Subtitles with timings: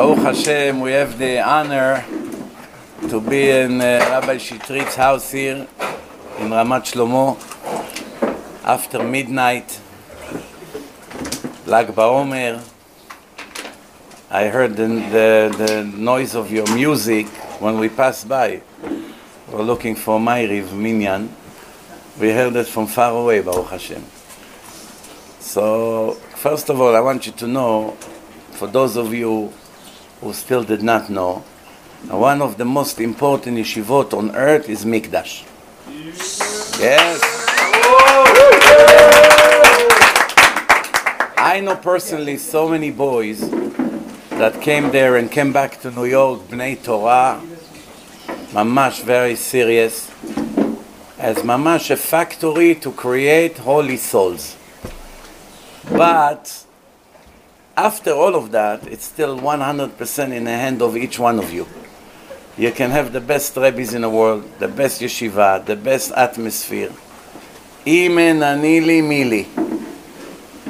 [0.00, 2.02] Baruch Hashem, we have the honor
[3.10, 5.68] to be in uh, Rabbi Shitrit's house here
[6.38, 7.36] in Ramat Shlomo
[8.64, 9.78] after midnight.
[11.66, 12.66] Lag BaOmer.
[14.30, 17.26] I heard the, the, the noise of your music
[17.60, 18.62] when we passed by.
[19.52, 21.30] We're looking for Ma'ariv Minyan.
[22.18, 24.02] We heard it from far away, Baruch Hashem.
[25.40, 27.90] So, first of all, I want you to know,
[28.52, 29.52] for those of you
[30.20, 31.44] who still did not know,
[32.08, 35.44] one of the most important yeshivot on earth is Mikdash.
[36.80, 37.20] Yes.
[41.36, 43.40] I know personally so many boys
[44.30, 47.40] that came there and came back to New York, Bnei Torah,
[48.52, 50.10] mamash very serious,
[51.18, 54.56] as mamash a factory to create holy souls.
[55.90, 56.64] But
[57.80, 61.66] after all of that, it's still 100% in the hand of each one of you.
[62.58, 66.92] You can have the best rabbis in the world, the best yeshiva, the best atmosphere.
[67.86, 69.46] Imen anili mili.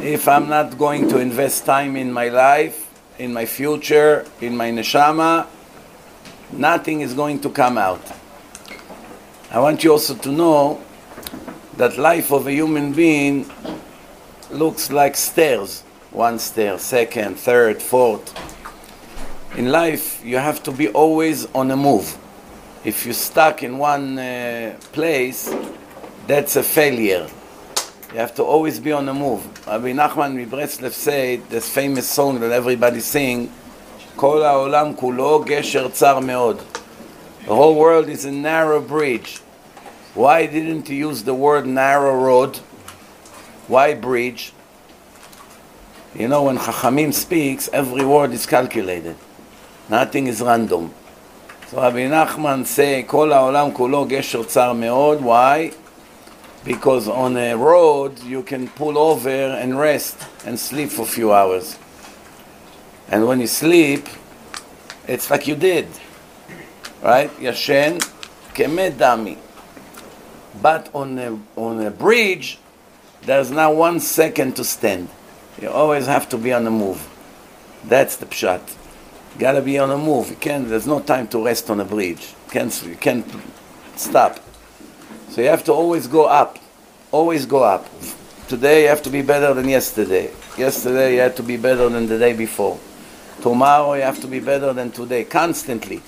[0.00, 2.88] If I'm not going to invest time in my life,
[3.18, 5.48] in my future, in my neshama,
[6.52, 8.02] nothing is going to come out.
[9.50, 10.80] I want you also to know
[11.76, 13.50] that life of a human being
[14.52, 18.33] looks like stairs One stair, second, third, fourth.
[19.57, 22.17] In life, you have to be always on a move.
[22.83, 25.53] If you're stuck in one uh, place,
[26.27, 27.27] that's a failure.
[28.11, 29.45] You have to always be on the move.
[29.67, 33.49] Rabbi Nachman מבreslov said this famous song that everybody sing,
[34.15, 36.61] כל העולם כולו גשר צר מאוד.
[37.45, 39.41] The whole world is a narrow bridge.
[40.13, 42.57] Why didn't you use the word narrow road?
[43.67, 44.53] Why bridge?
[46.15, 49.17] You know, when Chachamim speaks, every word is calculated.
[49.89, 50.93] Nothing is random.
[51.67, 55.21] So Rabbi Nachman say, כל העולם כולו גשר צר מאוד.
[55.21, 55.71] Why?
[56.63, 61.33] Because on a road, you can pull over and rest and sleep for a few
[61.33, 61.77] hours.
[63.09, 64.07] And when you sleep,
[65.07, 65.87] it's like you did.
[67.03, 67.29] Right?
[67.39, 67.99] Yashen
[68.53, 69.37] kemet dami.
[70.61, 72.57] But on a, on a bridge,
[73.23, 75.09] there's not one second to stand.
[75.60, 77.06] You always have to be on the move.
[77.84, 78.60] That's the pshat.
[79.34, 80.30] You gotta be on the move.
[80.30, 82.34] You can't, there's no time to rest on a bridge.
[82.46, 83.26] You can't, you can't
[83.96, 84.40] stop.
[85.30, 86.58] So you have to always go up.
[87.12, 87.86] Always go up.
[88.48, 90.30] Today you have to be better than yesterday.
[90.58, 92.78] Yesterday you had to be better than the day before.
[93.40, 95.24] Tomorrow you have to be better than today.
[95.24, 96.02] Constantly.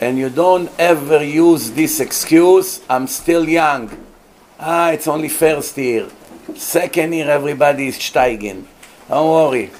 [0.00, 3.90] And you don't ever use this excuse, I'm still young.
[4.58, 6.08] Ah, it's only first year.
[6.56, 8.64] Second year, everybody is steigen.
[9.08, 9.70] Don't worry.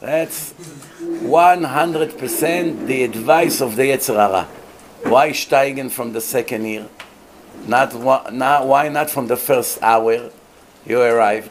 [0.00, 4.44] That's 100% the advice of the Yetzer Hara.
[5.10, 6.88] Why steigen from the second year?
[7.66, 10.30] Not, not, why not from the first hour
[10.86, 11.50] you arrived?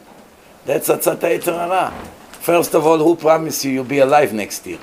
[0.64, 1.90] That's Atzat Yetzer Hara.
[2.32, 4.78] First of all, who promised you you'll be alive next year?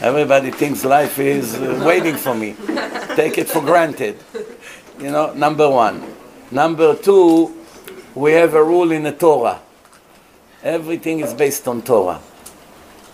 [0.00, 2.54] Everybody thinks life is uh, waiting for me.
[3.16, 4.16] Take it for granted.
[5.00, 6.02] You know, number one.
[6.50, 7.57] Number two,
[8.17, 9.59] we have a rule in the Torah.
[10.63, 12.19] Everything is based on Torah.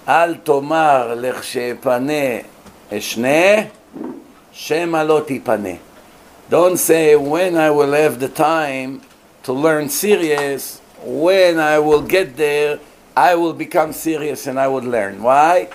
[0.08, 2.14] אל תאמר לכשאפנה
[2.94, 3.62] אשנה,
[4.52, 5.76] שמא לא תיפנה.
[6.50, 9.02] Don't say when I will have the time
[9.44, 12.80] to learn serious, when I will get there,
[13.16, 15.22] I will become serious and I will learn.
[15.22, 15.70] Why?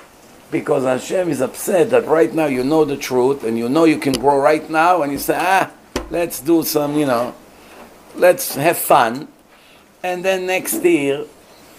[0.50, 3.98] Because Hashem is upset that right now you know the truth and you know you
[3.98, 5.70] can grow right now and you say, ah,
[6.10, 7.34] let's do some, you know,
[8.19, 9.27] let's have fun.
[10.03, 11.25] And then next year,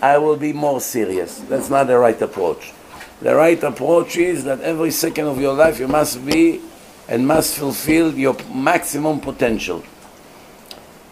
[0.03, 1.39] I will be more serious.
[1.41, 2.73] That's not the right approach.
[3.21, 6.61] The right approach is that every second of your life you must be
[7.07, 9.85] and must fulfill your maximum potential.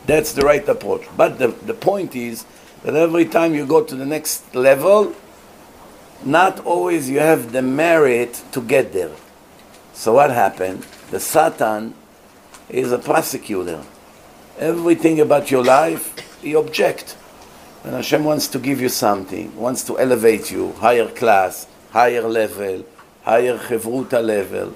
[0.07, 1.03] That's the right approach.
[1.17, 2.47] But the, the point is
[2.83, 5.15] that every time you go to the next level,
[6.25, 9.11] not always you have the merit to get there.
[9.93, 10.87] So what happened?
[11.11, 11.95] The Satan
[12.69, 13.85] is a prosecutor.
[14.59, 17.13] Everything about your life, you object.
[17.83, 22.85] When Hashem wants to give you something, wants to elevate you, higher class, higher level,
[23.23, 24.75] higher chevruta level,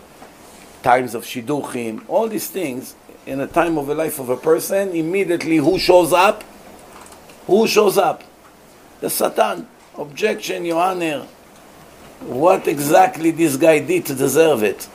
[0.85, 2.95] times of shidduchim, all these things
[3.27, 6.45] in a time of the life of a person, immediately who shows up?
[7.49, 8.23] Who shows up?
[9.01, 9.67] The Satan.
[9.99, 11.27] Objection, Your Honor.
[12.21, 14.89] What exactly this guy did to deserve it?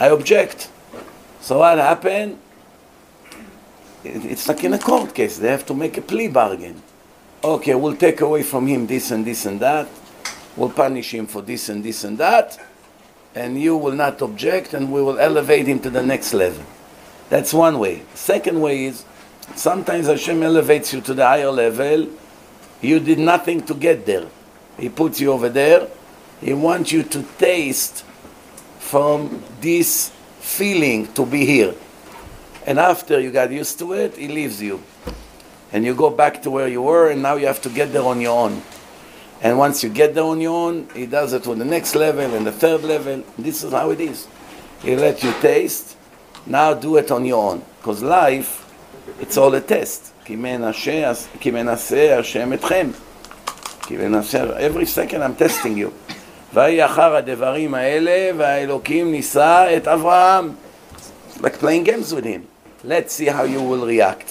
[0.00, 0.70] I object.
[1.40, 2.40] So what happened?
[4.08, 5.38] It's like in a court case.
[5.38, 6.82] They have to make a plea bargain.
[7.42, 9.88] Okay, we'll take away from him this and this and that.
[10.56, 12.58] We'll punish him for this and this and that,
[13.34, 16.64] and you will not object, and we will elevate him to the next level.
[17.28, 18.02] That's one way.
[18.14, 19.04] Second way is
[19.54, 22.08] sometimes Hashem elevates you to the higher level.
[22.80, 24.26] You did nothing to get there.
[24.78, 25.86] He puts you over there.
[26.40, 28.04] He wants you to taste
[28.78, 30.10] from this
[30.40, 31.74] feeling to be here
[32.67, 34.81] And after you got used to it, he leaves you.
[35.71, 38.03] And you go back to where you were, and now you have to get there
[38.03, 38.61] on your own.
[39.41, 42.33] And once you get there on your own, he does it to the next level
[42.33, 43.23] and the third level.
[43.37, 44.27] This is how it is.
[44.81, 45.97] He let you taste.
[46.45, 47.63] Now do it on your own.
[47.79, 48.65] Because life,
[49.19, 50.11] it's all a test.
[50.25, 50.35] כי
[51.51, 52.87] מנסה השם אתכם.
[53.81, 56.13] כי מנסה, every second I'm testing you.
[56.53, 60.51] ויהי אחר הדברים האלה, והאלוקים נישא את אברהם.
[61.41, 62.47] Like playing games with him.
[62.84, 64.30] Let's see how you will react.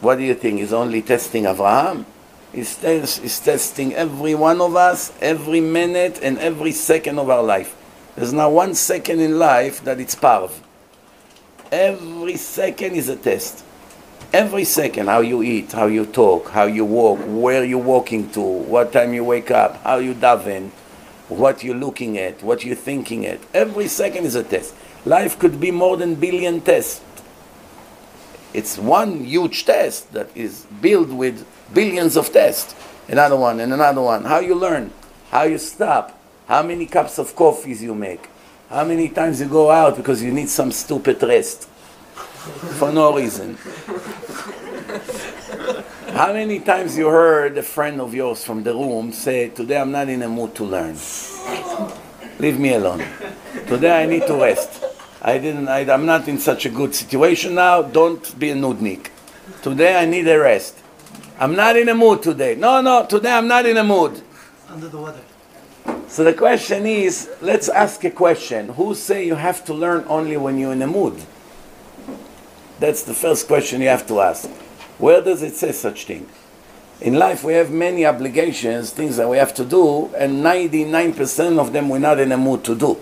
[0.00, 0.60] What do you think?
[0.60, 2.06] He's only testing Abraham?
[2.52, 7.76] He's, he's testing every one of us, every minute and every second of our life.
[8.16, 10.50] There's not one second in life that it's parv.
[11.70, 13.64] Every second is a test.
[14.32, 18.40] Every second, how you eat, how you talk, how you walk, where you're walking to,
[18.40, 20.70] what time you wake up, how you daven,
[21.28, 23.40] what you're looking at, what you're thinking at.
[23.52, 24.74] Every second is a test.
[25.04, 27.02] Life could be more than billion tests.
[28.54, 32.74] It's one huge test that is built with billions of tests.
[33.08, 34.24] Another one and another one.
[34.24, 34.90] How you learn,
[35.30, 38.28] how you stop, how many cups of coffees you make,
[38.68, 41.68] how many times you go out because you need some stupid rest
[42.78, 43.56] for no reason.
[46.12, 49.90] How many times you heard a friend of yours from the room say, Today I'm
[49.90, 50.96] not in a mood to learn.
[52.38, 53.02] Leave me alone.
[53.66, 54.91] Today I need to rest.
[55.24, 57.82] I didn't I, I'm not in such a good situation now.
[57.82, 59.10] Don't be a nudnik.
[59.62, 60.78] Today I need a rest.
[61.38, 62.56] I'm not in a mood today.
[62.56, 64.20] No, no, today I'm not in a mood.
[64.68, 65.20] Under the weather.
[66.08, 68.70] So the question is, let's ask a question.
[68.70, 71.22] Who say you have to learn only when you're in a mood?
[72.80, 74.48] That's the first question you have to ask.
[74.98, 76.28] Where does it say such thing?
[77.00, 81.72] In life we have many obligations, things that we have to do, and 99% of
[81.72, 82.98] them we're not in a mood to do.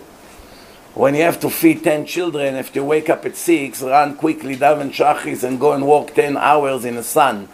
[0.94, 4.56] When you have to feed 10 children, if you wake up at 6, run quickly,
[4.56, 7.48] daven shachis, and go and walk 10 hours in the sun,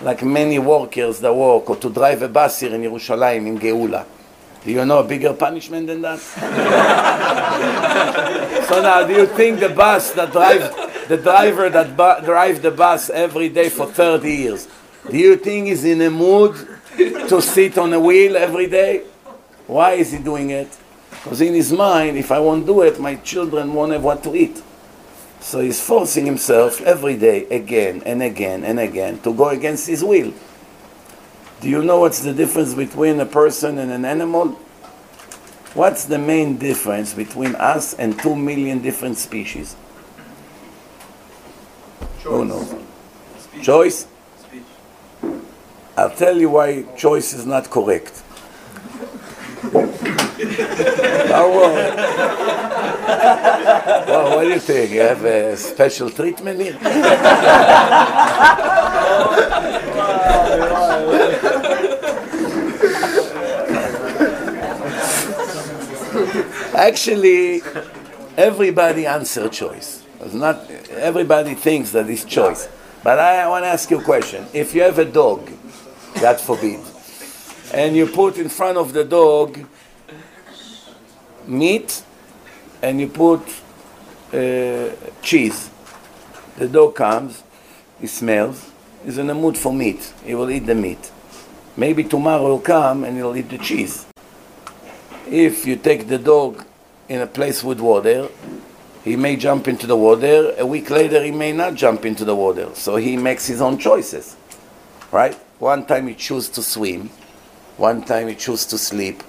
[0.00, 4.06] like many workers that work, or to drive a bus here in Yerushalayim, in Geula.
[4.64, 6.20] Do you know a bigger punishment than that?
[8.68, 10.70] so now, do you think the bus that drives,
[11.08, 14.68] the driver that bu- drives the bus every day for 30 years,
[15.10, 16.54] do you think he's in a mood
[16.96, 19.02] to sit on a wheel every day?
[19.66, 20.68] Why is he doing it?
[21.22, 24.34] Because in his mind, if I won't do it, my children won't have what to
[24.34, 24.62] eat.
[25.40, 30.02] So he's forcing himself every day, again and again and again, to go against his
[30.02, 30.32] will.
[31.60, 34.58] Do you know what's the difference between a person and an animal?
[35.74, 39.76] What's the main difference between us and two million different species?
[42.24, 42.74] Who knows?
[43.62, 44.06] Choice?
[45.96, 48.21] I'll tell you why choice is not correct.
[49.64, 49.68] Oh,
[54.08, 54.90] well, what do you think?
[54.90, 56.76] You have a special treatment here?
[66.74, 67.62] Actually,
[68.36, 70.04] everybody answer choice.
[70.20, 72.68] It's not everybody thinks that it's choice.
[73.04, 74.46] But I want to ask you a question.
[74.52, 75.50] If you have a dog,
[76.20, 76.80] God forbid,
[77.72, 79.58] and you put in front of the dog
[81.46, 82.02] meat
[82.82, 83.40] and you put
[84.32, 84.90] uh,
[85.22, 85.70] cheese,
[86.56, 87.42] the dog comes,
[88.00, 88.70] he smells,
[89.04, 90.12] he's in a mood for meat.
[90.24, 91.10] He will eat the meat.
[91.76, 94.06] Maybe tomorrow he'll come and he'll eat the cheese.
[95.26, 96.64] If you take the dog
[97.08, 98.28] in a place with water,
[99.02, 100.54] he may jump into the water.
[100.58, 102.68] A week later, he may not jump into the water.
[102.74, 104.36] So he makes his own choices,
[105.10, 105.34] right?
[105.58, 107.10] One time he chooses to swim,
[107.76, 109.22] one time he chooses to sleep,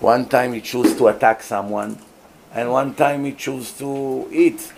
[0.00, 1.98] one time he chooses to attack someone,
[2.52, 4.72] and one time he chooses to eat.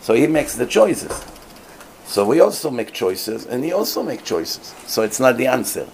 [0.00, 1.24] So he makes the choices.
[2.06, 4.74] So we also make choices, and he also makes choices.
[4.86, 5.86] So it's not the answer.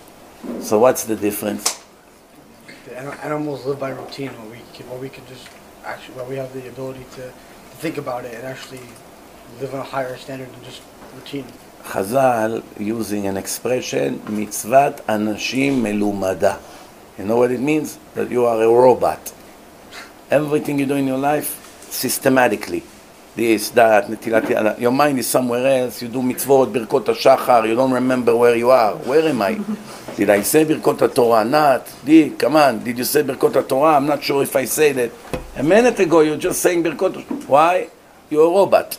[0.61, 1.83] So what's the difference?
[2.85, 5.49] The animals live by routine, where we can, we can just
[5.85, 7.33] actually, where we have the ability to
[7.79, 8.81] think about it and actually
[9.61, 10.83] live on a higher standard than just
[11.15, 11.47] routine.
[11.85, 16.59] Chazal using an expression, mitzvat anashim melumada.
[17.19, 17.99] You know what it means?
[18.15, 19.33] That you are a robot.
[20.31, 22.83] Everything you do in your life, systematically.
[23.37, 26.03] This, that, netilat Your mind is somewhere else.
[26.03, 27.69] You do mitzvot, birkot hashachar.
[27.69, 28.97] You don't remember where you are.
[28.97, 29.61] Where am I?
[30.17, 31.45] Did I say birkot Torah?
[31.45, 31.93] Not.
[32.05, 32.83] Did, come on.
[32.83, 33.97] Did you say birkot Torah?
[33.97, 35.13] I'm not sure if I said it.
[35.57, 37.49] A minute ago, you were just saying birkot.
[37.49, 37.89] Why?
[38.31, 38.99] You're a robot.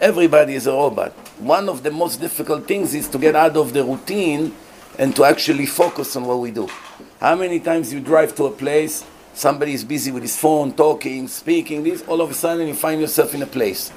[0.00, 1.25] Everybody is a robot.
[1.38, 4.54] One of the most difficult things is to get out of the routine
[4.98, 6.68] and to actually focus on what we do.
[7.20, 11.28] How many times you drive to a place, somebody is busy with his phone, talking,
[11.28, 13.92] speaking, this, all of a sudden you find yourself in a place.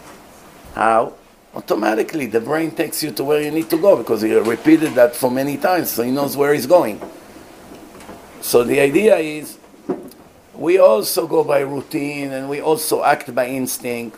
[0.76, 1.14] How?
[1.56, 5.16] Automatically, the brain takes you to where you need to go because he repeated that
[5.16, 7.02] for many times, so he knows where he's going.
[8.42, 9.58] So the idea is
[10.54, 14.18] we also go by routine and we also act by instinct.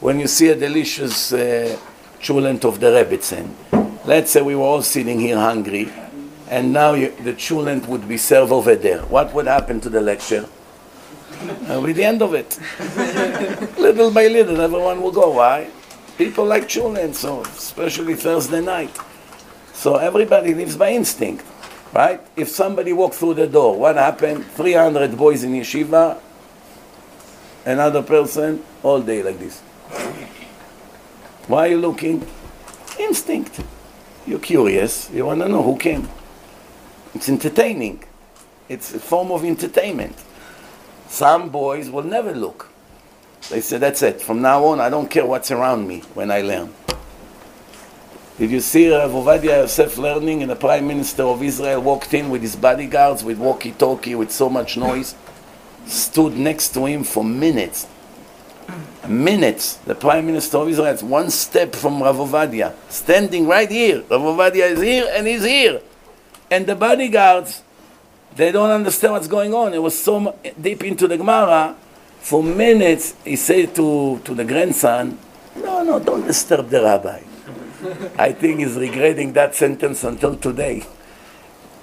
[0.00, 1.76] When you see a delicious uh,
[2.20, 3.50] chulent of the Rebbitzin,
[4.06, 5.90] let's say we were all sitting here hungry,
[6.48, 9.02] and now you, the chulent would be served over there.
[9.02, 10.48] What would happen to the lecture?
[11.70, 12.58] Uh, with the end of it.
[13.78, 15.30] little by little, everyone will go.
[15.30, 15.70] Why?
[16.16, 18.90] People like chulent, so especially Thursday night.
[19.72, 21.44] So everybody lives by instinct,
[21.94, 22.20] right?
[22.34, 24.44] If somebody walked through the door, what happened?
[24.44, 26.18] 300 boys in yeshiva,
[27.64, 29.62] another person, all day like this.
[31.48, 32.26] Why are you looking?
[32.98, 33.60] Instinct.
[34.26, 36.06] You're curious, you want to know who came.
[37.14, 38.04] It's entertaining.
[38.68, 40.14] It's a form of entertainment.
[41.08, 42.68] Some boys will never look.
[43.48, 44.20] They say, that's it.
[44.20, 46.74] From now on, I don't care what's around me when I learn.
[48.36, 52.12] Did you see uh, Rav Ovadia Yosef learning and the Prime Minister of Israel walked
[52.12, 55.14] in with his bodyguards with walkie-talkie with so much noise?
[55.86, 57.86] Stood next to him for minutes.
[59.08, 59.76] Minutes.
[59.76, 62.74] The Prime Minister of Israel is one step from Rav Ovadia.
[62.90, 64.04] Standing right here.
[64.10, 65.80] Rav Ovadia is here and he's here.
[66.50, 67.62] And the bodyguards
[68.38, 69.74] they don't understand what's going on.
[69.74, 71.74] It was so deep into the Gemara.
[72.20, 75.18] For minutes, he said to, to the grandson,
[75.56, 77.22] No, no, don't disturb the rabbi.
[78.18, 80.86] I think he's regretting that sentence until today.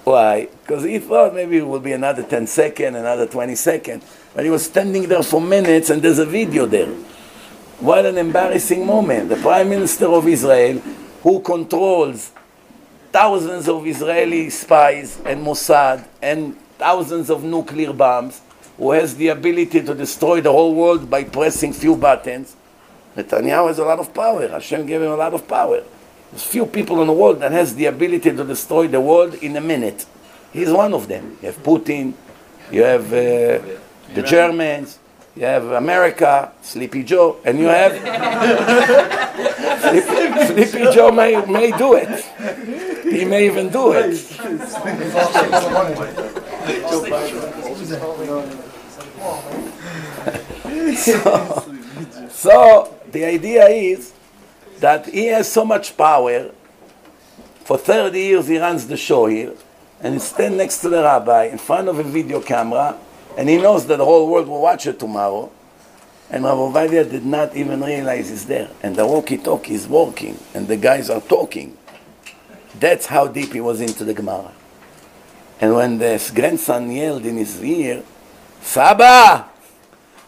[0.06, 0.48] Why?
[0.62, 4.04] Because he thought maybe it will be another 10 second, another 20 second.
[4.34, 6.94] But he was standing there for minutes and there's a video there.
[7.80, 9.28] What an embarrassing moment.
[9.28, 10.80] The Prime Minister of Israel,
[11.22, 12.32] who controls
[13.12, 18.42] thousands of Israeli spies and Mossad and thousands of nuclear bombs,
[18.78, 22.56] who has the ability to destroy the whole world by pressing few buttons.
[23.18, 24.48] Netanyahu has a lot of power.
[24.48, 25.84] Hashem gave him a lot of power.
[26.32, 29.58] There's few people in the world that has the ability to destroy the world in
[29.58, 30.06] a minute.
[30.54, 31.38] He's one of them.
[31.42, 32.14] You have Putin,
[32.72, 33.60] you have uh,
[34.14, 35.00] the Germans,
[35.36, 37.92] you have America, Sleepy Joe, and you have
[39.82, 42.24] Sleepy, Sleepy Joe may, may do it.
[43.04, 44.16] He may even do it.
[50.96, 51.78] so,
[52.30, 54.14] so the idea is
[54.80, 56.52] that he has so much power.
[57.66, 59.54] For 30 years he runs the show here,
[60.00, 62.98] and he stands next to the rabbi in front of a video camera
[63.38, 65.52] and he knows that the whole world will watch it tomorrow.
[66.30, 68.70] And Rav Ovadia did not even realize he's there.
[68.82, 71.78] And the walkie-talkie is working, and the guys are talking.
[72.80, 74.52] That's how deep he was into the Gemara.
[75.62, 78.04] And when the grandson yelled in his ear,
[78.62, 79.50] Saba,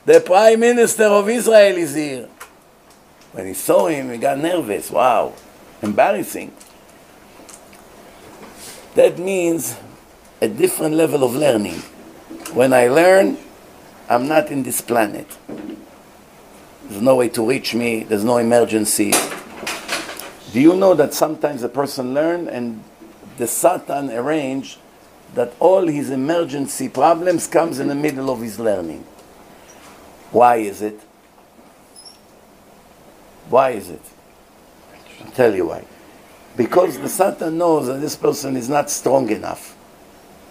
[0.06, 2.30] the Prime Minister of Israel is here.
[3.34, 4.90] When he saw him, he got nervous.
[4.92, 5.34] Wow,
[5.82, 6.54] embarrassing.
[8.96, 9.76] That means
[10.42, 11.82] a different level of learning.
[12.54, 13.38] When I learn,
[14.10, 15.28] I'm not in this planet.
[16.84, 19.12] There's no way to reach me, there's no emergency.
[20.54, 22.84] Do you know that sometimes a person learn and
[23.38, 24.80] the Satan arrange
[25.36, 29.04] that all his emergency problems comes in the middle of his learning?
[30.32, 31.00] Why is it?
[33.50, 34.02] Why is it?
[35.24, 35.86] I'll tell you why.
[36.56, 39.76] Because the Satan knows that this person is not strong enough.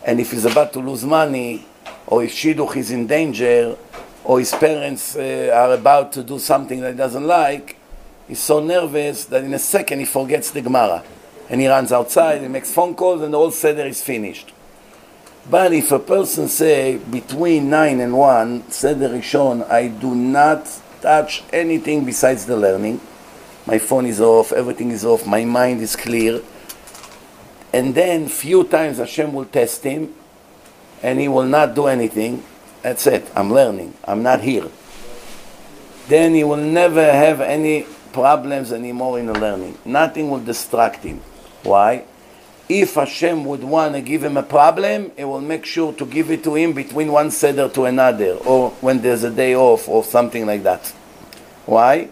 [0.04, 1.66] And if he's about to lose money,
[2.06, 3.76] or if Shidduch is in danger,
[4.24, 7.76] or his parents uh, are about to do something that he doesn't like,
[8.26, 11.04] he's so nervous that in a second he forgets the Gemara.
[11.48, 14.52] And he runs outside, he makes phone calls, and the whole Seder is finished.
[15.48, 20.68] But if a person say, between 9 and 1, Seder Rishon, I do not
[21.00, 23.00] touch anything besides the learning,
[23.64, 26.42] my phone is off, everything is off, my mind is clear,
[27.72, 30.14] and then few times Hashem will test him,
[31.02, 32.42] and he will not do anything.
[32.82, 33.30] That's it.
[33.34, 33.94] I'm learning.
[34.04, 34.68] I'm not here.
[36.08, 39.76] Then he will never have any problems anymore in the learning.
[39.84, 41.20] Nothing will distract him.
[41.62, 42.04] Why?
[42.68, 46.30] If Hashem would want to give him a problem, he will make sure to give
[46.30, 50.02] it to him between one seder to another, or when there's a day off, or
[50.02, 50.86] something like that.
[51.66, 52.08] Why?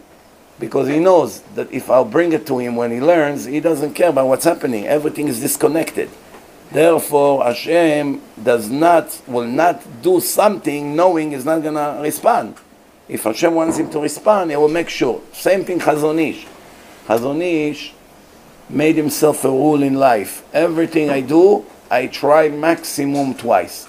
[0.61, 3.95] Because he knows that if I'll bring it to him when he learns, he doesn't
[3.95, 4.87] care about what's happening.
[4.87, 6.09] Everything is disconnected.
[6.75, 12.57] Therefore, Hashem does not, will not do something knowing he's not going to respond.
[13.09, 15.21] If Hashem wants him to respond, he will make sure.
[15.33, 16.45] Same thing Chazon Ish.
[17.07, 17.93] Chazon Ish
[18.69, 20.43] made himself a rule in life.
[20.53, 23.87] Everything I do, I try maximum twice.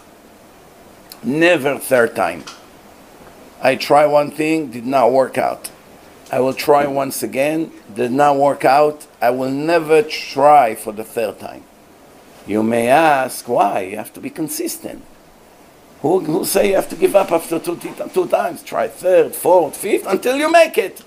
[1.24, 2.44] Never third time.
[3.64, 5.72] I try one thing, did not work out.
[6.32, 9.08] I will try once again, did not work out.
[9.20, 11.64] I will never try for the third time.
[12.48, 13.82] You may ask, why?
[13.82, 15.04] You have to be consistent.
[16.02, 17.80] Who, who say you have to give up after two,
[18.14, 18.62] two times?
[18.62, 21.04] Try third, fourth, fifth, until you make it.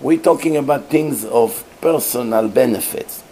[0.00, 3.24] We're talking about things of personal benefits.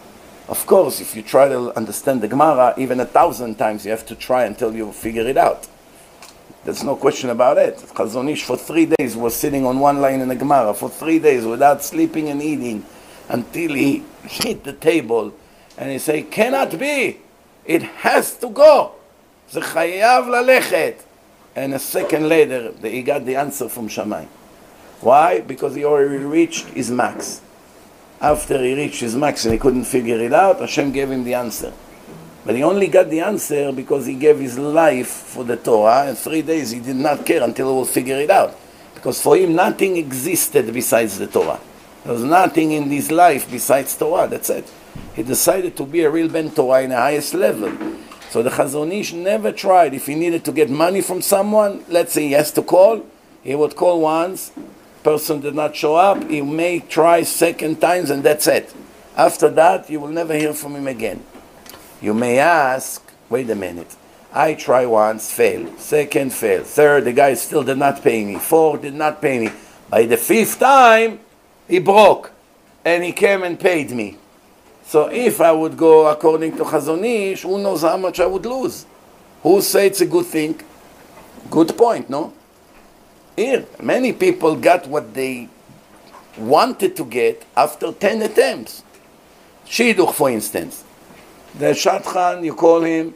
[0.49, 4.05] Of course, if you try to understand the Gemara, even a thousand times, you have
[4.07, 5.69] to try until you figure it out.
[6.65, 7.77] There's no question about it.
[7.77, 11.19] Chazon Ish for three days was sitting on one line in the Gemara for three
[11.19, 12.85] days without sleeping and eating
[13.29, 15.33] until he hit the table
[15.79, 17.19] and he say, cannot be.
[17.64, 18.93] It has to go.
[19.50, 20.95] זה חייב ללכת.
[21.55, 24.29] And a second later, he got the answer from Shamayim.
[25.00, 25.41] Why?
[25.41, 27.43] Because he already reached his max.
[28.21, 31.35] After he reached his max and he couldn't figure it out, Hashem gave him the
[31.35, 31.73] answer.
[32.45, 36.19] But he only got the answer because he gave his life for the Torah, and
[36.19, 38.57] three days he did not care until he will figure it out.
[38.95, 41.61] Because for him, nothing existed besides the Torah.
[42.05, 44.73] There was nothing in his life besides Torah, that's it.
[45.15, 47.73] He decided to be a real Ben Torah in the highest level.
[48.31, 49.95] So the Chazon Ish never tried.
[49.95, 53.05] If he needed to get money from someone, let's say he has to call,
[53.43, 54.53] he would call once,
[55.03, 58.73] person did not show up, he may try second times and that's it.
[59.17, 61.23] After that, you will never hear from him again.
[62.01, 63.95] You may ask, wait a minute,
[64.33, 65.77] I try once, fail.
[65.77, 66.65] Second, fail.
[66.65, 68.39] Third, the guy still did not pay me.
[68.39, 69.50] Fourth, did not pay me.
[69.91, 71.21] By the fifth time,
[71.69, 72.33] he broke
[72.83, 74.17] and he came and paid me.
[74.84, 78.45] So if I would go according to Chazon Ish, who knows how much I would
[78.45, 78.86] lose?
[79.42, 80.60] Who say it's a good thing?
[81.50, 82.32] Good point, no?
[83.36, 85.49] Here, many people got what they
[86.36, 88.82] wanted to get after 10 attempts.
[89.66, 90.84] Shidduch, for instance.
[91.58, 93.14] The Shadchan, you call him,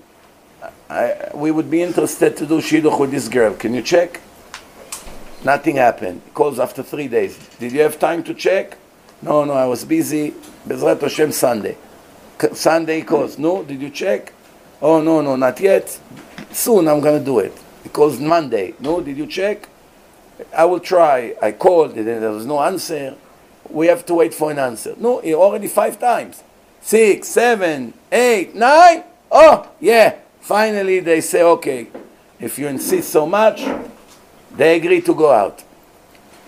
[0.89, 3.55] I, we would be interested to do Shidduch with this girl.
[3.55, 4.21] Can you check?
[5.45, 6.23] Nothing happened.
[6.25, 7.39] He calls after three days.
[7.59, 8.79] Did you have time to check?
[9.23, 10.35] No, no, I was busy.
[10.67, 11.77] Bezrat Hashem Sunday.
[12.53, 13.39] Sunday calls.
[13.39, 14.33] No, did you check?
[14.81, 15.99] Oh, no, no, not yet.
[16.53, 17.57] Soon I'm going to do it.
[17.83, 18.75] He calls Monday.
[18.79, 19.69] No, did you check?
[20.55, 21.35] I will try.
[21.41, 23.17] I called, and there was no answer.
[23.71, 24.95] We have to wait for an answer.
[24.99, 26.43] No, already five times.
[26.81, 29.03] Six, seven, eight, nine.
[29.31, 30.17] Oh, yeah.
[30.41, 31.89] Finally, they say, okay,
[32.39, 33.65] if you insist so much,
[34.55, 35.65] they agree to go out.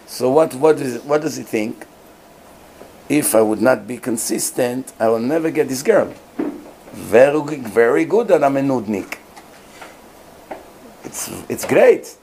[0.06, 1.84] So what, what, is, what does he think?
[3.08, 6.12] If I would not be consistent, I will never get this girl.
[6.92, 9.18] Very, very good that I'm a nudnik.
[11.04, 12.16] It's, it's great.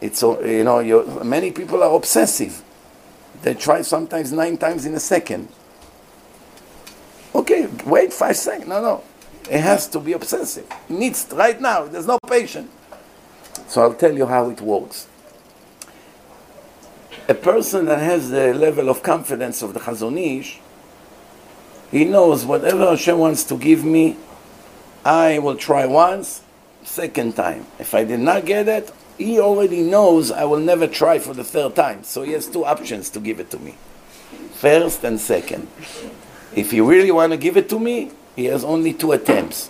[0.00, 2.62] It's you know many people are obsessive.
[3.40, 5.48] They try sometimes nine times in a second.
[7.34, 8.68] Okay, wait five seconds.
[8.68, 9.02] No, no,
[9.50, 10.66] it has to be obsessive.
[10.90, 11.84] It needs right now.
[11.86, 12.70] There's no patience.
[13.68, 15.08] So I'll tell you how it works.
[17.28, 20.60] A person that has the level of confidence of the Chazon Ish,
[21.90, 24.16] he knows whatever Hashem wants to give me,
[25.04, 26.42] I will try once,
[26.82, 27.66] second time.
[27.78, 31.44] If I did not get it, he already knows I will never try for the
[31.44, 32.04] third time.
[32.04, 33.76] So he has two options to give it to me
[34.64, 35.68] first and second.
[36.56, 39.68] If he really want to give it to me, he has only two attempts.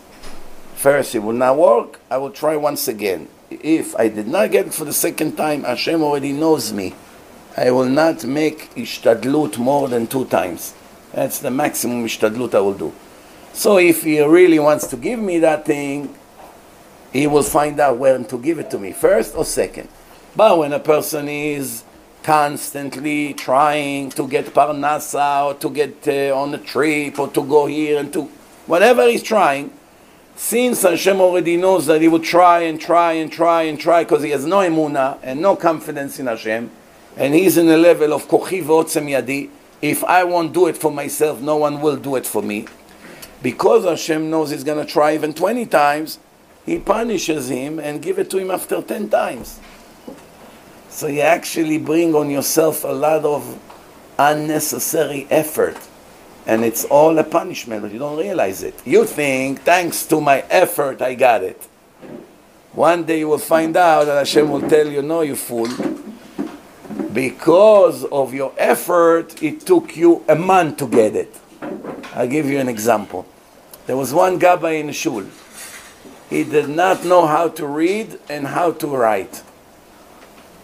[0.76, 3.28] First, it will not work, I will try once again.
[3.50, 6.94] If I did not get it for the second time, Hashem already knows me.
[7.56, 10.74] I will not make ishtadlut more than two times.
[11.12, 12.92] That's the maximum ishtadlut I will do.
[13.52, 16.12] So if he really wants to give me that thing,
[17.12, 19.88] he will find out when to give it to me, first or second.
[20.34, 21.84] But when a person is
[22.24, 27.66] constantly trying to get parnasa or to get uh, on a trip or to go
[27.66, 28.22] here and to
[28.66, 29.72] whatever he's trying,
[30.34, 34.24] since Hashem already knows that he will try and try and try and try because
[34.24, 36.68] he has no emuna and no confidence in Hashem,
[37.16, 39.50] and he's in a level of kochi v'otzem yadi,
[39.80, 42.66] if I won't do it for myself, no one will do it for me.
[43.42, 46.18] Because Hashem knows he's going to try even 20 times,
[46.64, 49.60] he punishes him and give it to him after 10 times.
[50.88, 53.58] So you actually bring on yourself a lot of
[54.18, 55.76] unnecessary effort.
[56.46, 58.74] And it's all a punishment, but you don't realize it.
[58.86, 61.68] You think, thanks to my effort, I got it.
[62.72, 65.68] One day you will find out that Hashem will tell you, no, you fool.
[67.14, 71.40] Because of your effort, it took you a month to get it.
[72.12, 73.24] I'll give you an example.
[73.86, 75.24] There was one gabbai in shul.
[76.28, 79.42] He did not know how to read and how to write.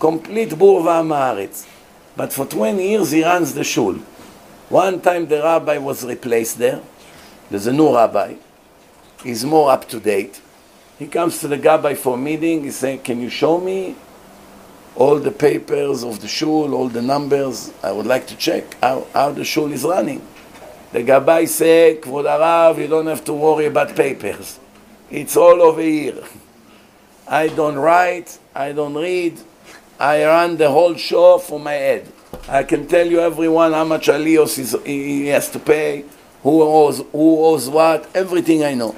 [0.01, 1.69] Complete burva maaretz.
[2.17, 3.95] But for 20 years he runs the shul.
[4.69, 6.81] One time the rabbi was replaced there.
[7.49, 8.35] There's a new rabbi.
[9.23, 10.41] He's more up to date.
[10.99, 12.65] He comes to the gabbai for a meeting.
[12.65, 13.95] He says, Can you show me
[15.01, 17.73] all the papers of the shul, all the numbers?
[17.83, 20.21] I would like to check how, how the shul is running.
[20.93, 24.61] The gabbai said, Kvod Arav, you don't have to worry about papers.
[25.11, 26.23] It's all over here.
[27.27, 29.41] I don't write, I don't read,
[29.99, 32.13] I run the whole show for my head.
[32.47, 36.05] I can tell you everyone how much Alios is, he has to pay,
[36.43, 38.95] who owes, who owes what, everything I know.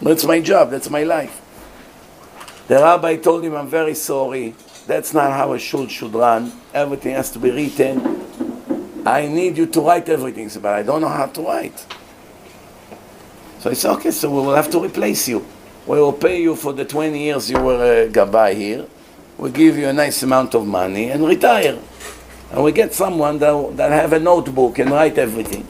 [0.00, 1.42] That's my job, that's my life.
[2.68, 4.54] The rabbi told him, I'm very sorry.
[4.86, 6.52] That's not how a shul should run.
[6.72, 8.22] Everything has to be written.
[9.06, 10.50] I need you to write everything.
[10.60, 11.86] But I don't know how to write.
[13.60, 15.44] So I said, okay, so we will have to replace you.
[15.86, 18.86] We will pay you for the 20 years you were uh, a gabbai here.
[19.38, 21.78] We'll give you a nice amount of money and retire.
[22.52, 25.66] And we get someone that, that have a notebook and write everything.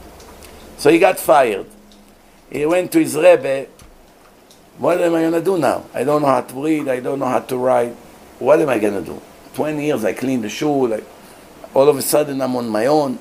[0.76, 1.66] So he got fired.
[2.50, 3.66] He went to his Rebbe.
[4.78, 5.84] What am I going to do now?
[5.94, 6.88] I don't know how to read.
[6.88, 7.96] I don't know how to write.
[8.38, 9.20] What am I going to do?
[9.54, 10.92] 20 years I cleaned the shul.
[10.92, 11.02] I,
[11.72, 13.18] all of a sudden I'm on my own.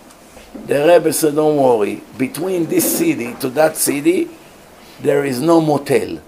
[0.66, 2.02] The Rebbe said, don't worry.
[2.18, 4.30] Between this city to that city,
[5.02, 6.20] there is no motel.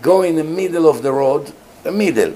[0.00, 1.52] Go in the middle of the road,
[1.82, 2.32] the middle.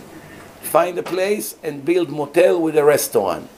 [0.60, 3.48] Find a place and build motel with a restaurant.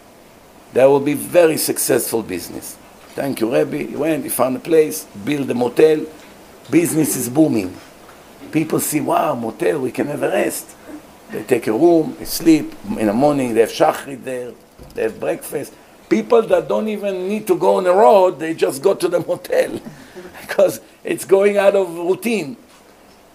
[0.75, 2.77] That will be very successful business.
[3.15, 3.77] Thank you, Rebbe.
[3.79, 6.05] He went, he found a place, built a motel.
[6.71, 7.75] Business is booming.
[8.51, 10.74] People see, wow, motel, we can have a rest.
[11.35, 12.73] They take a room, they sleep.
[12.97, 14.53] In the morning, they have shachrit there,
[14.95, 15.75] they have breakfast.
[16.09, 19.19] People that don't even need to go on the road, they just go to the
[19.27, 19.81] motel
[20.41, 22.57] because it's going out of routine.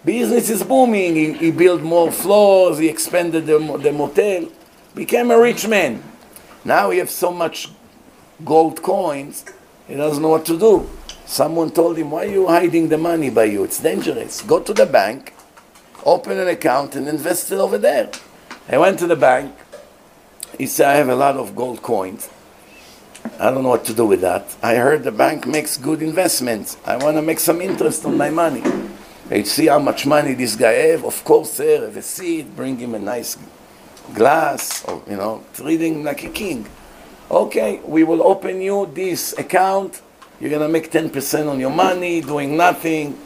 [0.06, 1.14] Business is booming.
[1.14, 4.48] He, he built more floors, he expanded the, the motel,
[4.96, 6.02] became a rich man.
[6.64, 7.70] Now he has so much
[8.46, 9.44] gold coins,
[9.90, 10.90] he doesn't know what to do.
[11.26, 13.66] Someone told him, Why are you hiding the money by you?
[13.66, 14.42] It's dangerous.
[14.42, 15.34] Go to the bank,
[16.06, 18.10] open an account, and invest it over there.
[18.68, 19.56] I went to the bank.
[20.58, 22.30] He said, I have a lot of gold coins.
[23.40, 24.56] I don't know what to do with that.
[24.62, 26.78] I heard the bank makes good investments.
[26.86, 28.64] I want to make some interest on my money.
[29.28, 31.06] They see how much money this guy have.
[31.06, 33.38] Of course, sir, have a seat, bring him a nice
[34.14, 36.66] glass, or, you know, treating like a king.
[37.30, 40.02] Okay, we will open you this account.
[40.40, 43.18] You're going to make 10% on your money, doing nothing.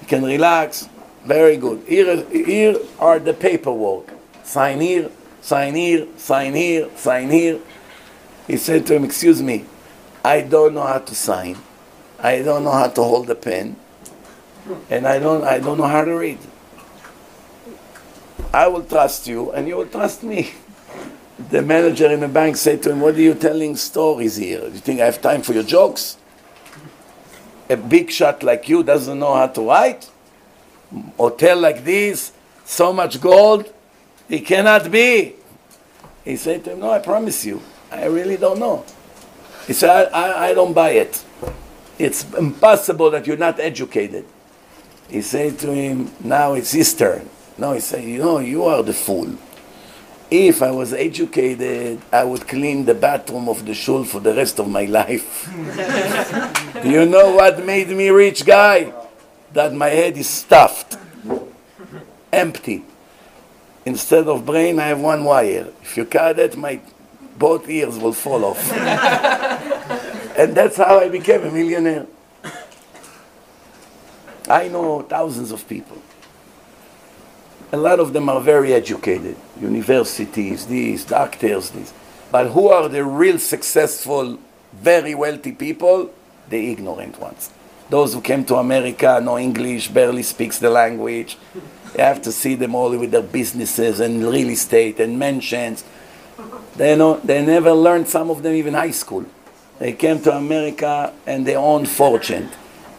[0.00, 0.88] You can relax.
[1.24, 1.82] Very good.
[1.86, 4.12] Here, here are the paperwork.
[4.42, 5.10] Sign here,
[5.42, 7.60] sign here, sign here, sign here.
[8.46, 9.66] He said to him, Excuse me,
[10.24, 11.56] I don't know how to sign.
[12.18, 13.76] I don't know how to hold a pen.
[14.88, 16.38] And I don't, I don't know how to read.
[18.52, 20.52] I will trust you and you will trust me.
[21.50, 24.60] The manager in the bank said to him, What are you telling stories here?
[24.60, 26.16] Do you think I have time for your jokes?
[27.68, 30.09] A big shot like you doesn't know how to write?
[31.16, 32.32] Hotel like this,
[32.64, 33.72] so much gold?
[34.28, 35.34] It cannot be.
[36.24, 37.60] He said to him, No, I promise you.
[37.90, 38.84] I really don't know.
[39.66, 41.24] He said, I, I, I don't buy it.
[41.98, 44.24] It's impossible that you're not educated.
[45.08, 47.28] He said to him, Now it's his turn.
[47.58, 49.36] No, he said, You know, you are the fool.
[50.30, 54.60] If I was educated, I would clean the bathroom of the shul for the rest
[54.60, 55.48] of my life.
[56.84, 58.90] You know what made me rich, guy?
[59.52, 60.96] That my head is stuffed,
[62.32, 62.84] empty.
[63.84, 65.68] Instead of brain, I have one wire.
[65.82, 66.80] If you cut it, my
[67.38, 68.70] both ears will fall off.
[70.36, 72.06] and that's how I became a millionaire.
[74.48, 75.96] I know thousands of people.
[77.72, 81.92] A lot of them are very educated, universities, these, doctors, these.
[82.30, 84.38] But who are the real successful,
[84.72, 86.12] very wealthy people?
[86.48, 87.50] The ignorant ones.
[87.90, 91.36] Those who came to America, know English, barely speaks the language.
[91.96, 95.82] You have to see them all with their businesses and real estate and mansions.
[96.76, 99.26] They, know, they never learned, some of them even high school.
[99.80, 102.50] They came to America and they own fortune.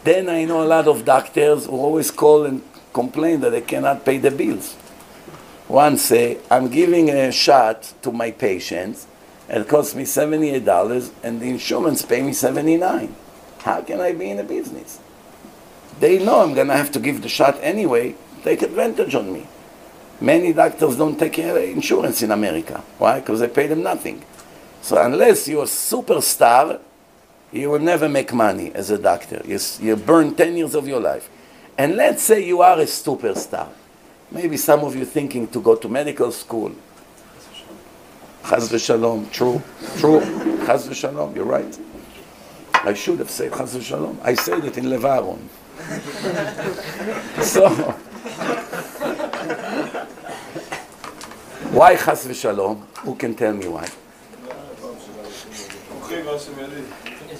[0.04, 4.04] Then I know a lot of doctors who always call and complain that they cannot
[4.04, 4.74] pay the bills.
[5.68, 9.06] One say, I'm giving a shot to my patients,
[9.48, 13.14] it costs me $78 and the insurance pay me 79
[13.62, 14.98] How can I be in a business?
[16.00, 19.46] They know I'm going to have to give the shot anyway, take advantage on me.
[20.20, 22.82] Many doctors don't take insurance in America.
[22.98, 23.20] Why?
[23.20, 24.24] Because they pay them nothing.
[24.80, 26.80] So unless you're a superstar,
[27.52, 29.42] you will never make money as a doctor.
[29.44, 31.28] You, you burn 10 years of your life.
[31.78, 33.68] And let's say you are a superstar.
[34.30, 36.72] Maybe some of you thinking to go to medical school.
[38.42, 39.62] Chaz v'shalom, true,
[39.98, 40.20] true.
[40.66, 41.78] Chaz v'shalom, you're right.
[42.84, 44.18] I should have said Chaz Shalom.
[44.22, 45.38] I said it in Levaron.
[47.42, 47.68] so,
[51.70, 52.86] why Chaz Shalom?
[53.00, 53.88] Who can tell me why?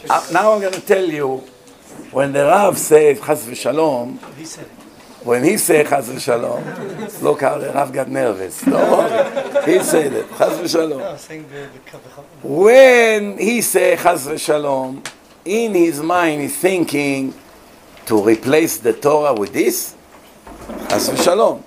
[0.09, 1.39] Uh, now I'm going to tell you,
[2.11, 4.19] when the Rav says Chaz v'shalom,
[5.25, 6.65] when he said Chaz Shalom,
[7.23, 8.63] look how the Rav got nervous.
[8.63, 9.63] Don't worry.
[9.73, 11.63] He said it, Chaz v'shalom.
[12.43, 15.05] When he said Chaz v'shalom,
[15.45, 17.35] in his mind he's thinking
[18.07, 19.95] to replace the Torah with this,
[20.89, 21.63] Chaz v'shalom.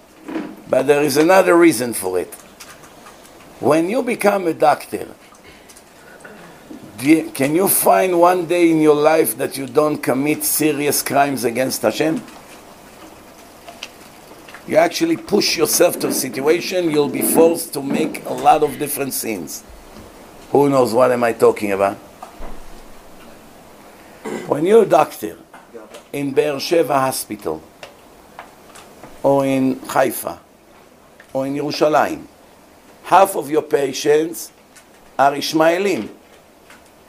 [0.68, 2.34] But there is another reason for it.
[3.60, 5.08] When you become a doctor,
[7.00, 11.44] you, can you find one day in your life that you don't commit serious crimes
[11.44, 12.22] against Hashem?
[14.68, 18.80] You actually push yourself to a situation, you'll be forced to make a lot of
[18.80, 19.64] different sins.
[20.52, 21.98] Who knows what am I talking about?
[24.48, 25.38] When you're a doctor
[26.14, 27.62] in Beersheba Hospital,
[29.24, 30.40] or in Haifa,
[31.34, 32.26] or in Yerushalayim,
[33.04, 34.52] half of your patients
[35.18, 36.10] are Ishmaelim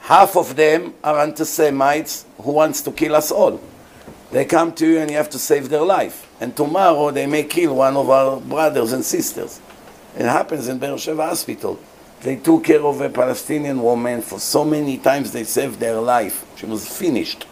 [0.07, 3.59] half of them are anti-Semites who wants to kill us all.
[4.31, 6.25] They come to you and you have to save their life.
[6.39, 9.59] And tomorrow they may kill one of our brothers and sisters.
[10.15, 11.77] It happens in Beersheba Hospital.
[12.21, 16.45] They took care of a Palestinian woman for so many times they saved their life.
[16.57, 17.45] She was finished.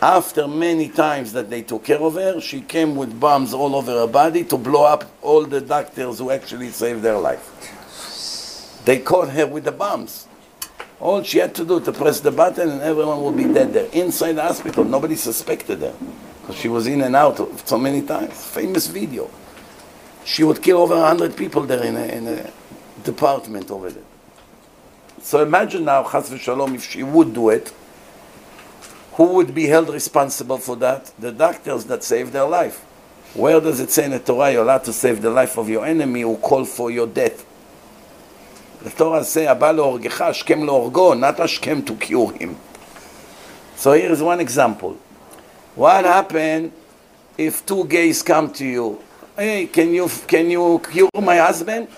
[0.00, 3.92] After many times that they took care of her, she came with bombs all over
[3.92, 8.82] her body to blow up all the doctors who actually saved their life.
[8.86, 10.26] They caught her with the bombs.
[10.98, 13.88] All she had to do to press the button and everyone would be dead there.
[13.92, 15.94] Inside the hospital, nobody suspected her.
[16.40, 17.36] Because she was in and out
[17.68, 18.32] so many times.
[18.32, 19.30] Famous video.
[20.24, 22.50] She would kill over 100 people there in a, in a
[23.04, 24.04] department over there.
[25.20, 27.72] So imagine now, Chas Shalom, if she would do it,
[29.12, 31.12] who would be held responsible for that?
[31.18, 32.78] The doctors that saved their life.
[33.34, 35.84] Where does it say in the Torah you're allowed to save the life of your
[35.84, 37.46] enemy who called for your death?
[38.82, 42.56] The Torah says, Abba leorgecha, Ashkem leorgo, not Ashkem to cure him.
[43.76, 44.98] So here is one example.
[45.74, 46.72] What happened
[47.36, 49.00] if two gays come to you
[49.40, 51.88] Hey, can you, can you cure my husband?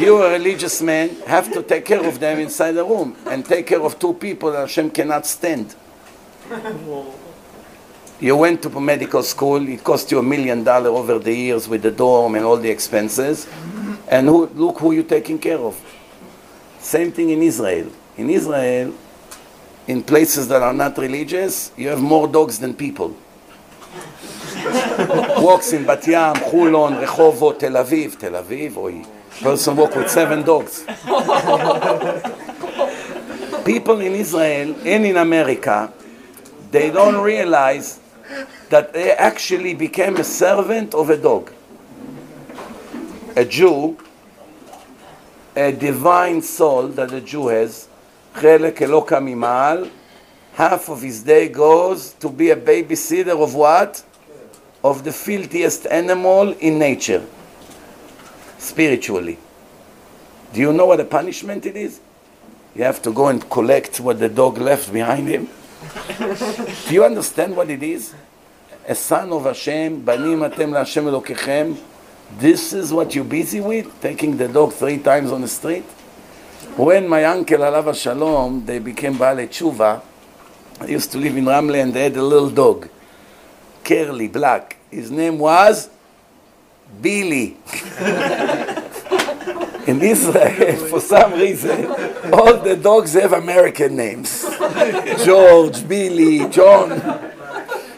[0.00, 3.66] you, a religious man, have to take care of them inside the room and take
[3.66, 5.74] care of two people that Hashem cannot stand.
[8.20, 11.82] You went to medical school, it cost you a million dollars over the years with
[11.82, 13.48] the dorm and all the expenses.
[14.08, 15.74] And who, look who you're taking care of.
[16.78, 17.90] Same thing in Israel.
[18.16, 18.94] In Israel,
[19.88, 23.16] in places that are not religious, you have more dogs than people.
[25.42, 28.18] Walks in Bat Yam, Holon, Rehovot, Tel Aviv.
[28.18, 28.92] Tel Aviv, or
[29.40, 30.84] person walk with seven dogs.
[33.64, 35.92] People in Israel and in America,
[36.70, 38.00] they don't realize
[38.70, 41.52] that they actually became a servant of a dog.
[43.36, 43.96] A Jew,
[45.54, 47.88] a divine soul that a Jew has,
[50.54, 54.02] half of his day goes to be a babysitter of what?
[54.88, 57.24] of the filthiest animal in nature,
[58.58, 59.38] spiritually.
[60.52, 62.00] Do you know what a punishment it is?
[62.74, 65.48] You have to go and collect what the dog left behind him.
[66.88, 68.14] Do you understand what it is?
[68.86, 71.78] A son of Hashem, banim atem laHashem elokechem.
[72.38, 75.84] This is what you're busy with, taking the dog three times on the street.
[76.76, 80.02] When my uncle Alav Shalom, they became Baal Tshuva.
[80.80, 82.88] I used to live in Ramle and they had a little dog
[83.88, 84.76] curly, black.
[84.90, 85.88] His name was
[87.00, 87.56] Billy.
[89.86, 91.86] in Israel, for some reason,
[92.30, 94.44] all the dogs have American names.
[95.24, 96.92] George, Billy, John,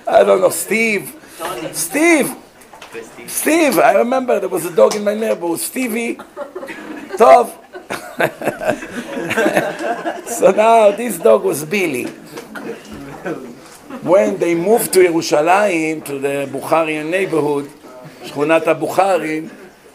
[0.07, 1.17] I don't know, Steve.
[1.73, 2.37] Steve,
[3.27, 6.15] Steve, I remember there was a dog in my neighborhood, Stevie,
[7.19, 7.57] Tov.
[10.29, 12.07] so now this dog was Billy
[14.04, 17.70] When they moved to Yerushalayim, to the Bukharian neighborhood,
[18.24, 19.50] Shchunat HaBukharim,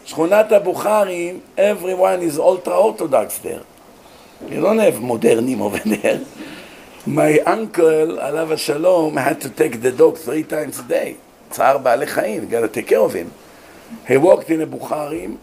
[0.05, 3.63] Shchunat HaBukharim, everyone is ultra-Orthodox there.
[4.49, 6.25] You don't have modernim over there.
[7.05, 11.17] My uncle, Alav Shalom, had to take the dog three times a day.
[11.51, 13.31] צער בעלי חיים, you gotta take care of him.
[14.07, 15.37] He walked in a Bukharim,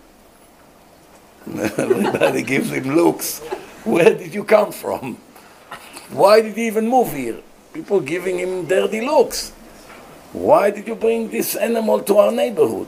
[1.57, 3.41] Everybody gives him looks.
[3.85, 5.17] Where did you come from?
[6.11, 7.39] Why did he even move here?
[7.74, 9.50] People giving him dirty looks.
[10.32, 12.88] Why did you bring this animal to our neighborhood?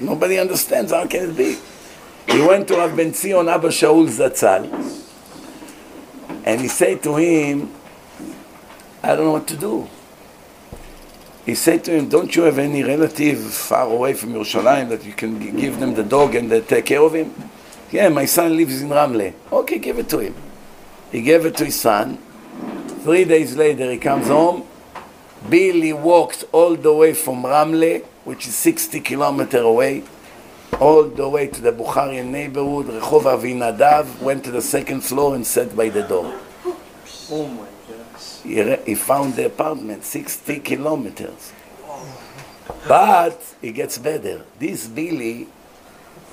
[0.00, 0.92] Nobody understands.
[0.92, 1.58] How can it be?
[2.28, 4.70] He went to Rav Zion Abba Shaul Zatzal,
[6.44, 7.72] and he said to him,
[9.02, 9.88] I don't know what to do.
[11.44, 15.12] He said to him, don't you have any relative far away from Yerushalayim that you
[15.12, 17.34] can give them the dog and they take care of him?
[17.90, 19.34] Yeah, my son lives in Ramle.
[19.50, 20.36] Okay, give it to him.
[21.10, 22.18] He gave it to his son.
[23.02, 24.62] Three days later, he comes home.
[25.50, 30.04] Billy walked all the way from Ramle, which is 60 kilometers away,
[30.78, 35.44] all the way to the Bukharian neighborhood, Rehov Avinadav, went to the second floor and
[35.44, 36.32] sat by the door.
[37.28, 38.40] Oh my goodness.
[38.44, 41.52] He, he found the apartment, 60 kilometers.
[42.86, 44.44] But it gets better.
[44.60, 45.48] This Billy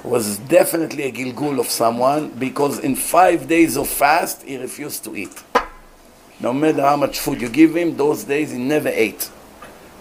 [0.03, 5.15] was definitely a Gilgul of someone because in five days of fast, he refused to
[5.15, 5.43] eat.
[6.39, 9.29] No matter how much food you give him, those days he never ate.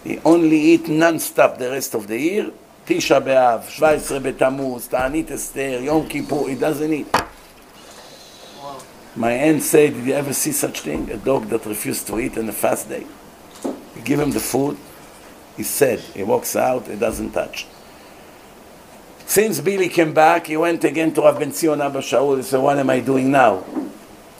[0.05, 2.51] He only eat non-stop the rest of the year.
[2.87, 3.64] Tisha B'Av,
[4.01, 7.07] 17 B'Tammuz, Ta'anit Esther, Yom Kippur, he doesn't eat.
[9.16, 11.11] My aunt said, did you ever see such thing?
[11.11, 13.05] A dog that refused to eat on a fast day.
[13.64, 14.77] You give him the food,
[15.57, 17.66] he said, he walks out, he doesn't touch.
[19.27, 22.37] Since Billy came back, he went again to Rav Ben Abba Shaul.
[22.37, 23.64] He said, what am I doing now?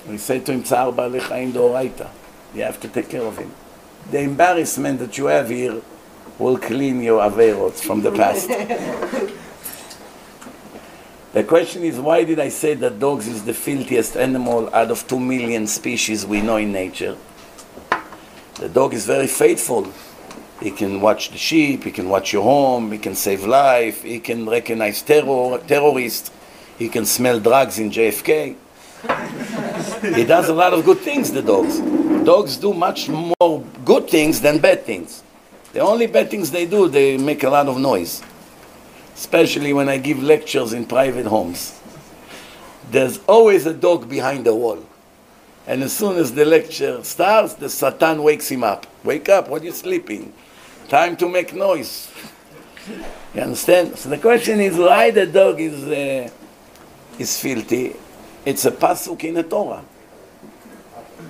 [0.09, 2.09] He said to him, Tzar Ba'alei Chaim D'Oraita.
[2.55, 3.53] You have to take care of him.
[4.11, 5.83] The embarrassment that you have here
[6.39, 8.49] will clean your averot from the past.
[11.31, 15.07] The question is, why did I say that dogs is the filthiest animal out of
[15.07, 17.19] two million species we know in nature?
[18.55, 19.93] The dog is very faithful.
[20.61, 24.21] He can watch the sheep, he can watch your home, he can save life, he
[24.21, 26.31] can recognize terror, terrorists,
[26.79, 28.57] he can smell drugs in JFK.
[30.15, 31.81] He does a lot of good things, the dogs.
[32.25, 35.23] Dogs do much more good things than bad things.
[35.73, 38.23] The only bad things they do, they make a lot of noise
[39.19, 41.77] especially when I give lectures in private homes.
[42.93, 44.79] There's always a dog behind the wall.
[45.67, 48.87] And as soon as the lecture starts, the Satan wakes him up.
[49.03, 50.33] Wake up, what are you sleeping?
[50.89, 52.09] Time to make noise.
[53.35, 53.99] You understand?
[53.99, 56.31] So the question is why the dog is, uh,
[57.19, 57.97] is filthy.
[58.49, 59.85] It's a pasuk in the Torah.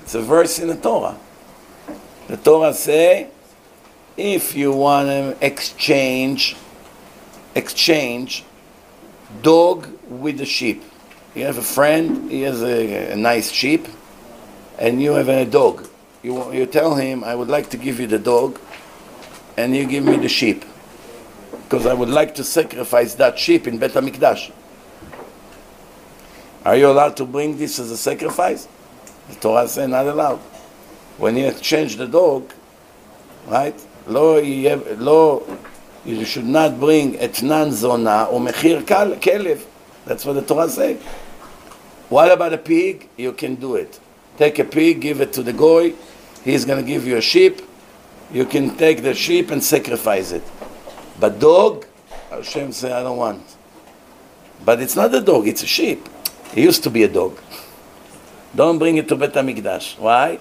[0.02, 1.18] It's a verse in the Torah.
[2.28, 3.26] The Torah say,
[4.16, 6.54] if you want to exchange
[7.56, 8.44] exchange
[9.42, 10.84] dog with the sheep.
[11.34, 13.88] You have a friend, he has a, a nice sheep,
[14.78, 15.88] and you have a dog.
[16.22, 18.60] You, you tell him, I would like to give you the dog,
[19.56, 20.64] and you give me the sheep.
[21.64, 24.52] Because I would like to sacrifice that sheep in Bet HaMikdash.
[26.68, 28.68] Are you allowed to bring this as a sacrifice?
[29.30, 30.36] The Torah says not allowed.
[31.16, 32.52] When you exchange the dog,
[33.46, 33.74] right?
[34.06, 34.38] Lo,
[34.98, 35.58] lo
[36.04, 39.64] you should not bring etnan zona or mechir kelev.
[40.04, 41.00] That's what the Torah says.
[42.10, 43.08] What about a pig?
[43.16, 43.98] You can do it.
[44.36, 45.94] Take a pig, give it to the goy.
[46.44, 47.62] He's going to give you a sheep.
[48.30, 50.42] You can take the sheep and sacrifice it.
[51.18, 51.86] But dog,
[52.28, 53.56] Hashem said, I don't want.
[54.66, 56.06] But it's not a dog, it's a sheep.
[56.54, 57.38] It used to be a dog.
[58.54, 59.98] Don't bring it to Bet HaMikdash.
[59.98, 60.38] Why?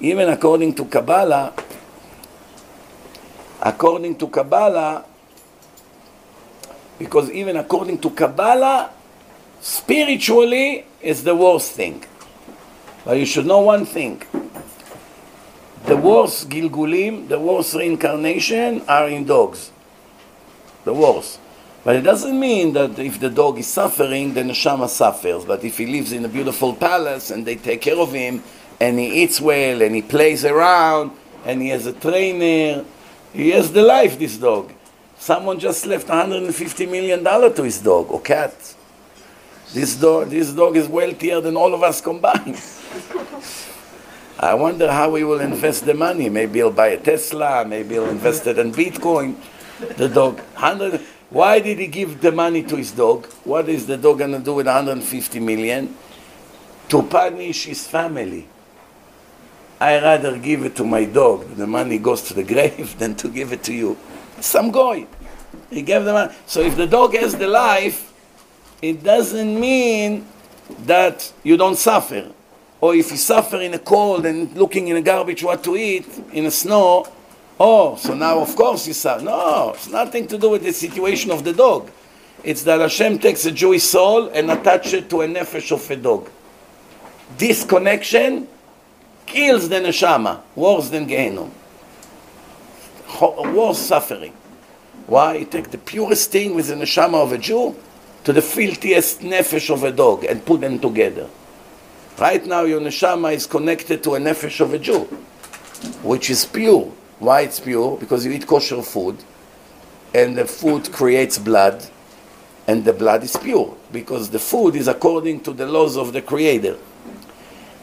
[0.00, 1.52] Even according to Kabbalah,
[3.60, 5.04] according to Kabbalah,
[6.98, 8.90] because even according to Kabbalah,
[9.60, 12.04] spiritually is the worst thing.
[13.04, 14.22] But you should know one thing.
[15.84, 19.70] The worst Gilgulim, the worst reincarnation are in dogs.
[20.84, 21.38] The worst.
[21.84, 25.44] But it doesn't mean that if the dog is suffering, then the neshama suffers.
[25.44, 28.42] But if he lives in a beautiful palace and they take care of him,
[28.80, 31.12] and he eats well, and he plays around,
[31.44, 32.84] and he has a trainer,
[33.32, 34.72] he has the life, this dog.
[35.18, 38.74] Someone just left $150 million to his dog or cat.
[39.72, 42.60] This dog, this dog is wealthier than all of us combined.
[44.38, 46.28] I wonder how he will invest the money.
[46.28, 49.36] Maybe he'll buy a Tesla, maybe he'll invest it in Bitcoin.
[49.96, 51.00] The dog, 100,
[51.32, 53.24] why did he give the money to his dog?
[53.44, 55.96] What is the dog going to do with 150 million?
[56.90, 58.46] To punish his family.
[59.80, 61.56] I rather give it to my dog.
[61.56, 63.96] The money goes to the grave than to give it to you.
[64.40, 65.06] Some guy.
[65.70, 66.34] He gave the money.
[66.46, 68.12] So if the dog has the life,
[68.82, 70.26] it doesn't mean
[70.84, 72.30] that you don't suffer.
[72.78, 76.06] Or if you suffer in a cold and looking in a garbage what to eat
[76.32, 77.06] in the snow,
[77.62, 79.24] oh, so now of course you suffer.
[79.24, 81.90] No, it's nothing to do with the situation of the dog.
[82.42, 85.96] It's that Hashem takes a Jewish soul and attaches it to a nefesh of a
[85.96, 86.28] dog.
[87.38, 88.48] This connection
[89.26, 91.50] kills the neshama, worse than Gehenom.
[93.54, 94.32] Worse suffering.
[95.06, 95.36] Why?
[95.36, 97.76] You take the purest thing with the neshama of a Jew
[98.24, 101.28] to the filthiest nefesh of a dog and put them together.
[102.18, 105.04] Right now, your neshama is connected to a nefesh of a Jew,
[106.02, 106.92] which is pure.
[107.22, 107.96] Why it's pure?
[107.98, 109.16] Because you eat kosher food,
[110.12, 111.80] and the food creates blood,
[112.66, 116.20] and the blood is pure because the food is according to the laws of the
[116.20, 116.76] Creator.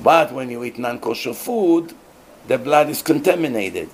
[0.04, 1.94] But when you eat non-kosher food,
[2.50, 3.90] the blood is contaminated.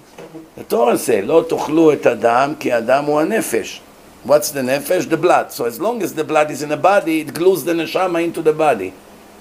[0.56, 3.82] The Torah says, "Lo tochlu et adam ki adam hu nefesh."
[4.24, 5.08] What's the nefesh?
[5.08, 5.52] The blood.
[5.52, 8.42] So as long as the blood is in the body, it glues the neshama into
[8.42, 8.94] the body.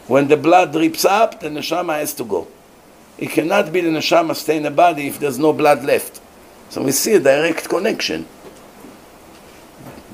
[0.07, 2.47] When the blood drips up, the neshama has to go.
[3.19, 6.21] It cannot be the neshama stay in the body if there's no blood left.
[6.71, 8.27] So we see a direct connection.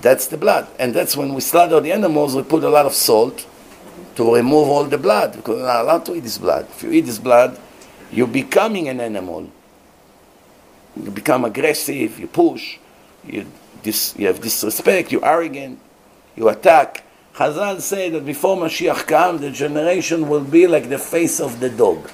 [0.03, 0.69] That's the blood.
[0.79, 3.47] And that's when we slaughter the animals, we put a lot of salt
[4.17, 6.67] to remove all the blood because you're not allowed to eat this blood.
[6.71, 7.59] If you eat this blood,
[8.13, 9.51] you're becoming an animal.
[10.97, 12.79] You become aggressive, you push,
[13.25, 13.47] you,
[13.83, 15.79] dis, you have disrespect, you're arrogant,
[16.37, 17.05] you attack.
[17.35, 21.71] Chazal said that before Mashiach comes, the generation will be like the face of the
[21.71, 22.11] dog.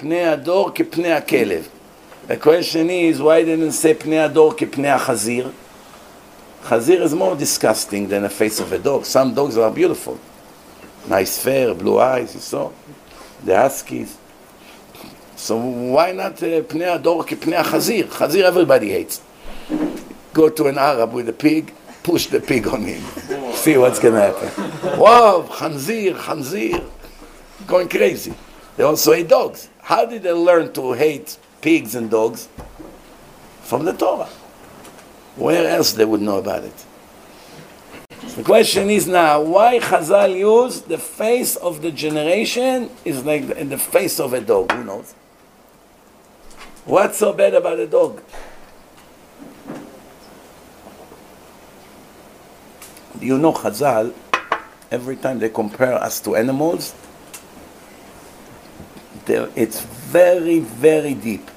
[0.00, 1.68] פני הדור כפני הכלב.
[2.28, 5.50] The question is, why didn't it say פני הדור כפני החזיר?
[6.68, 9.04] Chazir is more disgusting than the face of a dog.
[9.04, 10.18] Some dogs are beautiful.
[11.08, 12.70] Nice fur, blue eyes, you saw.
[13.44, 14.18] The huskies.
[15.36, 18.08] So why not uh, פני הדור כפני החזיר?
[18.18, 19.20] Chazir everybody hates.
[20.32, 23.02] Go to an Arab with a pig, push the pig on him.
[23.54, 24.98] See what's going to happen.
[24.98, 26.84] Wow, Khanzir, Khanzir.
[27.66, 28.34] Going crazy.
[28.76, 29.68] They also hate dogs.
[29.81, 32.47] How did they learn to hate pigs and dogs?
[33.63, 34.29] From the Torah.
[35.35, 36.85] Where else they would know about it?
[38.35, 43.65] The question is now, why Chazal use the face of the generation is like the,
[43.65, 44.71] the face of a dog?
[44.71, 45.13] Who knows?
[46.85, 48.21] What's so bad about a dog?
[53.19, 54.13] You know Chazal,
[54.89, 56.95] every time they compare us to animals,
[59.25, 61.49] there, it's very, very deep.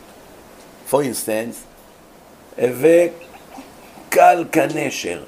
[0.85, 1.67] For instance,
[4.11, 5.27] Kalka Nesher.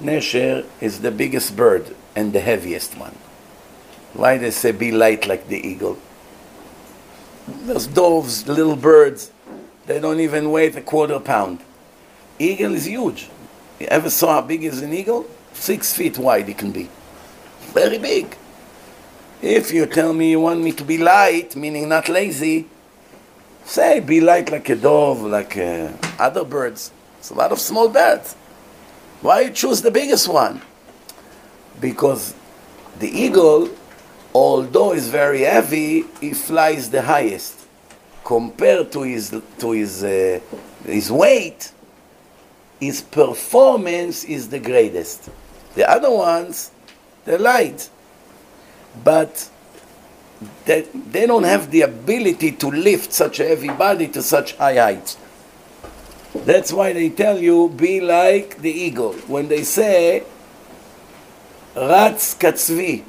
[0.00, 3.16] Nesher is the biggest bird and the heaviest one.
[4.12, 5.98] Why they say be light like the eagle?
[7.48, 9.30] Those doves, little birds,
[9.86, 11.60] they don't even weigh a quarter pound.
[12.38, 13.28] Eagle is huge.
[13.78, 15.26] You ever saw how big is an eagle?
[15.52, 16.88] Six feet wide it can be.
[17.72, 18.36] Very big.
[19.42, 22.66] If you tell me you want me to be light, meaning not lazy,
[23.64, 26.90] say be light like a dove, like uh, other birds.
[27.18, 28.34] It's a lot of small birds.
[29.20, 30.62] Why you choose the biggest one?
[31.80, 32.34] Because
[32.98, 33.68] the eagle,
[34.34, 37.66] although is very heavy, he flies the highest.
[38.24, 40.40] Compared to his to his uh,
[40.84, 41.72] his weight,
[42.80, 45.28] his performance is the greatest.
[45.74, 46.70] The other ones,
[47.24, 47.90] they're light,
[49.04, 49.50] but
[50.64, 54.76] they, they don't have the ability to lift such a heavy body to such high
[54.76, 55.16] heights.
[56.34, 59.14] That's why they tell you be like the eagle.
[59.26, 60.24] When they say
[61.74, 63.02] Ratz katzvi,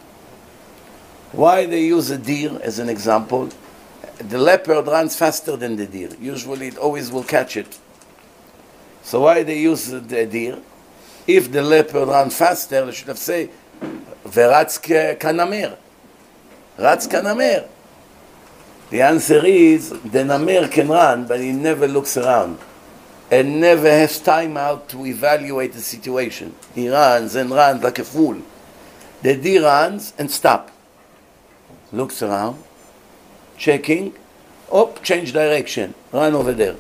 [1.34, 3.50] why they use a deer as an example?
[4.18, 6.10] The leopard runs faster than the deer.
[6.20, 7.78] Usually it always will catch it.
[9.04, 10.60] So why they use the deer?
[11.28, 13.50] If the leopard runs faster, they should have said
[14.28, 14.80] Veratz
[15.18, 15.78] kanamer.
[16.78, 17.68] Ratz kanamer.
[18.90, 22.60] The answer is the namer can run, but he never looks around
[23.30, 26.56] and never has time out to evaluate the situation.
[26.74, 28.42] He runs and runs like a fool.
[29.24, 30.72] The deer runs and stop.
[31.92, 32.64] Looks around,
[33.58, 34.14] checking,
[34.72, 36.76] up, change direction, run over there.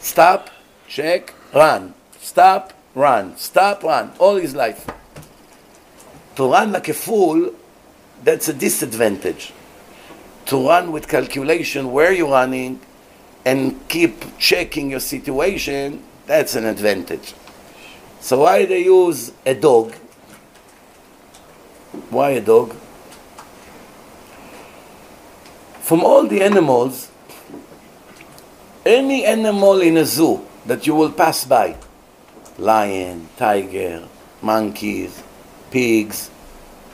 [0.00, 0.50] Stop,
[0.86, 1.94] check, run.
[2.20, 3.36] Stop, run.
[3.36, 4.12] Stop, run.
[4.18, 4.86] All his life.
[6.38, 7.52] To run like a fool,
[8.22, 9.52] that's a disadvantage.
[10.46, 12.78] To run with calculation where you're running
[13.44, 17.34] and keep checking your situation, that's an advantage.
[18.20, 19.94] So why they use a dog?
[22.10, 22.72] Why a dog?
[25.80, 27.10] From all the animals,
[28.86, 31.74] any animal in a zoo that you will pass by,
[32.58, 34.06] lion, tiger,
[34.40, 35.24] monkeys,
[35.71, 36.29] pigs,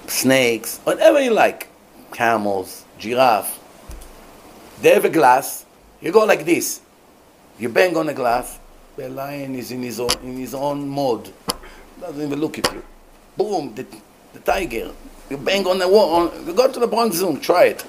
[0.07, 1.67] snakes, whatever you like,
[2.11, 3.59] camels, giraffe,
[4.81, 5.65] they have a glass,
[6.01, 6.81] you go like this.
[7.59, 8.57] You bang on the glass.
[8.95, 11.31] The lion is in his own, in his own mode.
[11.99, 12.83] doesn't even look at you.
[13.35, 13.85] Boom, the,
[14.33, 14.91] the tiger.
[15.29, 16.15] You bang on the wall.
[16.15, 17.85] On, you go to the Bronx Zoo, try it.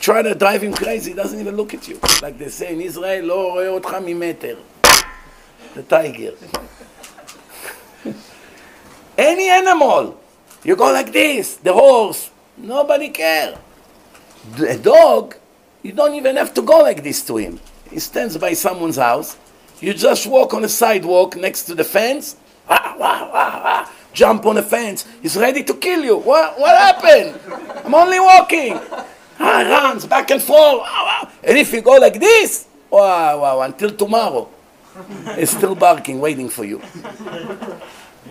[0.00, 1.98] Try to drive him crazy, he doesn't even look at you.
[2.22, 4.56] Like they say in Israel, לא רואה אותך ממטר.
[5.74, 6.32] The tiger.
[9.21, 10.19] Any animal.
[10.63, 13.55] You go like this, the horse, nobody care.
[14.57, 15.35] The dog,
[15.83, 17.59] you don't even have to go like this to him.
[17.91, 19.37] He stands by someone's house.
[19.79, 22.35] You just walk on the sidewalk next to the fence.
[22.67, 25.05] Ah, wah, wah, wah, jump on the fence.
[25.21, 26.17] He's ready to kill you.
[26.17, 27.39] What, what happened?
[27.85, 28.73] I'm only walking.
[29.39, 30.81] Ah, runs back and forth.
[30.83, 31.31] Ah, ah.
[31.43, 34.49] And if you go like this, wow, wow, until tomorrow,
[35.35, 36.81] he's still barking, waiting for you.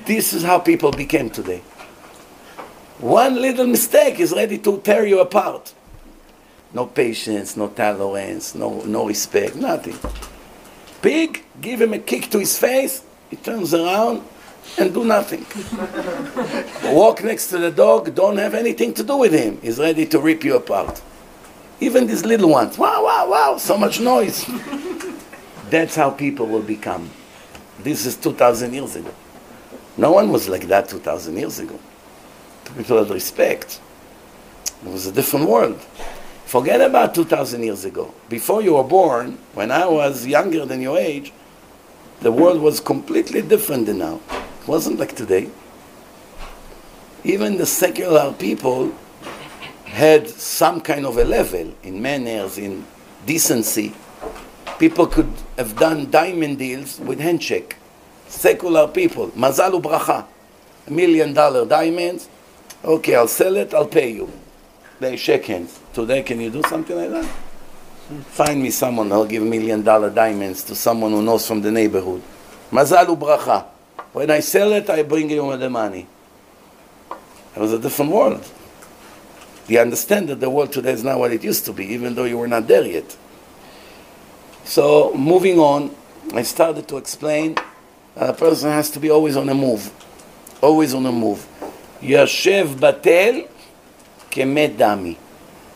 [0.06, 1.62] This is how people became today.
[2.98, 5.72] One little mistake is ready to tear you apart.
[6.72, 9.98] No patience, no tolerance, no, no respect, nothing.
[11.02, 14.22] Pig, give him a kick to his face, he turns around
[14.78, 15.46] and do nothing.
[16.94, 19.58] Walk next to the dog, don't have anything to do with him.
[19.62, 21.02] He's ready to rip you apart.
[21.80, 24.44] Even these little ones, wow, wow, wow, so much noise.
[25.70, 27.10] That's how people will become.
[27.78, 29.12] This is 2,000 years ago.
[30.00, 31.78] No one was like that 2,000 years ago.
[32.74, 33.78] People had respect.
[34.82, 35.78] It was a different world.
[36.46, 38.14] Forget about 2,000 years ago.
[38.30, 41.34] Before you were born, when I was younger than your age,
[42.22, 44.20] the world was completely different than now.
[44.62, 45.50] It wasn't like today.
[47.22, 48.94] Even the secular people
[49.84, 52.86] had some kind of a level in manners, in
[53.26, 53.92] decency.
[54.78, 57.76] People could have done diamond deals with handshake.
[58.30, 60.24] Secular people, mazal bracha,
[60.88, 62.28] million dollar diamonds.
[62.84, 64.30] Okay, I'll sell it, I'll pay you.
[65.00, 65.80] They shake hands.
[65.92, 67.24] Today, can you do something like that?
[68.28, 72.22] Find me someone who'll give million dollar diamonds to someone who knows from the neighborhood.
[72.70, 73.66] Mazal bracha.
[74.12, 76.06] When I sell it, I bring you the money.
[77.56, 78.48] It was a different world.
[79.66, 82.24] You understand that the world today is not what it used to be, even though
[82.24, 83.16] you were not there yet.
[84.64, 85.94] So, moving on,
[86.32, 87.56] I started to explain
[88.16, 89.90] a person has to be always on the move.
[90.60, 91.46] Always on the move.
[92.02, 93.48] Yashev batel
[94.30, 95.16] kemet dami.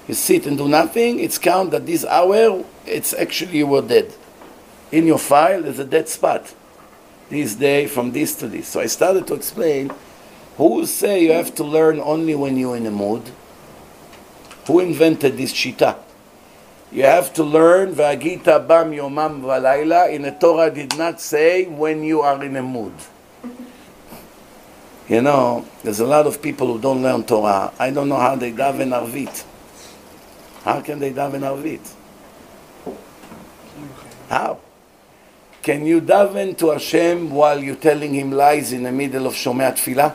[0.07, 4.13] You sit and do nothing, it's count that this hour, it's actually you were dead.
[4.93, 6.55] In your file, there's a dead spot.
[7.31, 8.69] This day, from this to this.
[8.69, 9.91] So I started to explain
[10.57, 13.23] who say you have to learn only when you're in a mood?
[14.67, 16.04] Who invented this shita?
[16.95, 20.13] You have to learn Vagita bam yomam valayla.
[20.15, 22.93] In the Torah did not say when you are in a mood.
[25.09, 27.73] You know, there's a lot of people who don't learn Torah.
[27.81, 29.45] I don't know how they daven Arvit.
[30.63, 31.93] How can they daven Arvit?
[34.29, 34.61] How?
[35.65, 39.73] Can you daven to Hashem while you're telling him lies in the middle of Shomei
[39.73, 40.15] Tfilah?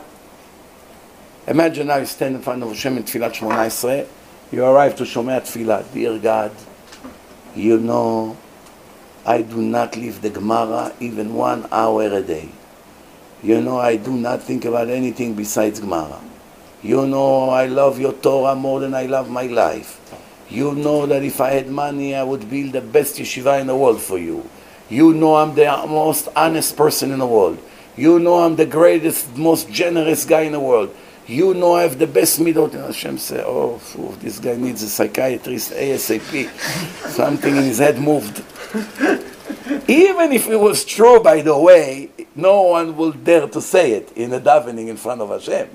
[1.46, 4.06] Imagine now you stand in front of Hashem in Tfilat 18.
[4.50, 5.92] You arrive to Shomei Tfilah.
[5.92, 6.52] Dear God,
[7.54, 8.36] you know
[9.26, 12.48] I do not leave the Gemara even one hour a day.
[13.42, 16.20] You know I do not think about anything besides Gemara.
[16.82, 20.00] You know I love your Torah more than I love my life.
[20.48, 23.76] You know that if I had money, I would build the best yeshiva in the
[23.76, 24.48] world for you.
[24.88, 27.58] You know I'm the most honest person in the world.
[27.96, 30.94] You know I'm the greatest, most generous guy in the world.
[31.26, 32.74] You know I have the best midot.
[32.74, 36.48] And Hashem say, oh, phew, this guy needs a psychiatrist ASAP.
[37.10, 38.42] Something in his head moved.
[39.88, 44.12] Even if it was true, by the way, no one will dare to say it
[44.16, 45.68] in a davening in front of Hashem.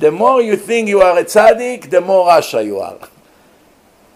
[0.00, 2.98] The more you think you are a tzaddik, the more Rasha you are.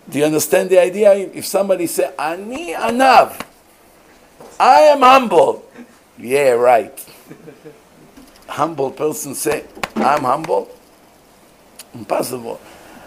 [0.09, 1.13] Do you understand the idea?
[1.15, 3.45] If somebody say, Ani anav,
[4.59, 5.65] I am humble.
[6.19, 7.07] Yeah, right.
[8.53, 9.65] Humble person say,
[9.97, 10.69] I'm humble?
[11.95, 12.61] Impossible.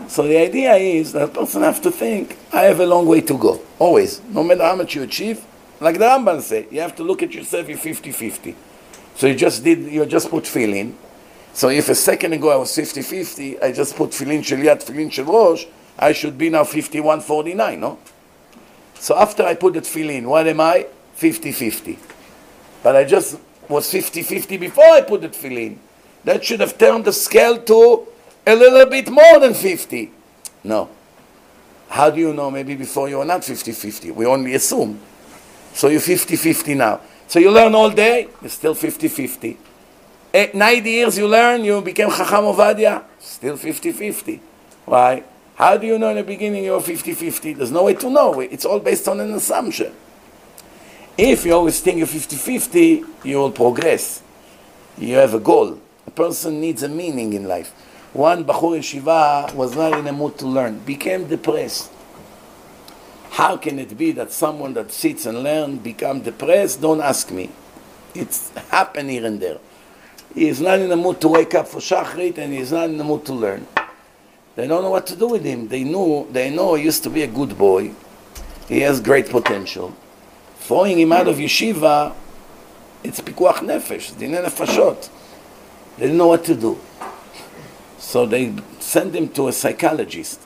[0.07, 3.37] So the idea is that person have to think, I have a long way to
[3.37, 3.61] go.
[3.77, 4.23] Always.
[4.29, 5.45] No matter how much you achieve,
[5.79, 8.55] like the Ramban say, you have to look at yourself, you're 50-50.
[9.13, 10.97] So you just did, you just put filin.
[11.53, 15.11] So if a second ago I was 50-50, I just put filin shel yad, filin
[15.11, 15.65] shel rosh,
[15.99, 17.99] I should be now 51-49, no?
[18.95, 20.87] So after I put that filin, what am I?
[21.19, 21.99] 50-50.
[22.81, 23.37] But I just
[23.69, 25.79] was 50-50 before I put that filin.
[26.23, 28.07] That should have turned the scale to
[28.45, 30.11] a little bit more than 50.
[30.63, 30.89] No.
[31.89, 32.49] How do you know?
[32.49, 34.13] Maybe before you were not 50-50.
[34.13, 34.99] We only assume.
[35.73, 37.01] So you're 50-50 now.
[37.27, 39.57] So you learn all day, you're still 50-50.
[40.33, 44.39] Eight, 90 years you learn, you became Chacham Ovadia, still 50-50.
[44.85, 45.23] Why?
[45.55, 47.55] How do you know in the beginning you're 50-50?
[47.55, 48.39] There's no way to know.
[48.41, 49.93] It's all based on an assumption.
[51.17, 54.21] If you always think you're 50-50, you will progress.
[54.97, 55.79] You have a goal.
[56.05, 57.71] A person needs a meaning in life.
[58.11, 61.89] One Bachur Yeshiva was not in a mood to learn, became depressed.
[63.31, 66.81] How can it be that someone that sits and learns become depressed?
[66.81, 67.49] Don't ask me.
[68.13, 69.59] It's happened here and there.
[70.33, 72.89] He is not in the mood to wake up for Shachrit and he is not
[72.89, 73.67] in the mood to learn.
[74.55, 75.69] They don't know what to do with him.
[75.69, 77.91] They knew, they know he used to be a good boy.
[78.67, 79.93] He has great potential.
[80.65, 82.11] Throwing him out of yeshiva,
[83.03, 85.09] it's pikuach nefesh, dinei nefashot.
[85.95, 86.79] They didn't know what to do.
[87.99, 90.41] So they send him to a psychologist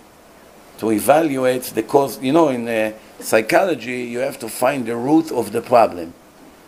[0.79, 2.21] to evaluate the cause.
[2.21, 2.91] You know, in uh,
[3.21, 6.13] psychology, you have to find the root of the problem.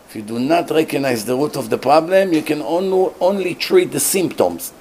[0.07, 3.91] If you do not recognize the root of the problem, you can only, only treat
[3.91, 4.71] the symptoms.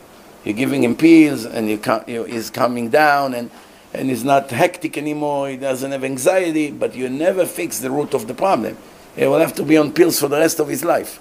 [0.44, 3.50] You're giving him pills, and you you, he's coming down, and,
[3.92, 8.14] and he's not hectic anymore, he doesn't have anxiety, but you never fix the root
[8.14, 8.76] of the problem.
[9.16, 11.20] He will have to be on pills for the rest of his life.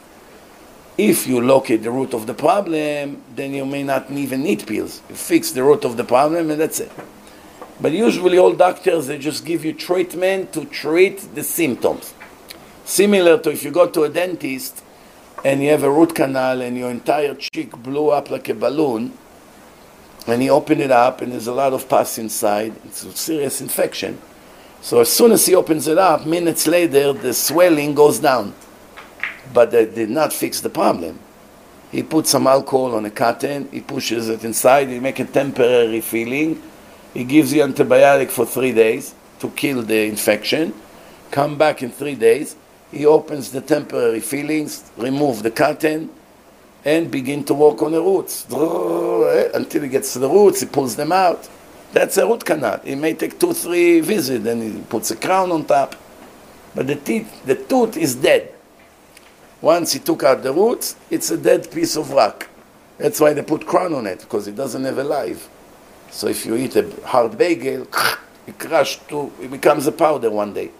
[0.97, 5.01] If you locate the root of the problem, then you may not even need pills.
[5.09, 6.91] You fix the root of the problem, and that's it.
[7.81, 12.13] But usually, all doctors they just give you treatment to treat the symptoms.
[12.83, 14.83] Similar to if you go to a dentist
[15.45, 19.13] and you have a root canal and your entire cheek blew up like a balloon,
[20.31, 23.61] and he opened it up and there's a lot of pus inside, it's a serious
[23.61, 24.19] infection.
[24.81, 28.53] So as soon as he opens it up, minutes later, the swelling goes down.
[29.53, 31.19] But they did not fix the problem.
[31.91, 36.01] He put some alcohol on a cotton, he pushes it inside, he make a temporary
[36.01, 36.61] feeling,
[37.13, 40.73] he gives you antibiotic for three days to kill the infection,
[41.31, 42.55] come back in three days,
[42.91, 46.11] he opens the temporary fillings, remove the cotton,
[46.85, 48.45] and begin to walk on the roots.
[48.51, 49.49] Eh?
[49.53, 51.49] Until he gets to the roots, he pulls them out.
[51.91, 52.79] That's a root canal.
[52.83, 55.95] It may take two, three visits, and he puts a crown on top.
[56.75, 58.53] But the teeth, the tooth is dead.
[59.61, 62.47] Once he took out the roots, it's a dead piece of rock.
[62.97, 65.49] That's why they put crown on it, because it doesn't have a life.
[66.11, 67.87] So if you eat a hard bagel,
[68.47, 70.71] it crushed to, it becomes a powder one day.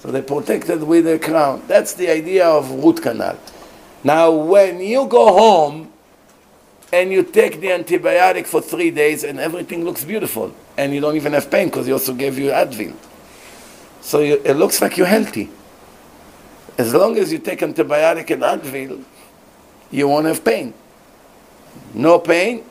[0.00, 1.62] So they protect it with a crown.
[1.66, 3.38] That's the idea of root canal.
[4.04, 5.90] Now, when you go home
[6.92, 11.16] and you take the antibiotic for three days and everything looks beautiful, and you don't
[11.16, 12.94] even have pain because he also gave you Advil.
[14.02, 15.48] So you, it looks like you're healthy.
[16.76, 19.02] As long as you take antibiotic and Advil,
[19.90, 20.74] you won't have pain.
[21.94, 22.64] No pain,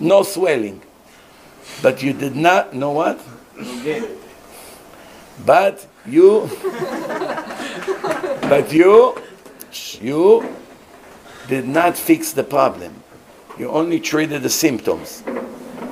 [0.00, 0.82] no swelling.
[1.80, 3.20] But you did not know what?
[5.44, 6.50] But you,
[8.48, 9.20] but you,
[10.00, 10.48] you
[11.48, 13.02] did not fix the problem.
[13.58, 15.22] You only treated the symptoms.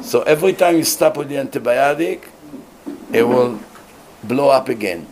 [0.03, 2.25] So every time you stop with the antibiotic,
[3.13, 3.61] it will
[4.25, 5.07] blow up again.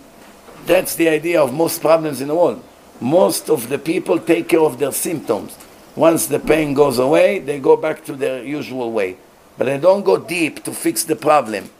[0.66, 2.62] That's the idea of most problems in the world.
[3.00, 5.56] Most of the people take care of their symptoms.
[5.96, 9.16] Once the pain goes away, they go back to their usual way.
[9.56, 11.70] But they don't go deep to fix the problem.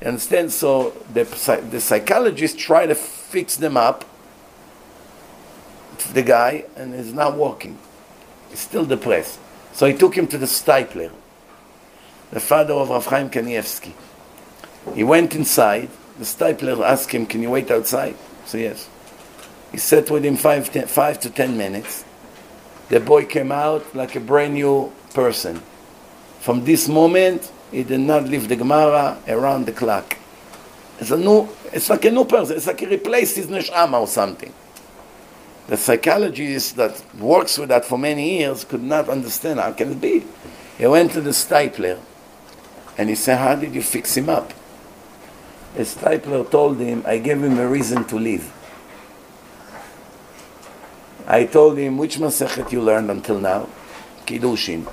[0.00, 0.52] You understand?
[0.52, 1.24] So the,
[1.70, 4.04] the psychologists try to fix them up,
[6.06, 7.78] the guy, and he's not walking.
[8.50, 9.38] He's still depressed.
[9.72, 11.12] So he took him to the Steipler,
[12.30, 13.92] the father of Rav Chaim Kanievsky.
[14.94, 15.88] He went inside.
[16.18, 18.16] The Steipler asked him, Can you wait outside?
[18.46, 18.88] So, Yes.
[19.70, 22.04] He sat with him five, ten, five to ten minutes.
[22.88, 25.60] The boy came out like a brand new person.
[26.40, 30.16] From this moment, he did not leave the Gemara around the clock.
[30.98, 32.56] It's a new, it's like a new person.
[32.56, 34.52] It's like he replaced his neshama or something.
[35.68, 40.00] The psychologist that works with that for many years could not understand how can it
[40.00, 40.24] be.
[40.78, 42.00] He went to the Steipler
[42.96, 44.54] and he said, How did you fix him up?
[45.76, 48.50] The Steipler told him, I gave him a reason to leave.
[51.26, 53.68] I told him, which Masechet you learned until now?
[54.26, 54.90] Kiddushin.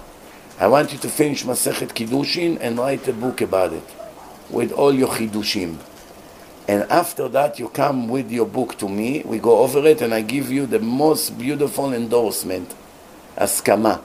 [0.59, 3.83] I want you to finish Masechet Kiddushin and write a book about it
[4.49, 5.77] with all your Chiddushim.
[6.67, 9.21] And after that, you come with your book to me.
[9.23, 12.73] We go over it, and I give you the most beautiful endorsement,
[13.37, 14.01] Askama.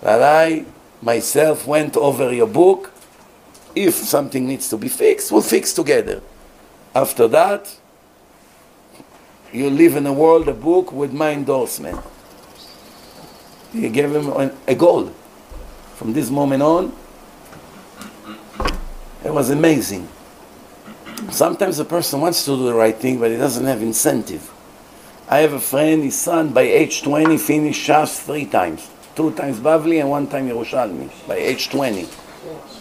[0.00, 0.64] That I
[1.02, 2.92] myself went over your book.
[3.74, 6.22] If something needs to be fixed, we'll fix together.
[6.94, 7.76] After that,
[9.52, 11.98] you live in a world, a book with my endorsement.
[13.72, 15.12] You gave him a goal.
[15.96, 16.92] From this moment on,
[19.24, 20.08] it was amazing.
[21.30, 24.50] Sometimes a person wants to do the right thing, but he doesn't have incentive.
[25.28, 28.88] I have a friend, his son, by age 20, finished Shas three times.
[29.16, 32.06] Two times Bavli and one time Yerushalmi, by age 20.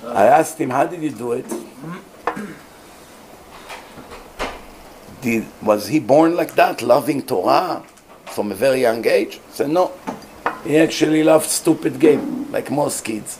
[0.08, 1.46] I asked him, how did you do it?
[5.22, 7.82] Did, was he born like that, loving Torah
[8.26, 9.36] from a very young age?
[9.36, 9.94] He said, no.
[10.66, 13.40] He actually loved stupid game, like most kids.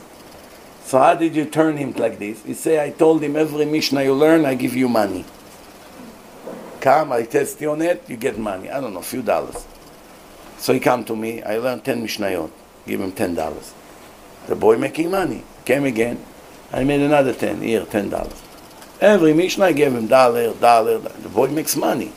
[0.94, 2.44] So how did you turn him like this?
[2.44, 5.24] He say, I told him every Mishnah you learn, I give you money.
[6.80, 8.70] Come, I test you on it, you get money.
[8.70, 9.66] I don't know, a few dollars.
[10.58, 12.48] So he come to me, I learned 10 Mishnayot,
[12.86, 13.72] give him $10.
[14.46, 15.42] The boy making money.
[15.64, 16.24] Came again,
[16.72, 19.00] I made another 10, here, $10.
[19.00, 22.12] Every Mishnah I gave him dollar, dollar, the boy makes money.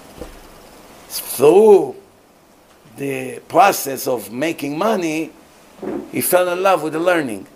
[1.07, 1.95] Through
[2.95, 5.31] the process of making money,
[6.11, 7.47] he fell in love with the learning.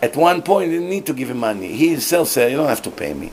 [0.00, 1.68] At one point, didn't need to give him money.
[1.68, 3.32] He himself said, You don't have to pay me.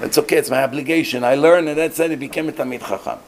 [0.00, 1.24] It's okay, it's my obligation.
[1.24, 2.10] I learned, and that's it.
[2.10, 3.18] He became a Talmid Chacham.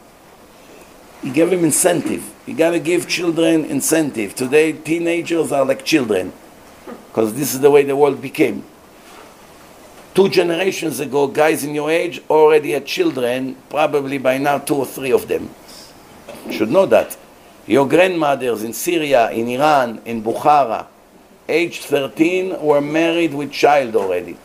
[1.22, 2.28] He gave him incentive.
[2.46, 4.34] You got to give children incentive.
[4.34, 6.32] Today, teenagers are like children
[7.08, 8.64] because this is the way the world became.
[10.14, 14.86] Two generations ago, guys in your age already had children, probably by now two or
[14.86, 15.48] three of them.
[16.46, 17.16] You should know that.
[17.66, 20.86] Your grandmothers in Syria, in Iran, in Bukhara,
[21.48, 24.36] age 13, were married with child already.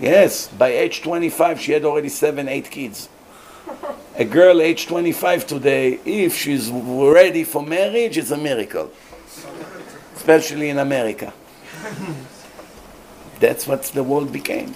[0.00, 3.08] Yes, by age 25, she had already seven, eight kids.
[4.16, 8.90] A girl age 25 today, if she's ready for marriage, it's a miracle.
[10.16, 11.32] Especially in America.
[13.40, 14.74] That's what the world became.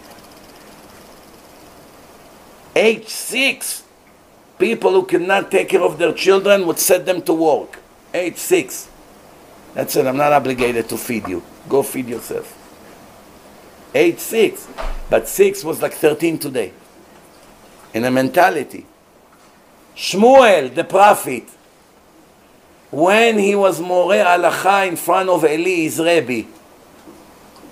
[2.75, 3.83] Age six,
[4.59, 7.81] people who cannot take care of their children would set them to work.
[8.15, 8.89] Age six.
[9.75, 11.43] That's it, I'm not obligated to feed you.
[11.69, 12.59] Go feed yourself.
[13.95, 14.69] Age six.
[15.09, 16.73] But six was like 13 today.
[17.95, 18.87] In a mentality.
[19.95, 21.45] Shmuel, the prophet,
[22.91, 26.49] when he was more halacha in front of Eli, his Rebbe,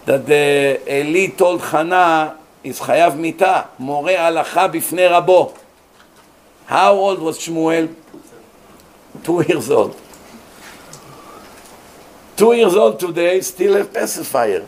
[0.05, 5.57] that the Eli told Hannah, is chayav mita, more halacha bifnei rabo.
[6.67, 7.95] How old was Shmuel?
[9.23, 9.99] Two years old.
[12.41, 14.65] Two years old today, still a pacifier.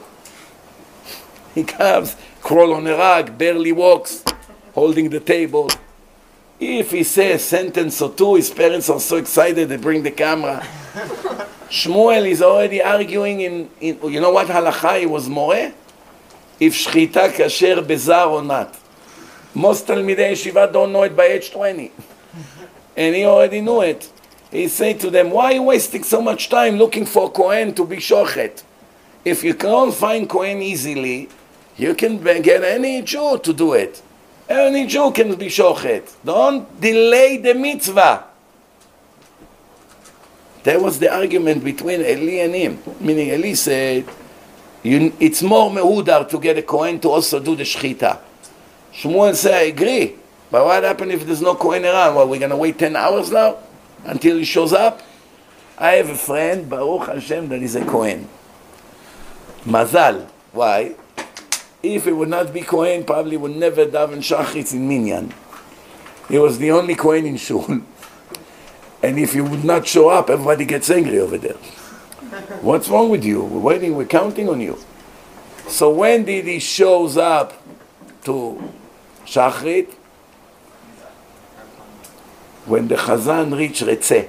[1.55, 4.23] He comes, crawl on a rug, barely walks,
[4.75, 5.71] holding the table.
[6.61, 10.11] If he says a sentence or two, his parents are so excited they bring the
[10.11, 10.61] camera.
[11.71, 15.73] Shmuel is already arguing in, in you know what halacha he was more?
[16.61, 18.79] If shchita kasher bezar or not.
[19.55, 21.91] Most Talmidei Yeshiva don't know it by age 20.
[22.99, 24.13] And he already knew it.
[24.53, 27.87] He said to them, why are you wasting so much time looking for Kohen to
[27.87, 28.63] be shochet?
[29.25, 31.31] If you can't find Kohen easily,
[31.79, 34.03] you can get any Jew to do it.
[34.47, 36.15] Any Jew can be shochet.
[36.23, 38.25] Don't delay the mitzvah.
[40.65, 42.79] That was the argument between Eli and him.
[43.01, 44.05] Meaning Eli said,
[44.85, 48.19] it's more mehudar to get a Kohen to also do the shechita.
[48.93, 50.17] Shmuel said, I agree.
[50.51, 52.17] But what happens if there's no Kohen around?
[52.17, 53.57] Well, we're going to wait 10 hours now
[54.05, 55.03] until he shows up?
[55.79, 58.29] I have a friend, Baruch Hashem, that is a Kohen.
[59.65, 60.29] Mazal.
[60.53, 60.95] Why?
[61.83, 65.33] If it would not be Kohen, probably would never daven Shachritz in Minyan.
[66.29, 67.83] He was the only Kohen in Shul.
[69.05, 71.55] And if he would not show up, everybody gets angry over there.
[72.63, 73.43] What's wrong with you?
[73.43, 74.79] We're waiting, we're counting on you.
[75.67, 77.61] So when did he shows up
[78.25, 78.73] to
[79.27, 79.93] Shachrit?
[82.66, 84.28] When the Chazan reached Retzeh.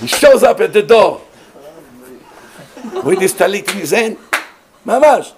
[0.00, 1.22] he shows up at the door
[3.04, 4.16] with his talit in his hand.
[4.86, 5.32] ממש.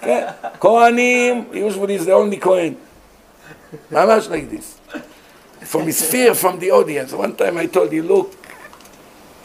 [0.00, 0.26] כן.
[0.60, 2.76] כהנים, usually he's the only Kohen.
[3.92, 4.78] ממש like this.
[5.64, 7.12] From his fear from the audience.
[7.12, 8.34] One time I told you, look,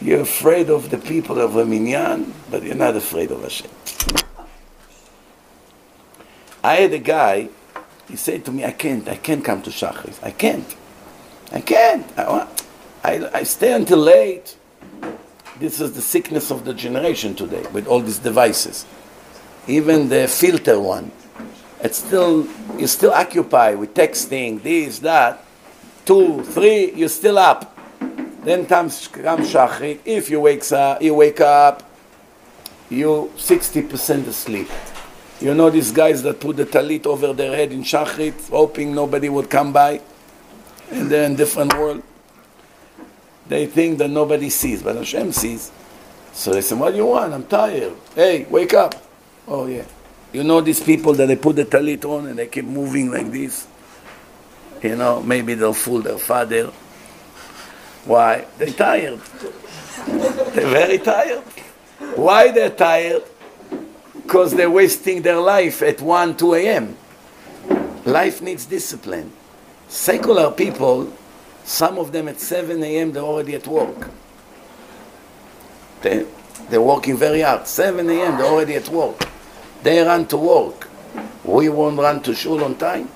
[0.02, 3.70] you're afraid of the people of a minyan, but you're not afraid of Hashem.
[6.64, 7.50] I had a guy,
[8.09, 10.23] he said to me, I can't, I can't come to Shachris.
[10.23, 10.75] I can't.
[11.53, 12.07] I can't.
[12.19, 12.49] I,
[13.05, 14.57] I, I stay until late.
[15.59, 18.87] This is the sickness of the generation today with all these devices.
[19.67, 21.11] Even the filter one.
[21.81, 22.49] It's still,
[22.79, 25.45] you're still occupied with texting, this, that.
[26.07, 27.77] Two, three, you're still up.
[28.43, 30.01] Then comes, comes Shachrit.
[30.05, 31.83] If you, wakes up, you wake up,
[32.89, 34.69] you 60% asleep.
[35.41, 39.29] You know these guys that put the talit over their head in Shachrit, hoping nobody
[39.29, 40.01] would come by?
[40.91, 42.03] And they're in different world.
[43.47, 45.71] They think that nobody sees, but Hashem sees.
[46.33, 47.33] So they say, what do you want?
[47.33, 47.95] I'm tired.
[48.15, 48.95] Hey, wake up.
[49.47, 49.85] Oh, yeah.
[50.33, 53.31] You know these people that they put the talit on and they keep moving like
[53.31, 53.67] this?
[54.83, 56.67] You know, maybe they'll fool their father.
[58.05, 58.45] Why?
[58.59, 59.21] They're tired.
[60.07, 61.43] they're very tired.
[62.17, 63.23] Why they're tired?
[64.29, 66.99] Because they're wasting their life at 1, 2 a.m.
[68.05, 69.33] Life needs discipline.
[69.89, 71.11] Secular people
[71.65, 73.13] Some of them at 7 a.m.
[73.13, 74.11] they're already at work.
[76.03, 76.27] They,
[76.69, 77.67] they're working very hard.
[77.67, 78.37] 7 a.m.
[78.39, 79.27] they're already at work.
[79.83, 80.89] They run to work.
[81.45, 83.09] We won't run to shul on time.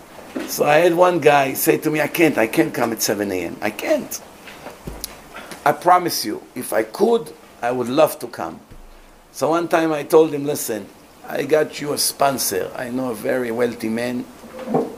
[0.46, 3.30] So I had one guy say to me, I can't, I can't come at 7
[3.32, 3.56] a.m.
[3.60, 4.20] I can't.
[5.64, 8.60] I promise you, if I could, I would love to come.
[9.32, 10.86] So one time I told him, listen,
[11.33, 12.70] I got you a sponsor.
[12.76, 14.26] I know a very wealthy man.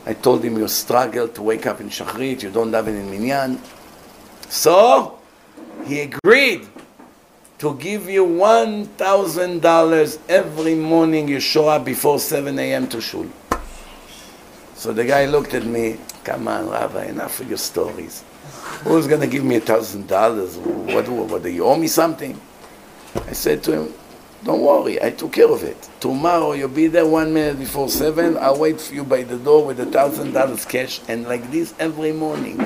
[0.05, 3.09] I told him you struggle to wake up in Shachrit, you don't have it in
[3.09, 3.57] Minyan.
[4.49, 5.17] So
[5.85, 6.67] he agreed
[7.59, 12.89] to give you $1,000 every morning you show up before 7 a.m.
[12.89, 13.27] to shul.
[14.75, 18.25] So the guy looked at me, come on, Rabbi, enough of your stories.
[18.83, 20.57] Who's going to give me $1,000?
[20.93, 22.37] What, what, what, do you owe me something?
[23.15, 23.93] I said to him,
[24.45, 25.89] don't worry, I took care of it.
[25.99, 28.37] Tomorrow you'll be there one minute before seven.
[28.37, 31.73] I'll wait for you by the door with a thousand dollars cash, and like this
[31.79, 32.57] every morning.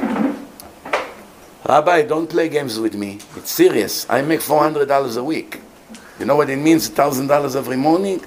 [1.67, 3.19] Rabbi, don't play games with me.
[3.37, 4.05] It's serious.
[4.09, 5.61] I make four hundred dollars a week.
[6.19, 6.89] You know what it means?
[6.89, 8.19] thousand dollars every morning.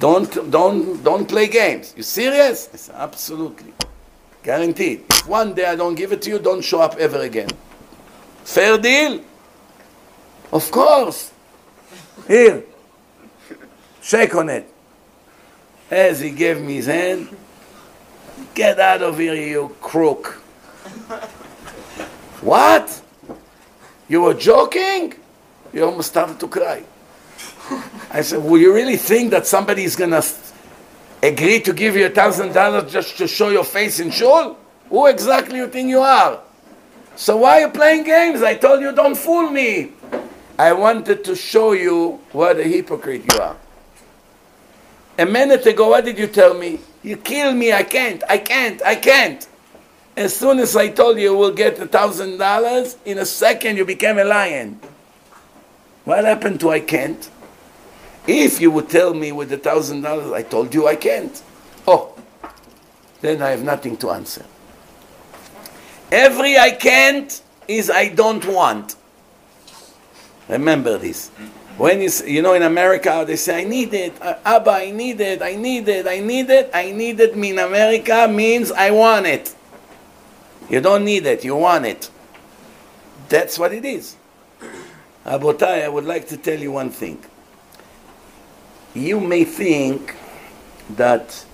[0.00, 1.94] Don't don't don't play games.
[1.96, 2.68] You serious?
[2.72, 3.72] I said, absolutely,
[4.42, 5.04] guaranteed.
[5.08, 7.50] If one day I don't give it to you, don't show up ever again.
[8.42, 9.20] Fair deal?
[10.50, 11.30] Of course.
[12.26, 12.64] Here.
[14.02, 14.68] Shake on it.
[15.90, 17.28] As he gave me his hand,
[18.54, 20.26] get out of here, you crook.
[22.40, 23.00] what?
[24.08, 25.14] You were joking?
[25.72, 26.82] You almost started to cry.
[28.10, 30.24] I said, Will you really think that somebody is going to
[31.22, 34.58] agree to give you a thousand dollars just to show your face in shul?
[34.88, 36.40] Who exactly you think you are?
[37.14, 38.42] So why are you playing games?
[38.42, 39.92] I told you don't fool me.
[40.58, 43.56] I wanted to show you what a hypocrite you are.
[45.18, 46.78] A minute ago, what did you tell me?
[47.02, 49.46] You kill me, I can't, I can't, I can't.
[50.16, 53.84] As soon as I told you we'll get a thousand dollars, in a second you
[53.84, 54.80] became a lion.
[56.04, 57.30] What happened to I can't?
[58.26, 61.42] If you would tell me with a thousand dollars, I told you I can't.
[61.86, 62.14] Oh,
[63.20, 64.44] then I have nothing to answer.
[66.10, 68.96] Every I can't is I don't want.
[70.48, 71.30] Remember this.
[71.78, 75.20] When you, you know in America they say I need it, uh, Abba I need
[75.20, 77.32] it, I need it, I need it, I need it.
[77.34, 79.54] In America means I want it.
[80.68, 82.10] You don't need it, you want it.
[83.28, 84.16] That's what it is.
[85.24, 87.18] Abotai, I would like to tell you one thing.
[88.94, 90.14] You may think
[90.96, 91.44] that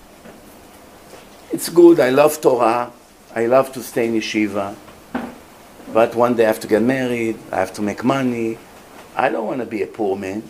[1.51, 2.91] it's good, I love Torah,
[3.33, 4.75] I love to stay in yeshiva,
[5.93, 8.57] but one day I have to get married, I have to make money,
[9.19, 10.43] I don't want to be a poor man.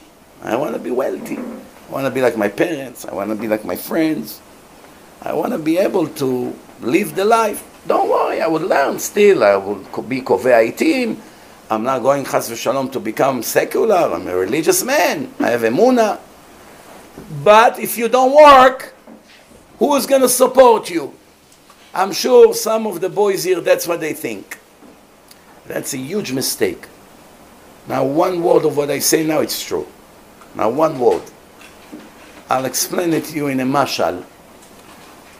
[0.43, 1.38] I want to be wealthy.
[1.38, 3.03] I want to be like my parents.
[3.03, 4.41] I want to be like my friends.
[5.24, 7.65] I want to be able to live the life.
[7.88, 9.43] Don't worry, I will learn still.
[9.43, 11.17] I will be kovei itim.
[11.72, 13.95] I'm not going v'shalom to become secular.
[13.95, 15.34] I'm a religious man.
[15.39, 16.20] I have emuna.
[17.43, 18.93] But if you don't work,
[19.80, 21.11] who is going to support you?
[21.91, 24.59] I'm sure some of the boys here, that's what they think.
[25.65, 26.86] That's a huge mistake.
[27.89, 29.87] Now, one word of what I say now, it's true.
[30.53, 31.23] Now, one word.
[32.47, 34.23] I'll explain it to you in a mashal.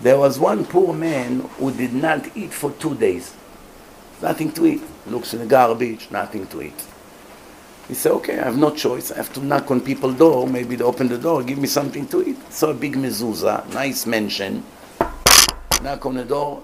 [0.02, 3.36] There was one poor man who did not eat for two days.
[4.20, 4.82] Nothing to eat.
[5.06, 6.86] Looks in the garbage, nothing to eat.
[7.88, 9.12] He said, okay, I have no choice.
[9.12, 10.48] I have to knock on people's door.
[10.48, 12.52] Maybe they open the door, give me something to eat.
[12.52, 14.64] So a big mezuzah, nice mansion.
[15.84, 16.64] Knock on the door,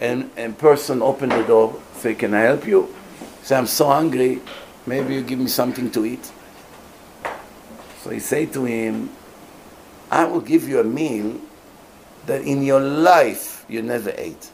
[0.00, 1.80] and a person opened the door.
[1.94, 2.92] Say, can I help you?
[3.42, 4.40] Say, I'm so hungry.
[4.86, 6.30] Maybe you give me something to eat.
[8.02, 9.10] So he said to him,
[10.10, 11.40] I will give you a meal
[12.26, 14.50] that in your life you never ate.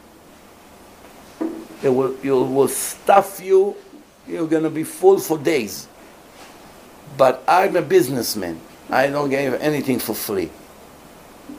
[1.82, 3.76] It will, it will stuff you,
[4.26, 5.88] you're going to be full for days.
[7.18, 8.60] But I'm a businessman.
[8.88, 10.50] I don't give anything for free.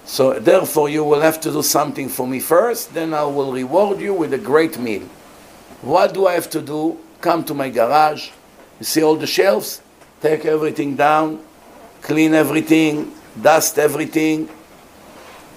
[0.06, 4.00] So therefore you will have to do something for me first, then I will reward
[4.00, 5.04] you with a great meal.
[5.82, 6.98] What do I have to do?
[7.22, 8.32] Come to my garage,
[8.84, 9.82] you see all the shelves?
[10.20, 11.40] Take everything down,
[12.02, 14.50] clean everything, dust everything,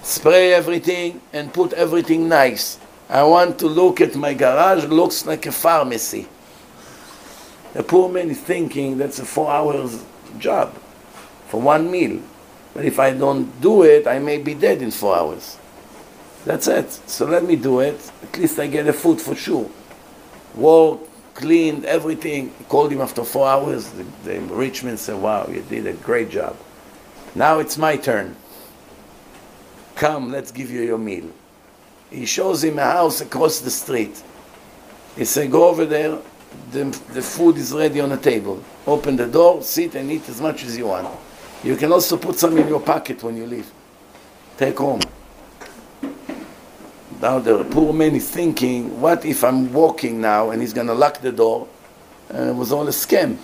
[0.04, 2.78] spray everything, and put everything nice.
[3.08, 6.28] I want to look at my garage, looks like a pharmacy.
[7.72, 10.04] The poor man is thinking that's a four hours
[10.38, 10.72] job
[11.48, 12.22] for one meal.
[12.74, 15.58] But if I don't do it, I may be dead in four hours.
[16.44, 16.92] That's it.
[17.10, 17.98] So let me do it.
[18.22, 19.68] At least I get a food for sure.
[20.54, 21.00] Work,
[21.36, 22.52] cleaned everything.
[22.68, 23.90] Called him after four hours.
[23.90, 26.56] The, the man said, Wow, you did a great job.
[27.34, 28.34] Now it's my turn.
[29.94, 31.30] Come, let's give you your meal.
[32.10, 34.22] He shows him a house across the street.
[35.16, 36.18] He said, go over there,
[36.70, 38.62] the, the food is ready on the table.
[38.86, 41.08] Open the door, sit and eat as much as you want.
[41.64, 43.70] You can also put some in your pocket when you leave.
[44.56, 45.00] Take home.
[47.20, 50.94] Now the poor man is thinking, what if I'm walking now and he's going to
[50.94, 51.66] lock the door
[52.28, 53.38] and it was all a scam?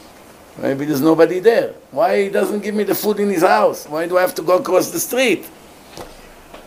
[0.59, 1.75] Maybe there's nobody there.
[1.91, 3.87] Why he doesn't give me the food in his house?
[3.87, 5.49] Why do I have to go across the street?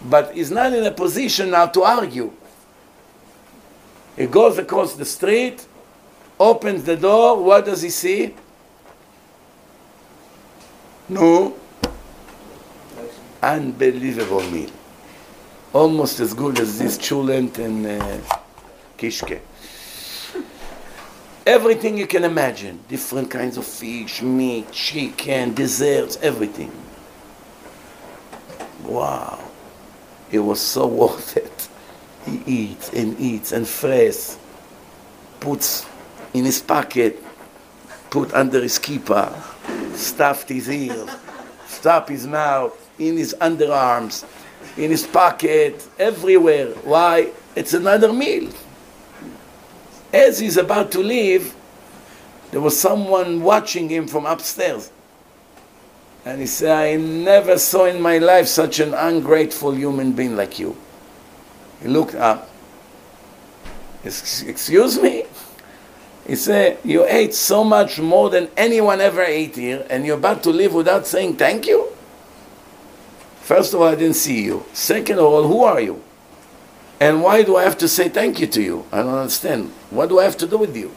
[0.01, 2.32] But he's not in a position now to argue.
[4.16, 5.66] He goes across the street,
[6.39, 8.34] opens the door, what does he see?
[11.08, 11.56] No.
[13.43, 14.72] Unbelievable meal.
[15.76, 18.17] Almost as good as this chulent and uh,
[18.97, 19.41] kishke.
[21.45, 22.80] Everything you can imagine.
[22.88, 26.71] Different kinds of fish, meat, chicken, desserts, everything.
[28.86, 29.38] Wow.
[30.32, 31.67] It was so worth it.
[32.26, 34.38] He eats and eats and fresh.
[35.41, 35.86] Puts
[36.34, 37.21] in his pocket,
[38.09, 39.36] put under his kippah,
[39.93, 41.09] stuffed his ears,
[41.67, 44.23] stuffed his mouth, in his underarms,
[44.78, 46.67] in his pocket, everywhere.
[46.84, 47.32] Why?
[47.55, 48.51] It's another meal.
[50.13, 51.53] As he's about to leave,
[52.51, 54.91] there was someone watching him from upstairs.
[56.26, 60.57] And he said, I never saw in my life such an ungrateful human being like
[60.57, 60.76] you.
[61.82, 62.49] He looked up.
[64.03, 65.26] Excuse me?
[66.28, 70.43] He said, You ate so much more than anyone ever ate here, and you're about
[70.43, 71.95] to leave without saying thank you?
[73.46, 74.66] First of all, I didn't see you.
[74.74, 76.02] Second of all, who are you?
[77.00, 78.86] And why do I have to say thank you to you?
[78.91, 79.72] I don't understand.
[79.91, 80.91] What do I have to do with you?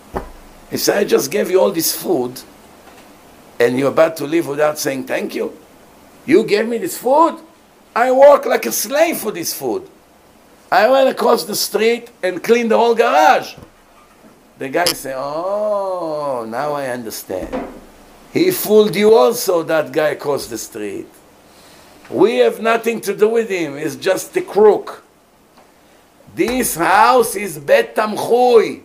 [0.70, 2.40] He said, I just gave you all this food,
[3.60, 5.58] and you're about to leave without saying thank you?
[6.24, 7.38] You gave me this food?
[7.94, 9.86] I work like a slave for this food.
[10.72, 13.56] I went across the street and cleaned the whole garage.
[14.56, 17.68] The guy said, Oh, now I understand.
[18.32, 21.08] He fooled you also, that guy across the street.
[22.10, 25.04] We have nothing to do with him, he's just a crook.
[26.34, 28.82] This house is Bet Tamchui.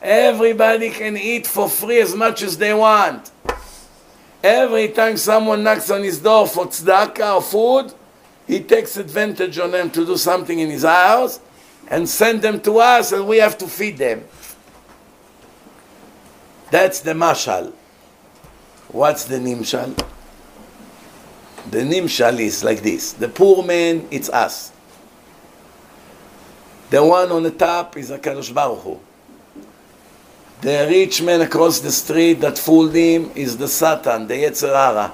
[0.00, 3.30] Everybody can eat for free as much as they want.
[4.42, 7.94] Every time someone knocks on his door for tzedakah or food,
[8.46, 11.38] he takes advantage on them to do something in his house
[11.88, 14.24] and send them to us and we have to feed them.
[16.70, 17.72] That's the mashal.
[18.88, 20.11] What's the nimshal?
[21.70, 23.12] The nimshal is like this.
[23.12, 24.72] The poor man, it's us.
[26.90, 29.00] The one on the top is HaKadosh Baruch Hu.
[30.60, 35.12] The rich man across the street that fooled him is the Satan, the Yetzer Hara.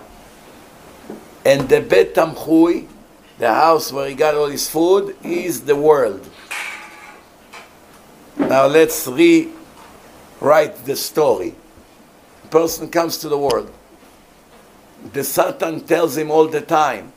[1.45, 2.87] And the Bet Tamchui,
[3.39, 6.29] the house where he got all his food, is the world.
[8.37, 11.55] Now let's rewrite the story.
[12.45, 13.73] A person comes to the world.
[15.13, 17.13] The Satan tells him all the time,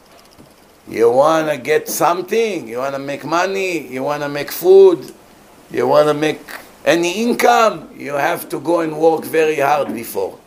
[0.88, 5.14] you want to get something, you want to make money, you want to make food,
[5.70, 6.40] you want to make
[6.86, 10.38] any income, you have to go and work very hard before.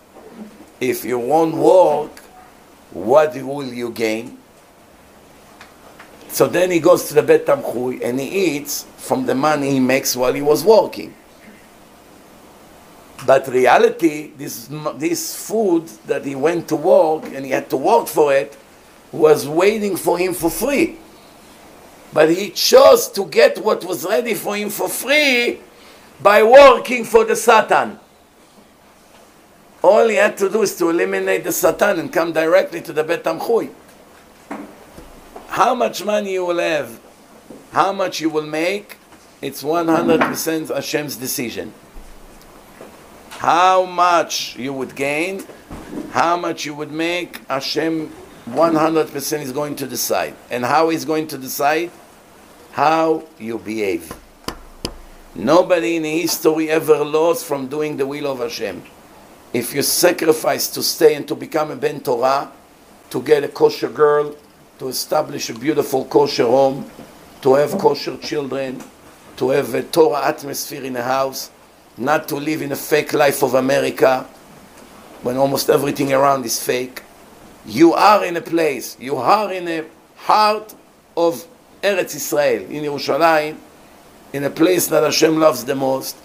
[0.80, 2.10] If you won't work,
[2.90, 4.38] what will you gain?
[6.28, 9.80] So then he goes to the Bet Tamchui and he eats from the money he
[9.80, 11.14] makes while he was working.
[13.26, 18.06] But reality, this, this food that he went to work and he had to work
[18.06, 18.56] for it
[19.12, 20.98] was waiting for him for free.
[22.12, 25.60] But he chose to get what was ready for him for free
[26.20, 27.98] by working for the Satan.
[29.82, 33.04] All he had to do is to eliminate the Satan and come directly to the
[33.04, 33.70] Bet Tamchui.
[35.48, 37.00] How much money you will have,
[37.72, 38.96] how much you will make,
[39.42, 41.72] it's 100% Hashem's decision.
[43.44, 45.44] How much you would gain,
[46.12, 48.08] how much you would make, Hashem
[48.46, 50.34] 100% is going to decide.
[50.50, 51.90] And how he's going to decide?
[52.72, 54.10] How you behave.
[55.34, 58.82] Nobody in history ever lost from doing the will of Hashem.
[59.52, 62.50] If you sacrifice to stay and to become a Ben Torah,
[63.10, 64.34] to get a kosher girl,
[64.78, 66.90] to establish a beautiful kosher home,
[67.42, 68.82] to have kosher children,
[69.36, 71.50] to have a Torah atmosphere in a house,
[71.96, 74.26] not to live in a fake life of America
[75.22, 77.02] when almost everything around is fake.
[77.66, 79.84] You are in a place, you are in a
[80.16, 80.74] heart
[81.16, 81.46] of
[81.82, 83.56] Eretz Israel, in Yerushalayim,
[84.32, 86.16] in a place that Hashem loves the most,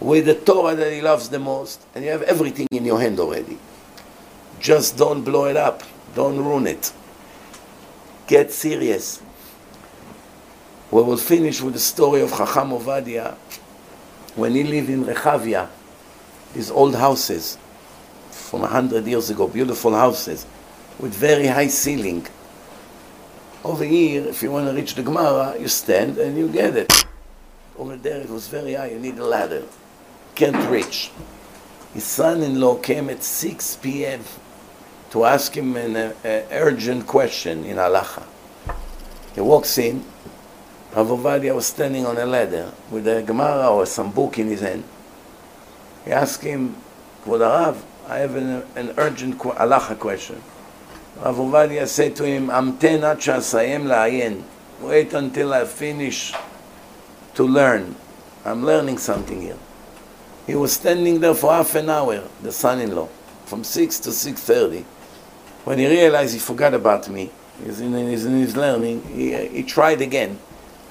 [0.00, 3.20] with the Torah that He loves the most, and you have everything in your hand
[3.20, 3.58] already.
[4.58, 5.82] Just don't blow it up,
[6.14, 6.92] don't ruin it.
[8.26, 9.22] Get serious.
[10.90, 13.36] We will finish with the story of Chacham Ovadia.
[14.36, 15.68] When he lived in Rechavia,
[16.54, 17.58] these old houses
[18.30, 20.46] from a hundred years ago, beautiful houses
[20.98, 22.26] with very high ceiling.
[23.64, 27.04] Over here, if you want to reach the Gemara, you stand and you get it.
[27.78, 28.90] Over there, it was very high.
[28.90, 29.64] You need a ladder.
[30.34, 31.10] Can't reach.
[31.94, 34.22] His son-in-law came at 6 p.m.
[35.10, 38.22] to ask him an uh, uh, urgent question in halacha.
[39.34, 40.04] He walks in.
[40.94, 44.60] Rav Ovadia was standing on a ladder with a Gemara or some book in his
[44.60, 44.82] hand.
[46.04, 46.74] He asked him,
[47.24, 47.76] Kvod Arav,
[48.08, 50.42] I have an, an urgent qu- halacha question.
[51.22, 54.42] Rav Ovadia said to him, Amten ad shasayem la'ayin.
[54.80, 56.32] Wait until I finish
[57.34, 57.94] to learn.
[58.44, 59.58] I'm learning something here.
[60.46, 63.08] He was standing there for half an hour, the son-in-law,
[63.44, 64.82] from 6 to 6.30.
[65.64, 67.30] When he realized he forgot about me,
[67.62, 70.38] he's in, he's in his learning, he, he tried again.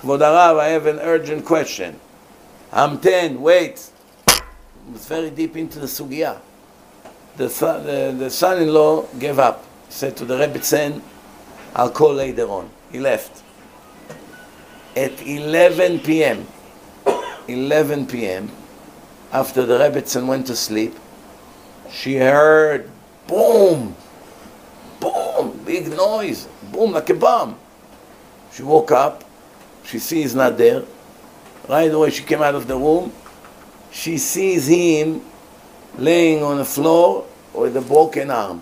[0.01, 1.99] Kvod Arav, I have an urgent question.
[2.71, 3.89] Amten, wait.
[4.27, 6.39] He was very deep into the sugya.
[7.35, 9.65] The, son, the, the son-in-law gave up.
[9.87, 11.01] He said to the Rebbetzin,
[11.75, 12.69] I'll call later on.
[12.93, 13.43] He left.
[14.95, 16.47] At 11 p.m.,
[17.49, 18.49] 11 p.m.,
[19.33, 20.95] after the Rebbetzin went to sleep,
[21.91, 22.89] she heard
[23.27, 23.95] boom,
[25.01, 27.57] boom, big noise, boom, like a bomb.
[28.53, 29.28] She woke up,
[29.89, 30.83] she sees not there.
[31.67, 33.11] Right away, she came out of the room.
[33.91, 35.21] She sees him
[35.97, 38.61] laying on the floor with a broken arm.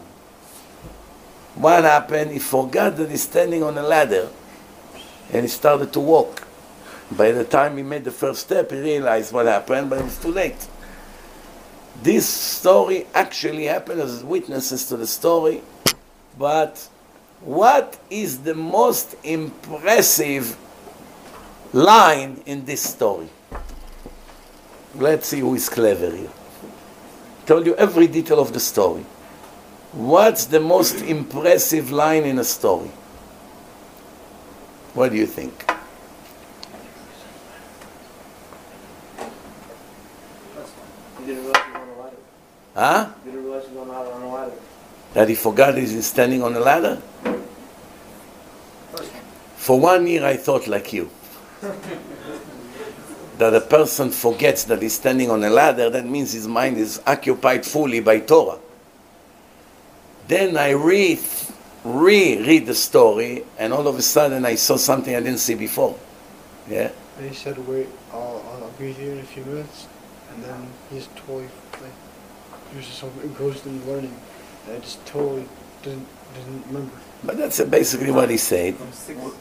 [1.55, 2.31] What happened?
[2.31, 4.29] He forgot that he's standing on a ladder
[5.33, 6.47] and he started to walk.
[7.11, 10.21] By the time he made the first step, he realized what happened, but it was
[10.21, 10.67] too late.
[12.03, 15.61] This story actually happened as witnesses to the story,
[16.37, 16.87] but
[17.41, 20.57] what is the most impressive
[21.73, 23.29] line in this story?
[24.95, 26.29] Let's see who is clever here.
[27.45, 29.05] Told you every detail of the story.
[29.93, 32.91] What's the most impressive line in a story?
[34.93, 35.53] What do you think?
[41.19, 42.15] You didn't realize you were on a ladder.
[42.75, 43.09] Huh?
[43.25, 44.53] You didn't realize you were on a- on a ladder.
[45.13, 47.01] That he forgot he's standing on a ladder?
[49.55, 51.09] For one year I thought like you.
[53.37, 57.01] That a person forgets that he's standing on a ladder, that means his mind is
[57.05, 58.59] occupied fully by Torah.
[60.27, 61.19] Then I re
[61.83, 65.97] reread the story, and all of a sudden I saw something I didn't see before.
[66.69, 66.91] Yeah?
[67.17, 69.87] And he said, "Wait, I'll, I'll be here in a few minutes,"
[70.31, 71.47] and then he's totally
[71.81, 71.93] like
[72.71, 74.15] he was just so engrossed in learning
[74.65, 75.47] that I just totally
[75.81, 76.91] didn't didn't remember.
[77.23, 78.75] But that's basically what he said.
[78.75, 79.39] From six to eleven.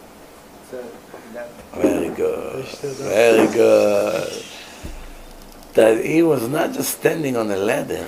[1.75, 2.65] Very good.
[2.65, 4.45] Very good.
[5.75, 8.07] That he was not just standing on a ladder.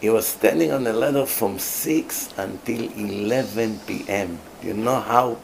[0.00, 4.38] He was standing on a ladder from 6 until 11 p.m.
[4.62, 5.38] You know how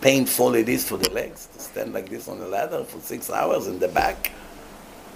[0.00, 3.30] painful it is for the legs to stand like this on a ladder for six
[3.30, 4.30] hours in the back?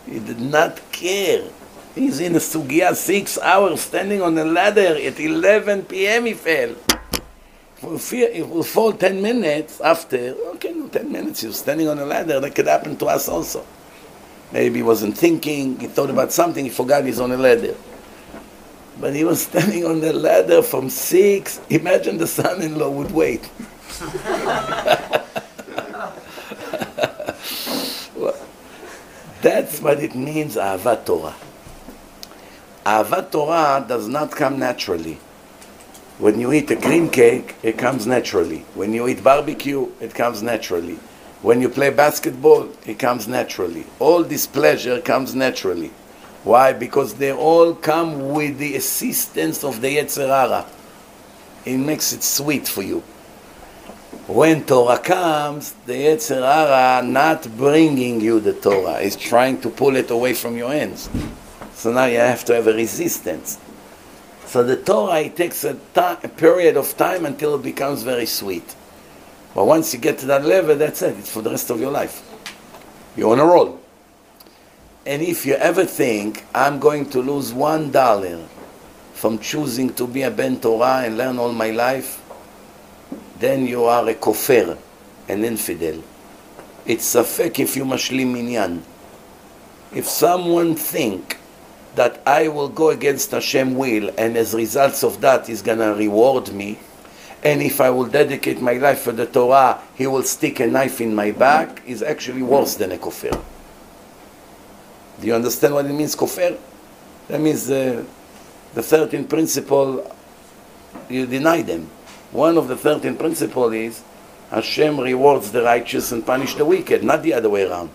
[0.07, 1.45] He did not care.
[1.95, 6.27] He's in a sugya six hours standing on a ladder at 11 p.m.
[6.27, 6.75] he fell.
[7.83, 12.39] If we fall 10 minutes after, okay, no, 10 minutes, you're standing on a ladder,
[12.39, 13.65] that could happen to us also.
[14.53, 17.75] Maybe he wasn't thinking, he thought about something, he forgot he's on a ladder.
[19.01, 23.49] But he was standing on the ladder from 6, imagine the son-in-law would wait.
[29.43, 31.35] That's what it means, Ahavat Torah.
[32.85, 35.19] Ahavat Torah does not come naturally.
[36.21, 38.59] When you eat a cream cake, it comes naturally.
[38.75, 40.97] When you eat barbecue, it comes naturally.
[41.41, 43.87] When you play basketball, it comes naturally.
[43.99, 45.91] All this pleasure comes naturally.
[46.45, 46.75] Why?
[46.75, 50.67] Because they all come with the assistance of the Yetzer Hara.
[51.65, 53.01] It makes it sweet for you.
[54.27, 59.97] When Torah comes, the Yetzer Hara not bringing you the Torah, is trying to pull
[59.97, 61.09] it away from your hands.
[61.73, 63.59] So now you have to have a resistance.
[64.51, 68.27] So the Torah, it takes a, ti- a period of time until it becomes very
[68.27, 68.75] sweet.
[69.55, 71.17] But once you get to that level, that's it.
[71.19, 72.29] It's for the rest of your life.
[73.17, 73.81] You're on a roll.
[75.07, 78.45] And if you ever think, I'm going to lose one dollar
[79.15, 82.21] from choosing to be a Ben Torah and learn all my life,
[83.39, 84.77] then you are a kofir,
[85.29, 86.03] an infidel.
[86.87, 88.83] It's safek if you mashlim minyan.
[89.95, 91.39] If someone think
[91.95, 96.53] that I will go against Hashem will, and as results of that, He's gonna reward
[96.53, 96.79] me.
[97.43, 101.01] And if I will dedicate my life for the Torah, He will stick a knife
[101.01, 101.83] in my back.
[101.87, 103.41] Is actually worse than a kofir.
[105.21, 106.59] Do you understand what it means, kofir?
[107.29, 108.05] That means uh,
[108.75, 110.17] the 13th principle,
[111.09, 111.89] you deny them.
[112.33, 114.03] One of the 13 principles is
[114.51, 117.91] Hashem rewards the righteous and punish the wicked, not the other way around.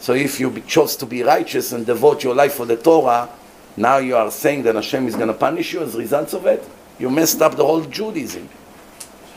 [0.00, 3.28] So if you chose to be righteous and devote your life for the Torah,
[3.76, 6.46] now you are saying that Hashem is going to punish you as a result of
[6.46, 6.66] it.
[6.98, 8.48] You messed up the whole Judaism.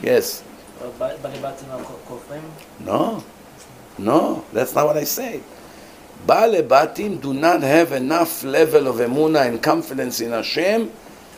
[0.02, 0.42] Yes.
[0.82, 0.90] Uh,
[2.80, 3.24] no,
[3.98, 5.42] no, that's not what I said.
[6.26, 10.90] Bale Batim do not have enough level of emuna and confidence in Hashem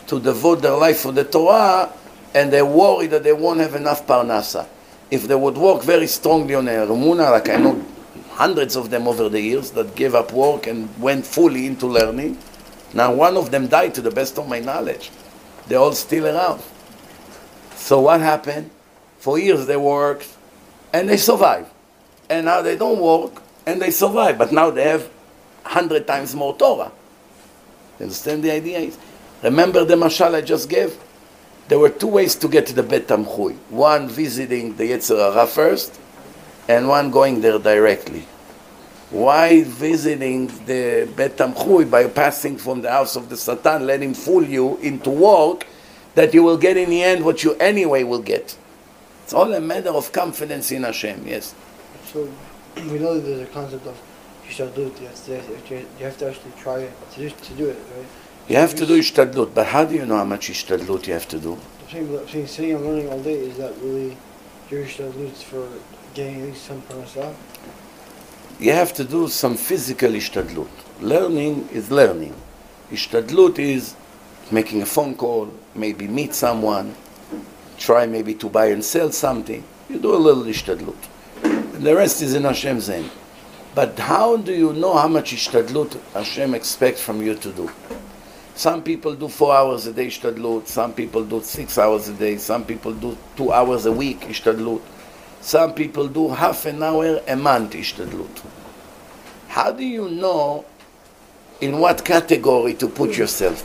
[0.07, 1.91] to devote their life for the Torah,
[2.33, 4.67] and they worry that they won't have enough parnasa.
[5.11, 7.85] If they would work very strongly on their emuna, like I know
[8.37, 12.37] hundreds of them over the years that gave up work and went fully into learning,
[12.93, 15.09] now one of them died to the best of my knowledge.
[15.67, 16.61] They're all still around.
[17.75, 18.69] So what happened?
[19.17, 20.29] For years they worked
[20.93, 21.71] and they survived.
[22.29, 24.37] And now they don't work and they survive.
[24.37, 25.09] But now they have
[25.63, 26.91] hundred times more Torah.
[27.99, 28.91] You understand the idea?
[29.41, 30.95] Remember the mashal I just gave?
[31.69, 33.57] There were two ways to get to the Bet Tamchui.
[33.69, 35.99] One visiting the Yetzer Hara first,
[36.67, 38.25] and one going there directly.
[39.09, 44.13] Why visiting the Bet Tamchui by passing from the house of the Satan, let him
[44.13, 45.65] fool you into work
[46.15, 48.57] that you will get in the end what you anyway will get.
[49.23, 51.55] It's all a matter of confidence in Hashem, yes.
[52.05, 52.29] So
[52.75, 53.97] we know that there's a concept of
[54.49, 58.05] have to, you have to actually try it to do, to do it, right?
[58.47, 61.27] You have to do ishtadlut, but how do you know how much ishtadlut you have
[61.29, 61.53] to do?
[61.53, 64.17] I'm saying, I'm saying sitting and learning all day is that really
[64.69, 65.67] your hishtadlut for
[66.17, 66.53] You
[68.71, 70.67] have to do some physical ishtadlut.
[70.99, 72.33] Learning is learning.
[72.91, 73.95] Ishtadlut is
[74.49, 76.95] making a phone call, maybe meet someone,
[77.77, 79.63] try maybe to buy and sell something.
[79.89, 80.97] You do a little ishtadlut.
[81.43, 83.11] And the rest is in Hashem's hand.
[83.75, 87.69] But how do you know how much ishtadlut Hashem expects from you to do?
[88.55, 92.37] Some people do four hours a day ishtadlut, some people do six hours a day,
[92.37, 94.81] some people do two hours a week ishtadlut,
[95.41, 98.43] some people do half an hour a month ishtadlut.
[99.47, 100.65] How do you know
[101.61, 103.63] in what category to put yourself?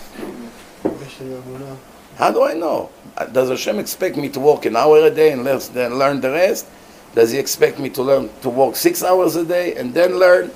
[2.16, 2.90] How do I know?
[3.32, 6.66] Does Hashem expect me to work an hour a day and then learn the rest?
[7.14, 10.50] Does He expect me to learn to work six hours a day and then learn?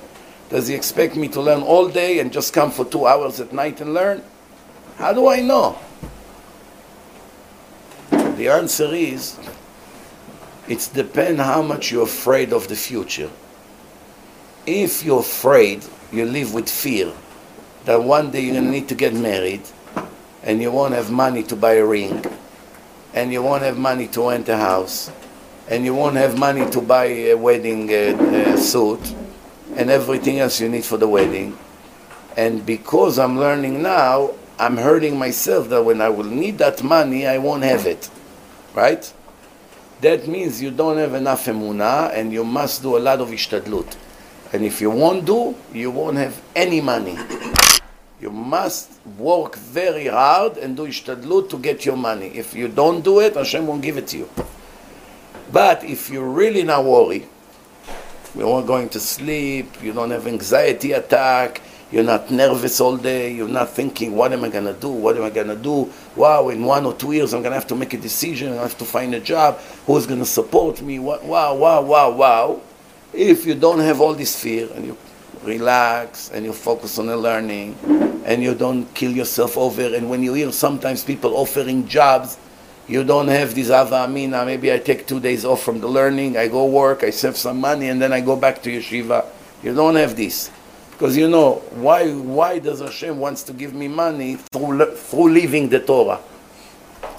[0.48, 3.52] Does He expect me to learn all day and just come for two hours at
[3.52, 4.22] night and learn?
[4.96, 5.78] How do I know?
[8.10, 9.38] The answer is
[10.68, 13.30] it depends how much you're afraid of the future.
[14.66, 17.12] If you're afraid, you live with fear
[17.84, 19.62] that one day you're going to need to get married
[20.46, 22.24] and you won't have money to buy a ring,
[23.12, 25.10] and you won't have money to rent a house,
[25.68, 29.14] and you won't have money to buy a wedding uh, uh, suit,
[29.74, 31.58] and everything else you need for the wedding.
[32.36, 37.26] And because I'm learning now, I'm hurting myself that when I will need that money,
[37.26, 38.08] I won't have it.
[38.72, 39.12] Right?
[40.00, 43.96] That means you don't have enough emunah, and you must do a lot of ishtadlut.
[44.52, 47.18] And if you won't do, you won't have any money.
[48.20, 52.28] You must work very hard and do ishtadlut to get your money.
[52.28, 54.28] If you don't do it, Hashem won't give it to you.
[55.52, 57.26] But if you really not worry,
[58.34, 63.32] you're not going to sleep, you don't have anxiety attack, you're not nervous all day,
[63.32, 64.88] you're not thinking, what am I going to do?
[64.88, 65.92] What am I going to do?
[66.16, 68.62] Wow, in one or two years I'm going to have to make a decision, I
[68.62, 70.98] have to find a job, who's going to support me?
[70.98, 72.60] Wow, wow, wow, wow.
[73.12, 74.96] If you don't have all this fear and you
[75.46, 77.76] relax and you focus on the learning
[78.24, 82.38] and you don't kill yourself over and when you hear sometimes people offering jobs
[82.88, 86.36] you don't have this ava amina maybe i take two days off from the learning
[86.36, 89.24] i go work i save some money and then i go back to yeshiva
[89.62, 90.50] you don't have this
[90.96, 95.68] because you know why why does hashem wants to give me money through through leaving
[95.68, 96.18] the torah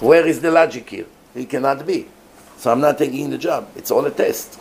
[0.00, 2.06] where is the logic here it cannot be
[2.56, 4.58] so i'm not taking the job it's all a test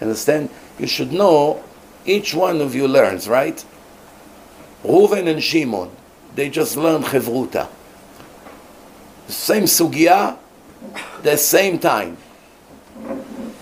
[0.00, 0.48] understand
[0.78, 1.62] you should know
[2.04, 3.64] each one of you learns, right?
[4.82, 5.90] Reuven and Shimon,
[6.34, 7.68] they just learn Chevruta.
[9.28, 10.36] Same sugya,
[11.22, 12.16] the same time.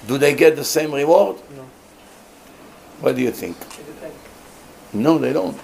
[0.06, 1.36] Do they get the same reward?
[1.54, 1.68] No.
[3.00, 3.56] What do you think?
[4.92, 5.56] No, they don't.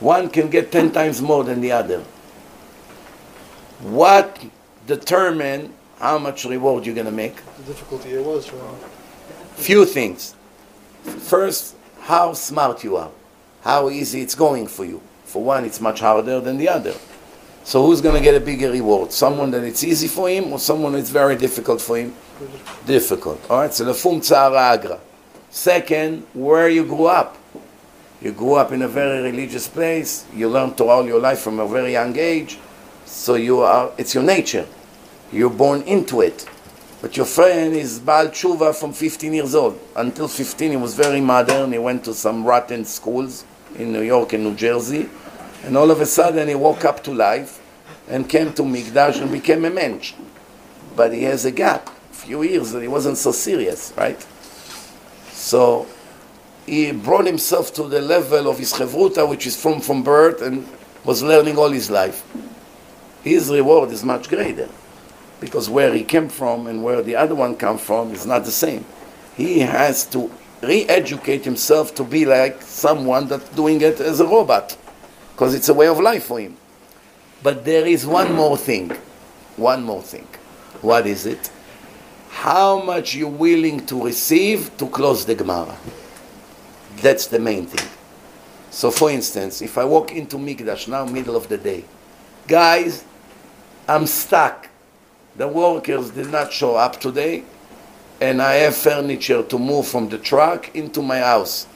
[0.00, 2.04] One can get ten times more than the other.
[3.80, 4.44] What
[4.86, 7.36] determine how much reward you're going to make?
[7.58, 8.74] The difficulty it was for.
[9.54, 10.34] Few things.
[11.02, 13.10] First, how smart you are,
[13.62, 15.00] how easy it's going for you.
[15.24, 16.94] For one, it's much harder than the other.
[17.64, 19.12] So who's going to get a bigger reward?
[19.12, 22.14] Someone that it's easy for him or someone that's very difficult for him?
[22.86, 23.44] Difficult.
[23.50, 25.00] All right, so lefum tzara agra.
[25.50, 27.36] Second, where you grew up.
[28.20, 30.24] You grew up in a very religious place.
[30.34, 32.58] You learned Torah all your life from a very young age.
[33.04, 34.66] So you are, it's your nature.
[35.32, 36.48] You're born into it.
[37.02, 39.78] But your friend is Baal Tshuva from 15 years old.
[39.94, 41.72] Until 15, he was very modern.
[41.72, 43.44] He went to some rotten schools
[43.78, 45.08] in New York and New Jersey.
[45.62, 47.60] And all of a sudden, he woke up to life
[48.08, 50.14] and came to Mikdash and became a mensch.
[50.94, 54.24] But he has a gap, a few years that he wasn't so serious, right?
[55.32, 55.86] So
[56.66, 60.66] he brought himself to the level of his chevruta, which is from, from birth, and
[61.04, 62.24] was learning all his life.
[63.22, 64.68] His reward is much greater
[65.40, 68.50] because where he came from and where the other one come from is not the
[68.50, 68.84] same.
[69.36, 70.30] He has to
[70.62, 74.76] re-educate himself to be like someone that's doing it as a robot
[75.32, 76.56] because it's a way of life for him.
[77.42, 78.90] But there is one more thing.
[79.56, 80.26] One more thing.
[80.80, 81.50] What is it?
[82.30, 85.76] How much you're willing to receive to close the Gemara.
[86.96, 87.88] That's the main thing.
[88.70, 91.84] So, for instance, if I walk into Mikdash now, middle of the day,
[92.46, 93.04] guys,
[93.88, 94.68] I'm stuck.
[95.36, 97.44] The workers did not show up today,
[98.20, 101.66] and I have furniture to move from the truck into my house.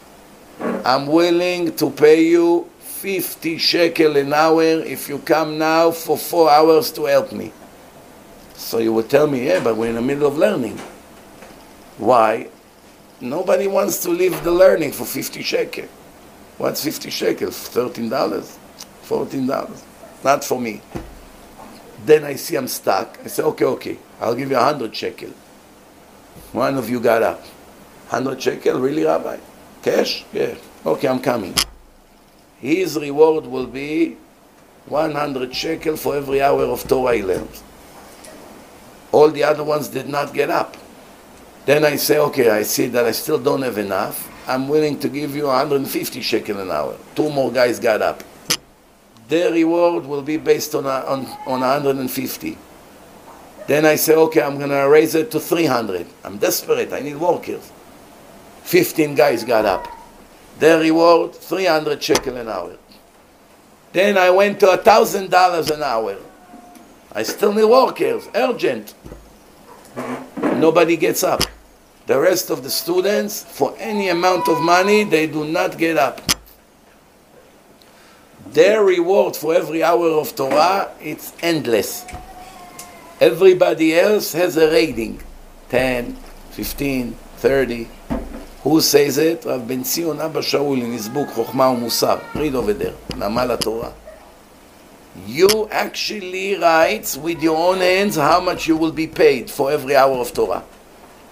[0.84, 6.50] I'm willing to pay you 50 shekel an hour if you come now for four
[6.50, 7.52] hours to help me.
[8.54, 10.78] So you would tell me, yeah, but we're in the middle of learning.
[11.96, 12.48] Why?
[13.20, 15.84] Nobody wants to leave the learning for 50 shekel.
[16.56, 17.68] What's 50 shekels?
[17.68, 18.08] $13?
[19.04, 19.82] $14?
[20.24, 20.80] Not for me.
[22.06, 23.18] Then I see I'm stuck.
[23.22, 25.30] I say, okay, okay, I'll give you 100 shekel.
[26.52, 27.40] One of you got up.
[28.08, 28.80] 100 shekel?
[28.80, 29.38] Really, Rabbi?
[29.82, 30.24] Cash?
[30.32, 30.54] Yeah.
[30.84, 31.54] Okay, I'm coming.
[32.58, 34.16] His reward will be
[34.86, 37.62] 100 shekel for every hour of Torah he learns.
[39.12, 40.76] All the other ones did not get up.
[41.70, 44.28] Then I say, okay, I see that I still don't have enough.
[44.48, 46.96] I'm willing to give you 150 shekel an hour.
[47.14, 48.24] Two more guys got up.
[49.28, 52.58] Their reward will be based on, a, on, on 150.
[53.68, 56.08] Then I say, okay, I'm going to raise it to 300.
[56.24, 56.92] I'm desperate.
[56.92, 57.70] I need workers.
[58.64, 59.86] 15 guys got up.
[60.58, 62.76] Their reward, 300 shekel an hour.
[63.92, 66.16] Then I went to $1,000 an hour.
[67.12, 68.92] I still need workers, urgent.
[70.56, 71.42] Nobody gets up.
[72.10, 76.20] The rest of the students, for any amount of money, they do not get up.
[78.48, 82.04] Their reward for every hour of Torah, it's endless.
[83.20, 85.22] Everybody else has a rating
[85.68, 86.16] 10,
[86.50, 87.88] 15, 30.
[88.64, 89.44] Who says it?
[89.44, 92.18] Rav Ben Zion Abba Shaul in his book Chokhmah Musar.
[92.34, 93.94] Read over there, Namal Torah.
[95.28, 99.94] You actually write with your own hands how much you will be paid for every
[99.94, 100.64] hour of Torah.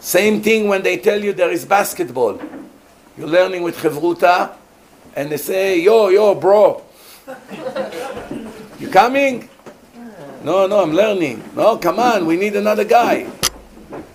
[0.00, 2.40] Same thing when they tell you there is basketball.
[3.16, 4.52] You're learning with Chevruta,
[5.16, 6.82] and they say, yo, yo, bro.
[8.78, 9.48] you coming?
[10.44, 11.42] No, no, I'm learning.
[11.56, 13.28] No, come on, we need another guy.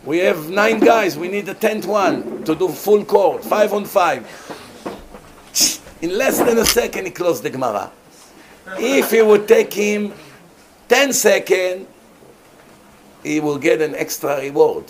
[0.05, 3.85] We have nine guys, we need a tenth one to do full court, five on
[3.85, 4.26] five.
[6.01, 7.91] In less than a second, he closed the Gemara.
[8.77, 10.14] If it would take him
[10.89, 11.88] 10 seconds,
[13.23, 14.85] he will get an extra reward.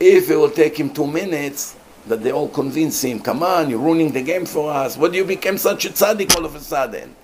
[0.00, 3.78] If it will take him two minutes, that they all convince him, come on, you're
[3.78, 4.96] ruining the game for us.
[4.96, 7.14] What do you become such a tzaddik all of a sudden?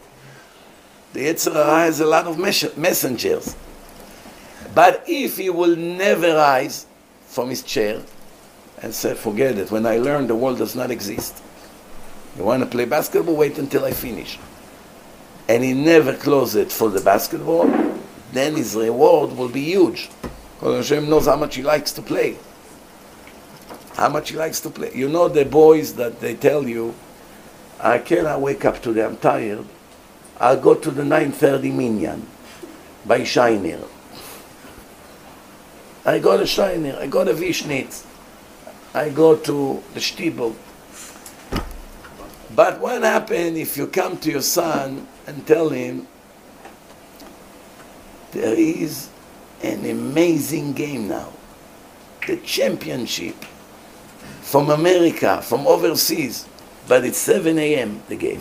[1.15, 3.57] The Yetzer Hara has a lot of mes- messengers.
[4.75, 6.85] But if he will never rise
[7.27, 8.03] from his chair
[8.83, 11.43] and say, forget it, when I learn the world does not exist.
[12.37, 13.37] You want to play basketball?
[13.37, 14.39] Wait until I finish.
[15.49, 17.67] And he never closes it for the basketball,
[18.33, 20.11] then his reward will be huge.
[20.59, 22.37] Because Hashem knows how much he likes to play.
[23.97, 24.93] How much he likes to play.
[24.95, 26.95] You know the boys that they tell you,
[27.81, 29.65] I cannot wake up today, I'm tired.
[30.39, 32.27] I'll go to the 9.30 minyan
[33.07, 33.81] by Shiner.
[36.05, 38.05] I go to Shiner, I go to Vishnitz,
[38.93, 40.55] I go to the Shtibel.
[42.55, 46.07] But what happens if you come to your son and tell him
[48.33, 49.09] there is
[49.63, 51.33] an amazing game now,
[52.27, 53.37] the championship
[54.47, 56.47] from America, from overseas,
[56.87, 58.01] but it's 7 a.m.
[58.09, 58.41] the game.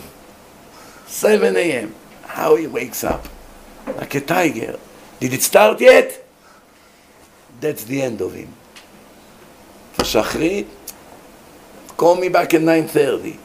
[1.06, 1.92] 7 a.m.
[2.22, 3.26] How he wakes up
[3.88, 4.78] like a tiger.
[5.18, 6.24] Did it start yet?
[7.60, 8.54] That's the end of him.
[9.94, 10.68] For Shachrit,
[11.96, 13.36] call me back at 9.30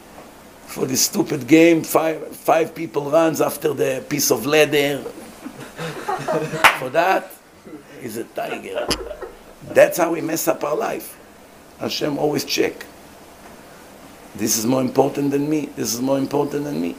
[0.66, 1.82] for this stupid game.
[1.82, 5.02] Five, five people runs after the piece of leather.
[6.78, 7.28] for that,
[8.00, 8.86] he's a tiger.
[9.64, 11.18] That's how we mess up our life.
[11.78, 12.86] Hashem always check.
[14.34, 15.66] This is more important than me.
[15.76, 16.96] This is more important than me.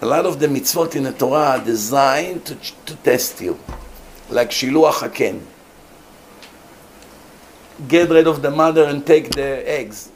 [0.00, 2.54] A lot of the mitzvot in the Torah are designed to,
[2.86, 3.58] to test you,
[4.30, 5.40] like shiluach haken.
[7.88, 10.10] Get rid of the mother and take the eggs.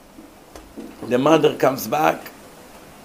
[1.03, 2.31] The mother comes back,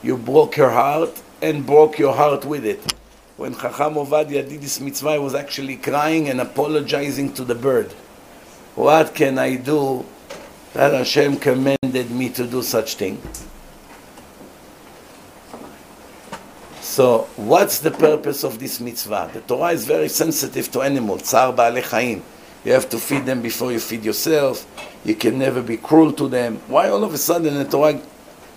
[0.03, 2.95] you broke her heart and broke your heart with it.
[3.37, 7.93] When Chacham Ovadia did this mitzvah, he was actually crying and apologizing to the bird.
[8.75, 10.05] What can I do
[10.79, 13.21] that Hashem commanded me to do such thing?
[16.81, 19.31] So, what's the purpose of this mitzvah?
[19.33, 22.23] The Torah is very sensitive to animals, tsar ba'alei chaim.
[22.65, 24.69] You have to feed them before you feed yourself.
[25.05, 26.61] You can never be cruel to them.
[26.69, 28.01] Why all of a sudden the Torah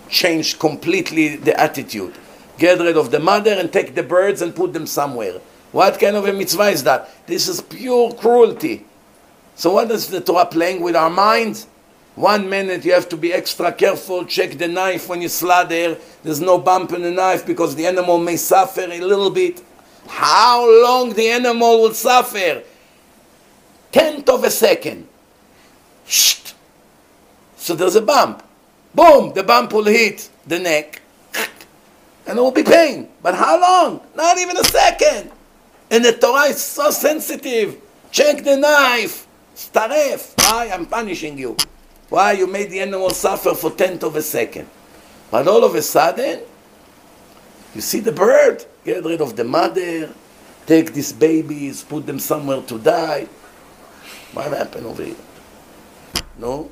[0.08, 2.14] changed completely the attitude?
[2.60, 5.42] Get rid of the mother and take the birds and put them somewhere.
[5.72, 7.10] What kind of a mitzvah is that?
[7.26, 8.86] This is pure cruelty.
[9.56, 11.66] So what is the Torah playing with our minds?
[12.16, 15.98] One minute you have to be extra careful, check the knife when you slaughter.
[16.24, 19.62] There's no bump in the knife because the animal may suffer a little bit.
[20.08, 22.64] How long the animal will suffer?
[23.92, 25.08] Tenth of a second.
[26.06, 26.54] Shh.
[27.56, 28.44] So there's a bump.
[28.94, 31.02] Boom, the bump will hit the neck.
[32.28, 33.10] And it will be pain.
[33.22, 34.02] But how long?
[34.16, 35.32] Not even a second.
[35.90, 37.82] And the Torah is so sensitive.
[38.12, 39.28] Check the knife.
[39.56, 40.34] Staref.
[40.38, 41.56] I'm punishing you.
[42.12, 42.34] Why?
[42.34, 44.68] You made the animal suffer for tenth of a second.
[45.32, 46.42] But all of a sudden,
[47.74, 50.14] you see the bird, get rid of the mother,
[50.68, 53.30] take these babies, put them somewhere to die.
[54.34, 55.16] What happened over here?
[56.38, 56.70] No?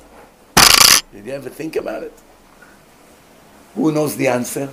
[1.10, 2.12] Did you ever think about it?
[3.76, 4.68] Who knows the answer?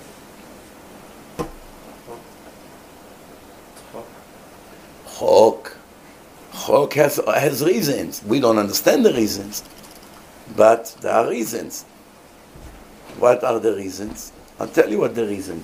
[5.17, 5.77] Chok.
[6.53, 8.21] Chok has, has reasons.
[8.25, 9.63] We don't understand the reasons.
[10.55, 11.83] But there are reasons.
[13.19, 14.31] What are the reasons?
[14.59, 15.63] I'll tell you what the reason.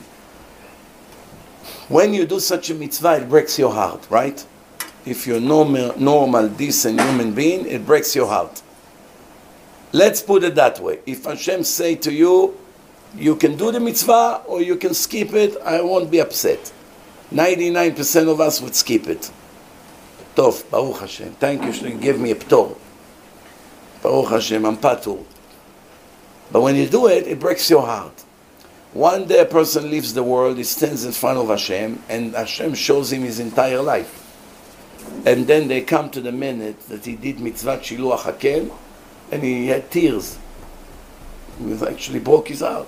[1.87, 4.45] When you do such a mitzvah, it breaks your heart, right?
[5.05, 8.61] If you're normal, normal, decent human being, it breaks your heart.
[9.91, 10.99] Let's put it that way.
[11.05, 12.57] If Hashem say to you,
[13.15, 16.71] you can do the mitzvah or you can skip it, I won't be upset.
[17.31, 19.31] 99% of us would skip it.
[20.35, 21.33] Tov, Baruch Hashem.
[21.33, 22.75] Thank you, you gave me a ptor.
[24.03, 25.23] Baruch Hashem, I'm patur.
[26.51, 28.19] But when you do it, it breaks your heart.
[28.91, 32.75] One day a person leaves the world, he stands in front of Hashem, and Hashem
[32.75, 34.19] shows him his entire life.
[35.25, 38.71] And then they come to the minute that he did mitzvah shiluach haken,
[39.31, 40.37] and he had tears.
[41.57, 42.87] He actually broke his heart.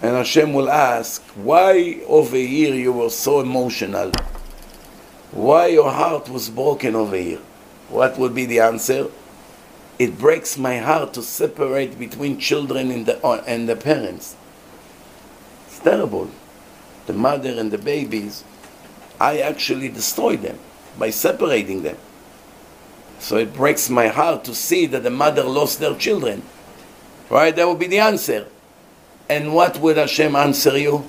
[0.00, 4.10] And Hashem will ask, why over here you were so emotional?
[5.30, 7.40] Why your heart was broken over here?
[7.92, 9.08] What would be the answer?
[9.98, 14.34] It breaks my heart to separate between children and the, uh, and the parents.
[15.66, 16.30] It's terrible.
[17.04, 18.44] The mother and the babies,
[19.20, 20.58] I actually destroy them
[20.98, 21.98] by separating them.
[23.18, 26.42] So it breaks my heart to see that the mother lost their children.
[27.28, 27.54] Right?
[27.54, 28.46] That would be the answer.
[29.28, 31.04] And what would Hashem answer you?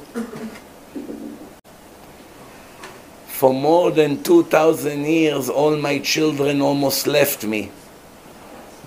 [3.43, 7.71] For more than 2,000 years, all my children almost left me.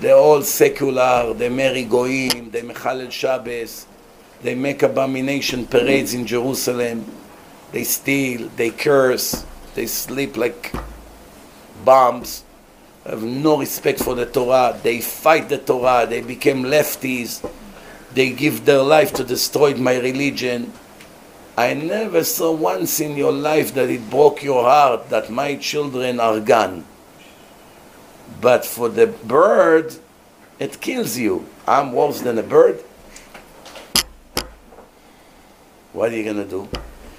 [0.00, 3.86] They're all secular, they marry goyim, they mechalel Shabbos,
[4.40, 7.04] they make abomination parades in Jerusalem,
[7.72, 10.74] they steal, they curse, they sleep like
[11.84, 12.42] bombs,
[13.04, 17.46] have no respect for the Torah, they fight the Torah, they became lefties,
[18.14, 20.72] they give their life to destroy my religion.
[21.56, 26.20] I never saw once in your life that it broke your heart that my children
[26.20, 26.84] are gone.
[28.40, 29.94] But for the bird,
[30.58, 31.46] it kills you.
[31.66, 32.82] I'm worse than a bird.
[35.94, 36.68] What are you going to do?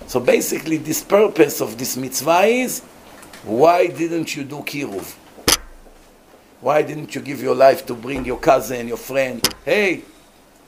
[0.05, 2.81] So basically, this purpose of this mitzvah is
[3.43, 5.15] why didn't you do kiruv?
[6.61, 9.41] Why didn't you give your life to bring your cousin, your friend?
[9.65, 10.03] Hey,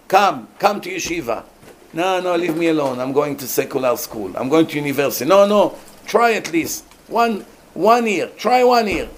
[0.07, 1.43] come, come to yeshiva.
[1.91, 2.99] No, no, leave me alone.
[2.99, 4.35] I'm going to secular school.
[4.37, 5.27] I'm going to university.
[5.27, 5.75] No, no,
[6.05, 8.27] try at least one one year.
[8.37, 9.09] Try one year.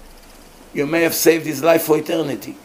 [0.72, 2.56] You may have saved his life for eternity.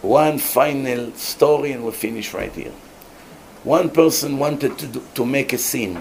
[0.00, 2.72] One final story, and we'll finish right here.
[3.64, 6.00] One person wanted to do, to make a scene.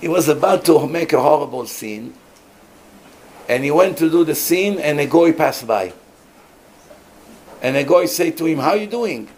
[0.00, 2.14] He was about to make a horrible scene,
[3.48, 5.92] and he went to do the scene, and a guy passed by.
[7.60, 9.28] And a guy said to him, How you doing?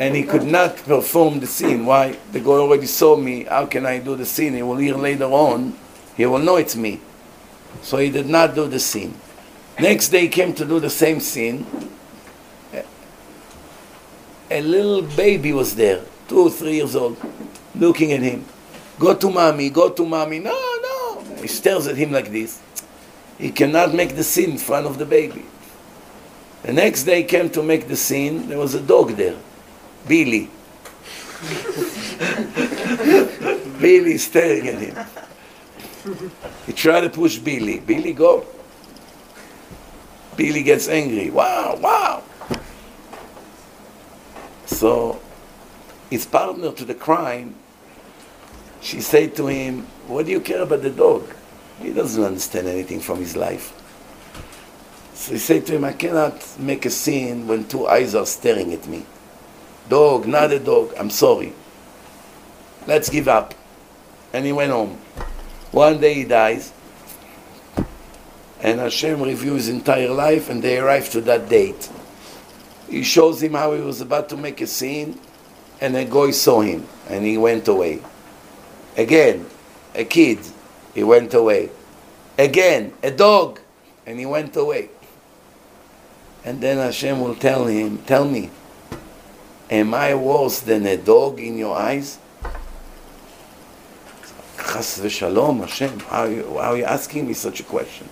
[0.00, 1.86] And he could not perform the scene.
[1.86, 2.18] Why?
[2.32, 3.44] The guy already saw me.
[3.44, 4.54] How can I do the scene?
[4.54, 5.76] He will hear later on.
[6.16, 7.00] He will know it's me.
[7.82, 9.14] So he did not do the scene.
[9.78, 11.66] Next day came to do the same scene.
[14.50, 17.16] A little baby was there, two or three years old,
[17.74, 18.44] looking at him.
[18.98, 20.38] Go to mommy, go to mommy.
[20.38, 21.24] No, no.
[21.40, 22.60] He stares at him like this.
[23.38, 25.44] He cannot make the scene in front of the baby.
[26.64, 28.48] The next day came to make the scene.
[28.48, 29.36] There was a dog there,
[30.08, 30.48] Billy.
[33.78, 34.96] Billy staring at him.
[36.64, 37.80] He tried to push Billy.
[37.80, 38.46] Billy, go.
[40.36, 41.28] Billy gets angry.
[41.28, 42.22] Wow, wow.
[44.64, 45.20] So
[46.08, 47.56] his partner to the crime,
[48.80, 51.28] she said to him, What do you care about the dog?
[51.82, 53.73] He doesn't understand anything from his life.
[55.24, 58.74] So he said to him, I cannot make a scene when two eyes are staring
[58.74, 59.06] at me.
[59.88, 61.54] Dog, not a dog, I'm sorry.
[62.86, 63.54] Let's give up.
[64.34, 64.98] And he went home.
[65.70, 66.74] One day he dies,
[68.60, 71.88] and Hashem reviews his entire life, and they arrive to that date.
[72.90, 75.18] He shows him how he was about to make a scene,
[75.80, 78.02] and a guy saw him, and he went away.
[78.98, 79.46] Again,
[79.94, 80.40] a kid,
[80.94, 81.70] he went away.
[82.36, 83.60] Again, a dog,
[84.04, 84.90] and he went away.
[86.44, 88.50] And then Hashem will tell him, Tell me,
[89.70, 92.18] am I worse than a dog in your eyes?
[94.58, 98.08] Chas v'shalom, Hashem, how are, you, how are you asking me such a question?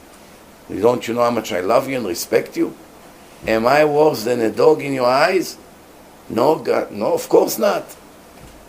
[0.71, 2.75] Don't you know how much I love you and respect you?
[3.47, 5.59] Am I worse than a dog in your eyes?
[6.29, 7.85] No, God, no, of course not.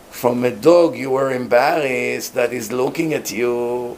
[0.10, 3.98] From a dog, you were embarrassed that is looking at you.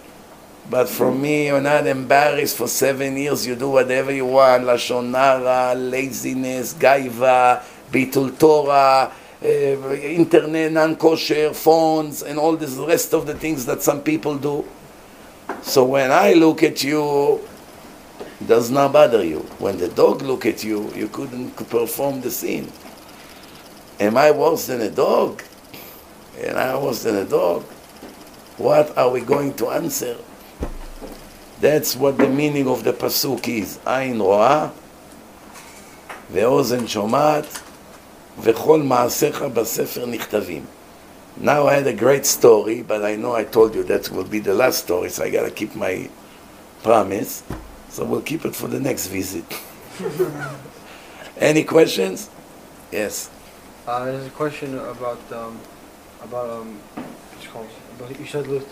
[0.70, 2.58] But for me, you're not embarrassed.
[2.58, 4.64] For seven years, you do whatever you want.
[4.64, 9.12] Lashonara, laziness, gaiva, bitul Torah,
[9.44, 14.66] uh, internet, non-kosher, phones, and all this rest of the things that some people do.
[15.62, 17.42] So when I look at you,
[18.42, 19.40] it does not bother you.
[19.60, 22.72] When the dog look at you, you couldn't perform the scene.
[24.00, 25.44] Am I worse than a dog?
[26.40, 27.64] And I worse than a dog?
[28.58, 30.18] What are we going to answer?
[31.61, 33.79] That's what the meaning of the pasuk is.
[33.87, 34.69] עין רואה
[36.33, 37.61] ואוזן שומעת
[38.41, 40.65] וכל מעשיך בספר נכתבים.
[41.41, 44.41] Now I had a great story, but I know I told you that will be
[44.41, 46.09] the last story, so I gotta keep my
[46.83, 47.43] promise.
[47.89, 49.45] So we'll keep it for the next visit.
[51.39, 52.29] Any questions?
[52.93, 53.31] Yes.
[53.87, 55.59] Uh, there's a question about um,
[56.23, 57.69] about um, what's it called?
[57.97, 58.67] About you said that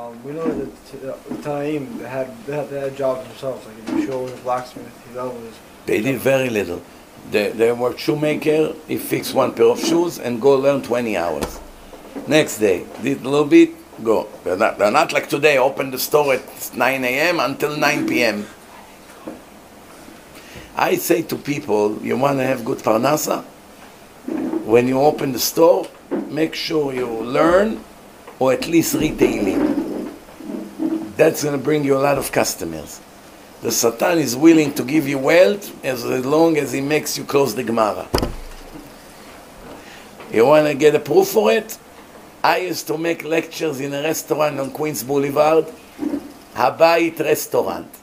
[0.00, 3.66] um, we know that the Tanaim they had they had, they had jobs themselves.
[3.66, 5.58] Like if Yeshua was a blacksmith, was.
[5.86, 6.82] They did very little.
[7.30, 11.60] They, they were shoemaker, he fixed one pair of shoes and go learn 20 hours.
[12.26, 13.70] Next day, did a little bit,
[14.02, 14.26] go.
[14.42, 17.40] They're not, they're not like today, open the store at 9 a.m.
[17.40, 18.46] until 9 p.m.
[20.76, 23.42] I say to people, you want to have good parnasa?
[24.64, 25.86] When you open the store,
[26.28, 27.84] make sure you learn
[28.40, 29.79] or at least Tehillim.
[31.20, 32.98] That's going to bring you a lot of customers.
[33.60, 37.54] The Satan is willing to give you wealth as long as he makes you close
[37.54, 38.08] the Gemara.
[40.32, 41.76] You want to get a proof for it?
[42.42, 45.66] I used to make lectures in a restaurant on Queens Boulevard,
[46.54, 47.94] Habayit Restaurant.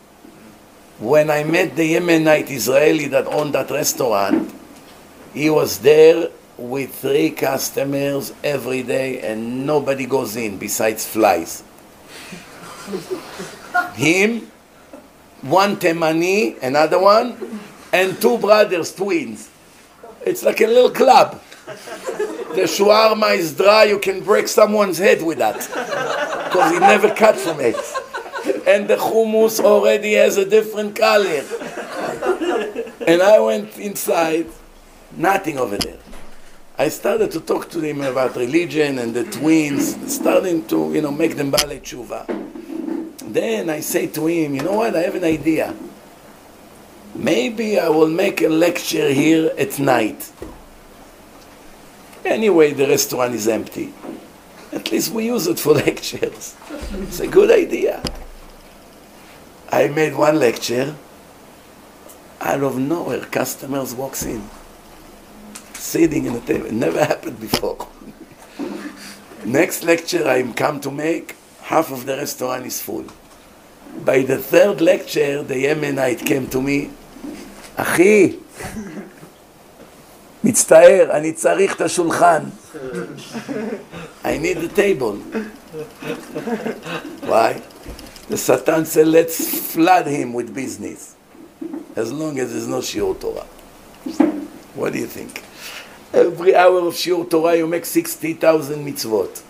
[1.00, 4.54] When I met the Yemenite Israeli that owned that restaurant,
[5.34, 11.64] he was there with three customers every day and nobody goes in besides flies.
[13.96, 14.52] Him,
[15.42, 17.60] one Temani, another one,
[17.92, 19.50] and two brothers, twins.
[20.26, 21.42] It's like a little club.
[21.66, 25.58] The shawarma is dry, you can break someone's head with that.
[25.58, 27.76] Because he never cut from it.
[28.68, 31.44] And the hummus already has a different color.
[33.06, 34.48] And I went inside,
[35.16, 35.98] nothing over there.
[36.78, 41.12] I started to talk to him about religion and the twins, starting to, you know,
[41.12, 42.47] make them baalei tshuva.
[43.24, 45.76] Then I say to him, you know what, I have an idea.
[47.16, 50.32] Maybe I will make a lecture here at night.
[52.24, 53.94] Anyway, the restaurant is empty.
[54.72, 56.56] At least we use it for lectures.
[56.92, 58.04] It's a good idea.
[59.70, 60.96] I made one lecture.
[62.40, 64.48] Out of nowhere, customers walks in,
[65.74, 66.68] sitting in the table.
[66.68, 67.88] It never happened before.
[69.46, 71.36] Next lecture I come to make,
[71.67, 73.05] half of the restaurant is full.
[74.05, 76.91] By the third lecture, the Yemenite came to me,
[77.77, 78.37] אחי,
[80.45, 82.43] מצטער, אני צריך את השולחן.
[84.25, 85.17] I need the table.
[87.27, 87.61] Why?
[88.29, 91.17] The Satan said, let's flood him with business.
[91.97, 93.47] As long as there's no Shiur Torah.
[94.75, 95.43] What do you think?
[96.13, 99.43] Every hour of Shiur Torah you make 60,000 mitzvot.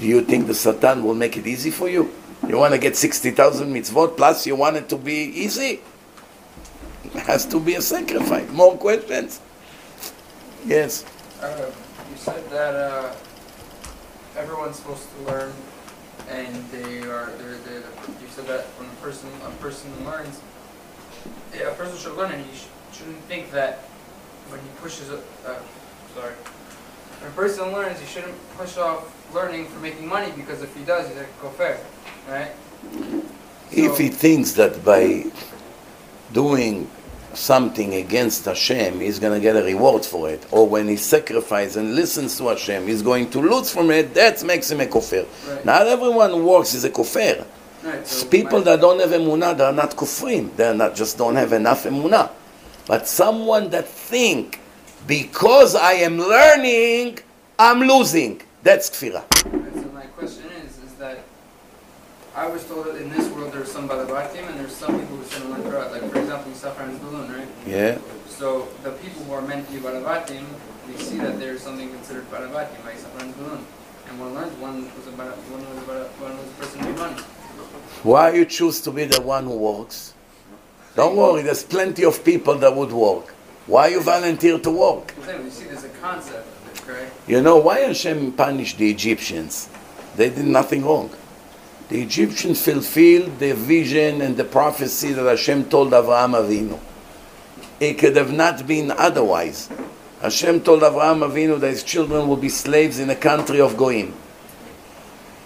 [0.00, 2.10] Do you think the Satan will make it easy for you?
[2.48, 5.82] You want to get 60,000 mitzvot plus you want it to be easy?
[7.04, 8.48] It has to be a sacrifice.
[8.50, 9.40] More questions?
[10.64, 11.04] Yes.
[11.42, 11.70] Uh,
[12.10, 13.14] you said that uh,
[14.38, 15.52] everyone's supposed to learn,
[16.30, 17.32] and they are.
[17.36, 17.84] They're, they're,
[18.22, 20.40] you said that when a person a person learns,
[21.52, 23.80] a person should learn, and he sh- shouldn't think that
[24.48, 25.10] when he pushes.
[25.10, 25.60] A, uh,
[26.14, 26.32] sorry.
[27.20, 30.84] When a person learns, he shouldn't push off learning for making money because if he
[30.84, 31.76] does, he's like kofar,
[32.28, 32.50] right?
[33.70, 35.24] If So- he thinks that by
[36.32, 36.88] doing
[37.34, 41.76] something against Hashem, he's going to get a reward for it, or when he sacrifices
[41.76, 45.26] and listens to Hashem, he's going to lose from it, that makes him a kofir.
[45.48, 45.64] Right.
[45.64, 47.44] Not everyone who works is a kofir.
[47.84, 50.54] Right, so People that don't have emunah, they're not kufrim.
[50.56, 52.30] They're not just don't have enough emunah.
[52.86, 54.60] But someone that think
[55.06, 57.20] because I am learning,
[57.58, 58.42] I'm losing.
[58.62, 59.24] That's kfirah.
[59.24, 61.24] Right, so my question is, is that
[62.36, 65.24] I was told that in this world there's some balabatim and there's some people who
[65.24, 65.88] send learn Torah.
[65.90, 67.48] Like for example, Yisachar and Zebulun, right?
[67.66, 67.98] Yeah.
[68.28, 70.44] So the people who are meant to be balabatim,
[70.86, 73.64] we see that there's something considered balabatim, like Yisachar and Zebulun.
[74.08, 76.92] And one learns one was a one was a bala, one was a person who
[76.94, 77.22] money.
[78.02, 80.12] Why you choose to be the one who works?
[80.96, 83.30] Don't worry, there's plenty of people that would work.
[83.66, 85.14] Why you volunteer to work?
[85.28, 86.46] I'm see there's a concept
[86.90, 87.28] correct?
[87.28, 89.68] You know why Hashem punished the Egyptians?
[90.16, 91.10] They did nothing wrong.
[91.88, 96.78] The Egyptians fulfilled the vision and the prophecy that Hashem told Avraham Avinu.
[97.80, 99.68] It could have not been otherwise.
[100.20, 104.12] Hashem told Avraham Avinu that his children will be slaves in a country of Goim.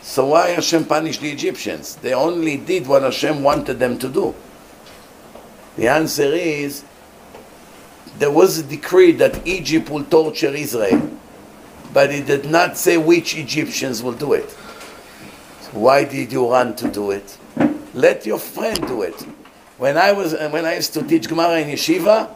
[0.03, 1.97] So why Hashem punished the Egyptians?
[1.97, 4.35] They only did what Hashem wanted them to do.
[5.77, 6.85] The answer is
[8.19, 11.19] there was a decree that Egypt will torture Israel,
[11.95, 14.51] but it did not say which Egyptians will do it.
[14.51, 17.39] So why did you run to do it?
[17.95, 19.15] Let your friend do it.
[19.79, 22.29] When I was uh, when I used to teach Gemara in yeshiva,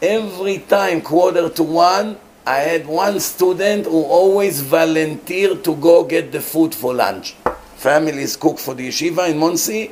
[0.00, 6.30] every time quarter to one, I had one student who always volunteered to go get
[6.30, 7.34] the food for lunch.
[7.76, 9.90] Families cook for the yeshiva in Monsey.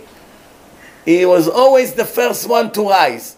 [1.06, 3.36] He was always the first one to rise.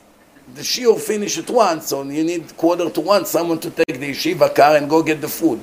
[0.54, 4.10] The shiur finish at once, so you need quarter to one someone to take the
[4.10, 5.60] yeshiva car and go get the food.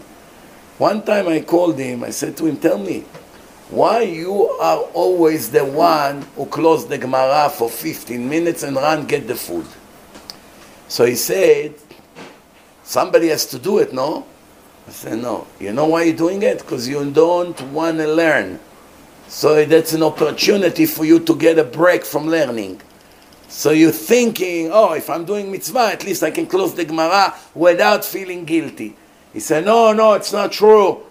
[0.78, 3.04] One time I called him, I said to him, Tell me,
[3.70, 9.06] why you are always the one who close the Gemara for 15 minutes and run
[9.06, 9.68] get the food?
[10.88, 11.76] So he said,
[12.84, 14.26] Somebody has to do it, no?
[14.88, 15.46] I said, No.
[15.60, 16.60] You know why you're doing it?
[16.60, 18.60] Because you don't want to learn.
[19.28, 22.82] So that's an opportunity for you to get a break from learning.
[23.50, 27.34] So you're thinking, oh, if I'm doing mitzvah, at least I can close the Gemara
[27.56, 28.96] without feeling guilty.
[29.34, 31.04] He said, no, no, it's not true.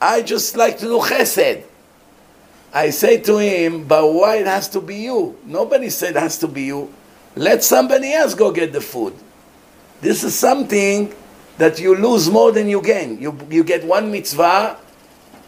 [0.00, 1.64] I just like to do chesed.
[2.74, 5.38] I say to him, but why it has to be you?
[5.44, 6.92] Nobody said it has to be you.
[7.36, 9.14] Let somebody else go get the food.
[10.02, 11.14] This is something
[11.56, 13.20] that you lose more than you gain.
[13.20, 14.78] You, you get one mitzvah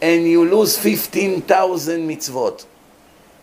[0.00, 2.66] and you lose 15,000 mitzvot.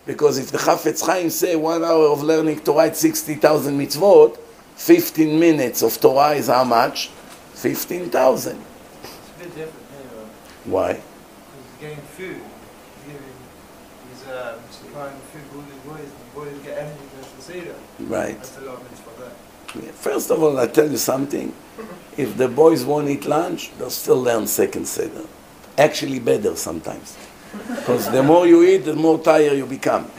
[0.05, 4.37] Because if the Chafetz Chaim say one hour of learning Torah is 60,000 mitzvot,
[4.75, 7.09] 15 minutes of Torah is how much?
[7.53, 8.57] 15,000.
[8.57, 10.29] It's a bit different anyway.
[10.65, 10.93] Why?
[10.93, 11.03] Because
[11.79, 12.41] he's getting food.
[13.05, 16.11] He's he's uh, supplying food for all his boys.
[16.11, 17.75] The boys get everything the Seder.
[17.99, 18.37] Right.
[18.37, 19.93] That's a lot of mitzvah there.
[19.93, 21.53] First of all, I tell you something.
[22.17, 25.25] If the boys won't eat lunch, they'll still learn second Seder.
[25.77, 27.15] Actually, better sometimes.
[27.51, 30.09] Because the more you eat, the more tired you become.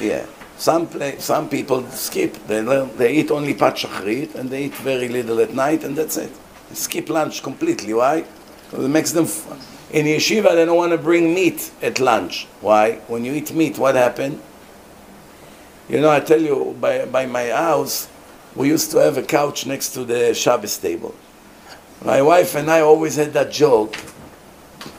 [0.00, 0.26] Yeah.
[0.56, 2.34] Some, play, some people skip.
[2.46, 5.96] They, learn, they eat only pat shachrit and they eat very little at night and
[5.96, 6.32] that's it.
[6.68, 7.94] They skip lunch completely.
[7.94, 8.24] Why?
[8.70, 9.26] Because it makes them...
[9.90, 12.46] In yeshiva, they don't want to bring meat at lunch.
[12.60, 12.96] Why?
[13.06, 14.40] When you eat meat, what happened?
[15.88, 18.08] You know, I tell you, by, by my house,
[18.56, 21.14] we used to have a couch next to the Shabbos table.
[22.04, 23.96] My wife and I always had that joke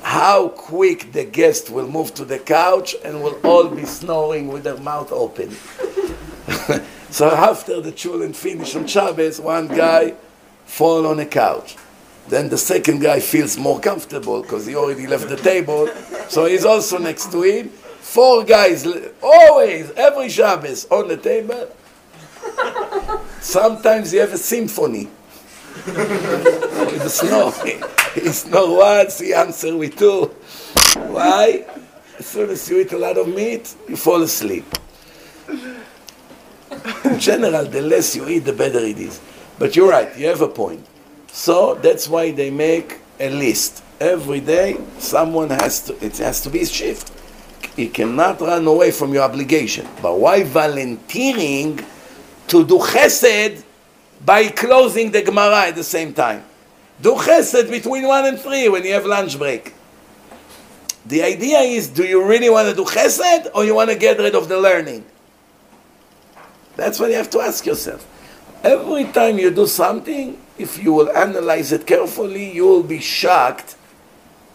[0.01, 4.63] how quick the guest will move to the couch and will all be snoring with
[4.63, 5.51] their mouth open.
[7.09, 10.15] so after the children finish on Shabbos, one guy
[10.65, 11.75] fall on a couch.
[12.27, 15.87] Then the second guy feels more comfortable because he already left the table,
[16.27, 17.69] so he's also next to him.
[17.69, 18.87] Four guys,
[19.21, 21.69] always, every Shabbos on the table.
[23.41, 25.07] Sometimes you have a symphony
[25.75, 25.85] with
[27.03, 30.25] the it's snore once, he answer with two.
[31.11, 31.65] Why?
[32.17, 34.65] As soon as you eat a lot of meat, you fall asleep.
[37.03, 39.19] In general, the less you eat, the better it is.
[39.59, 40.85] But you're right, you have a point.
[41.27, 43.83] So that's why they make a list.
[43.99, 47.11] Every day, someone has to, it has to be a shift.
[47.77, 49.87] You cannot run away from your obligation.
[50.01, 51.79] But why volunteering
[52.47, 53.64] to do chesed
[54.25, 56.43] by closing the Gemara at the same time?
[57.01, 59.73] Do chesed between 1 and 3 when you have lunch break.
[61.05, 64.17] The idea is do you really want to do chesed or you want to get
[64.17, 65.05] rid of the learning?
[66.75, 68.05] That's what you have to ask yourself.
[68.63, 73.75] Every time you do something, if you will analyze it carefully, you will be shocked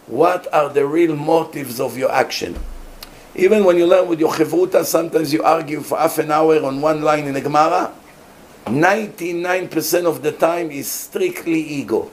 [0.07, 2.57] what are the real motives of your action.
[3.35, 6.81] Even when you learn with your chevruta, sometimes you argue for half an hour on
[6.81, 7.93] one line in a Gemara.
[8.65, 12.09] 99% of the time is strictly ego.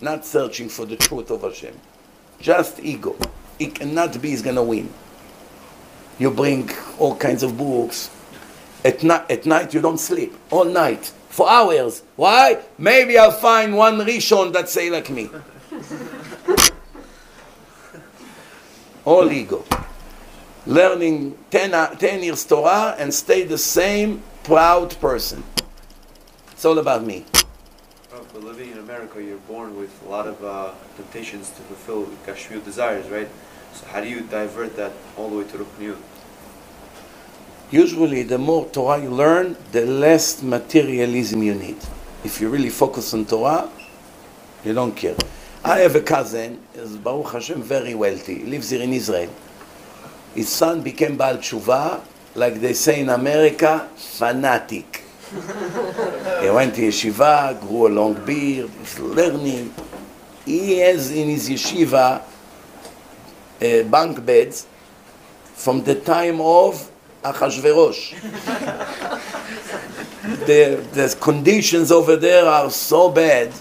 [0.00, 1.74] Not searching for the truth of Hashem.
[2.40, 3.16] Just ego.
[3.58, 4.92] It cannot be he's going to win.
[6.18, 8.10] You bring all kinds of books.
[8.84, 10.34] At, ni- at night you don't sleep.
[10.50, 11.12] All night.
[11.30, 12.02] For hours.
[12.16, 12.62] Why?
[12.78, 15.30] Maybe I'll find one Rishon that say like me.
[19.04, 19.64] all ego.
[20.66, 25.42] Learning 10, uh, 10 years Torah and stay the same proud person.
[26.52, 27.24] It's all about me.
[28.10, 32.64] But living in America, you're born with a lot of uh, temptations to fulfill Gashmiut
[32.64, 33.28] desires, right?
[33.72, 35.96] So how do you divert that all the way to Ruchniyut?
[37.70, 41.78] Usually, the more Torah you learn, the less materialism you need.
[42.22, 43.68] If you really focus on Torah,
[44.64, 45.16] you don't care.
[45.64, 49.30] I have a cousin, is Baruch Hashem very wealthy, he lives here in Israel.
[50.34, 52.02] His son became Baal Tshuva,
[52.34, 55.04] like they say in America, fanatic.
[55.30, 59.72] he went to yeshiva, grew a long beard, he's learning.
[60.44, 62.22] He has in his yeshiva
[63.62, 64.66] uh, bunk beds
[65.54, 66.90] from the time of
[67.22, 68.20] Achashverosh.
[70.46, 73.52] the, the conditions over there are so bad.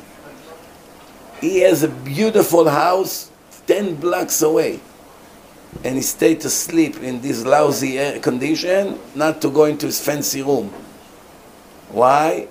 [1.40, 3.30] He has a beautiful house
[3.68, 4.80] 10 blocks away.
[5.84, 10.41] And he stayed to sleep in this lousy condition, not to go into his fancy
[10.41, 10.70] room.
[11.90, 12.48] Why?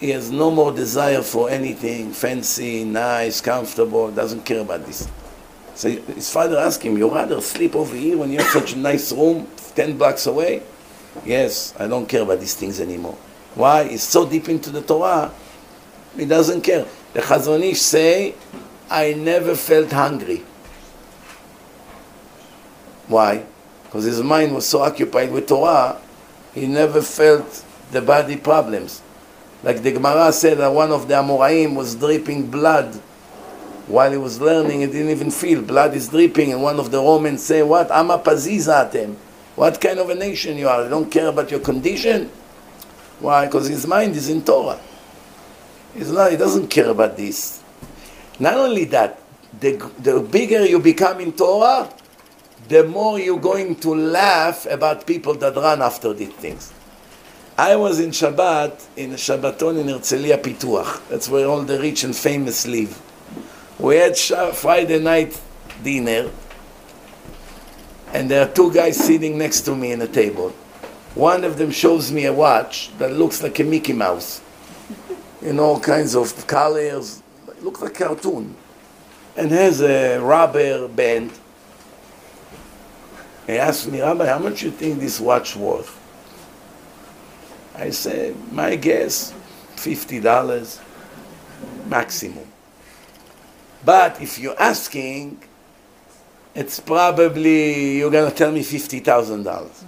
[0.00, 5.08] He has no more desire for anything fancy, nice, comfortable, doesn't care about this.
[5.74, 8.78] So his father asked him, You rather sleep over here when you have such a
[8.78, 10.62] nice room 10 blocks away?
[11.24, 13.16] Yes, I don't care about these things anymore.
[13.54, 13.88] Why?
[13.88, 15.32] He's so deep into the Torah,
[16.16, 16.86] he doesn't care.
[17.12, 18.34] The Chazon Ish say,
[18.90, 20.44] I never felt hungry.
[23.08, 23.44] Why?
[23.84, 26.00] Because his mind was so occupied with Torah,
[26.54, 29.02] he never felt the body problems.
[29.62, 33.00] Like the Gemara said that one of the Amoraim was dripping blood
[33.86, 36.98] while he was learning, he didn't even feel blood is dripping, and one of the
[36.98, 39.14] Romans say, "What ama pazizatem?
[39.56, 40.84] What kind of a nation you are?
[40.84, 42.30] You don't care about your condition?
[43.20, 43.46] Why?
[43.46, 44.80] Because his mind is in Torah.
[45.94, 46.30] He's not.
[46.30, 47.60] He doesn't care about this.
[48.40, 49.20] Not only that,
[49.60, 51.88] the the bigger you become in Torah,
[52.68, 56.72] the more you're going to laugh about people that run after these things.
[57.56, 61.08] I was in Shabbat in Shabbaton in Herzliya Pituach.
[61.08, 63.00] That's where all the rich and famous live.
[63.78, 65.40] We had Friday night
[65.82, 66.30] dinner,
[68.12, 70.50] and there are two guys sitting next to me in a table.
[71.14, 74.40] One of them shows me a watch that looks like a Mickey Mouse,
[75.42, 77.22] in all kinds of colors,
[77.60, 78.56] looks like a cartoon,
[79.36, 81.30] and has a rubber band.
[83.46, 86.00] He asked me, Rabbi, how much you think this watch worth?
[87.74, 89.34] I said, my guess,
[89.76, 90.80] fifty dollars
[91.86, 92.46] maximum.
[93.84, 95.42] But if you're asking,
[96.54, 99.84] it's probably you're gonna tell me fifty thousand dollars.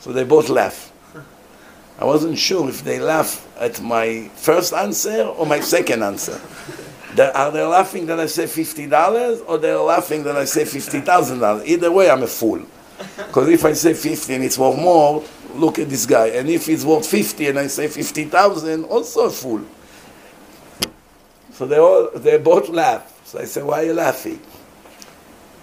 [0.00, 0.92] So they both laugh.
[1.98, 6.40] I wasn't sure if they laugh at my first answer or my second answer.
[7.18, 11.00] Are they laughing that I say fifty dollars, or they're laughing that I say fifty
[11.00, 11.66] thousand dollars?
[11.66, 12.62] Either way, I'm a fool.
[13.16, 15.22] Because if I say fifty and it's worth more,
[15.54, 16.28] look at this guy.
[16.28, 19.62] And if it's worth fifty and I say fifty thousand, also a fool.
[21.52, 23.20] So they all they both laugh.
[23.24, 24.40] So I said, Why are you laughing?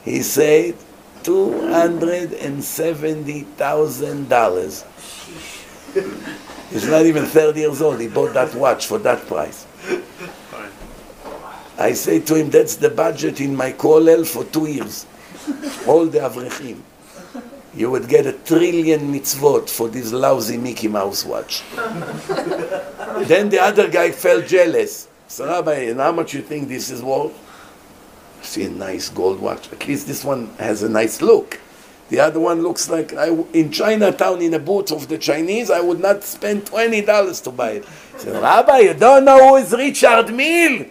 [0.03, 0.75] He said,
[1.23, 4.83] two hundred and seventy thousand dollars.
[6.69, 7.99] He's not even thirty years old.
[7.99, 9.65] He bought that watch for that price.
[11.77, 15.05] I say to him, that's the budget in my kollel for two years.
[15.87, 16.81] All the avrechim.
[17.75, 21.63] You would get a trillion mitzvot for this lousy Mickey Mouse watch.
[21.75, 25.07] then the other guy felt jealous.
[25.27, 27.33] So Rabbi, and how much you think this is worth?
[28.43, 29.71] See a nice gold watch.
[29.71, 31.59] At least this one has a nice look.
[32.09, 35.71] The other one looks like I, in Chinatown in a booth of the Chinese.
[35.71, 37.85] I would not spend twenty dollars to buy it.
[38.17, 40.85] So, Rabbi, you don't know who is Richard Mille?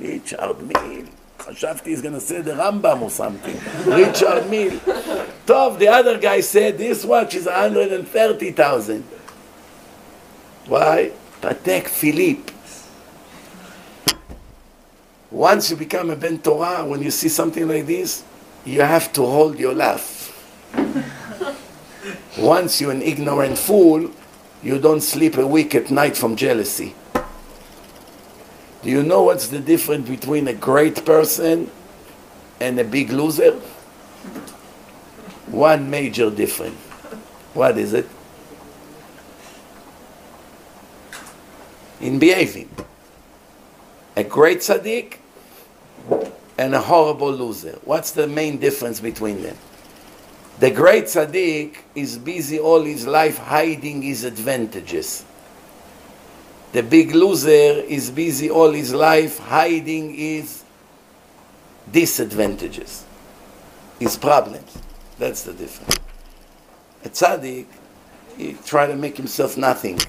[0.00, 1.06] ריצ'רד מיל.
[1.40, 3.56] חשבתי he's gonna say the Rambam or something.
[3.86, 4.78] Richard Mille.
[5.46, 9.04] Tov, the other guy said this watch is 130,000.
[10.66, 11.10] Why?
[11.40, 12.52] Patek Philippe.
[15.30, 18.22] Once you become a Ben Torah, when you see something like this,
[18.64, 20.28] you have to hold your laugh.
[22.38, 24.10] Once you're an ignorant fool,
[24.62, 26.94] you don't sleep a week at night from jealousy.
[28.82, 31.70] Do you know what's the difference between a great person
[32.58, 33.52] and a big loser?
[35.46, 36.80] One major difference.
[37.54, 38.08] What is it?
[42.00, 42.70] In behaving.
[44.16, 45.18] A great tzaddik
[46.58, 47.78] and a horrible loser.
[47.84, 49.56] What's the main difference between them?
[50.58, 55.24] The great tzaddik is busy all his life hiding his advantages.
[56.72, 60.64] The big loser is busy all his life hiding his
[61.90, 63.04] disadvantages,
[64.00, 64.78] his problems.
[65.18, 65.98] That's the difference.
[67.04, 67.66] A tzaddik,
[68.38, 70.00] he try to make himself nothing.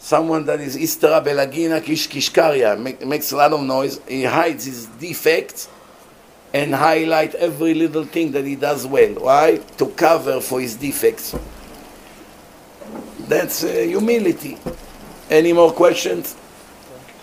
[0.00, 4.86] Someone that is istera belagina kish kishkaria, makes a lot of noise, he hides his
[4.86, 5.68] defects
[6.52, 9.14] and highlight every little thing that he does well.
[9.14, 9.58] Why?
[9.78, 11.36] To cover for his defects.
[13.20, 14.58] That's uh, humility.
[15.32, 16.36] Any more questions?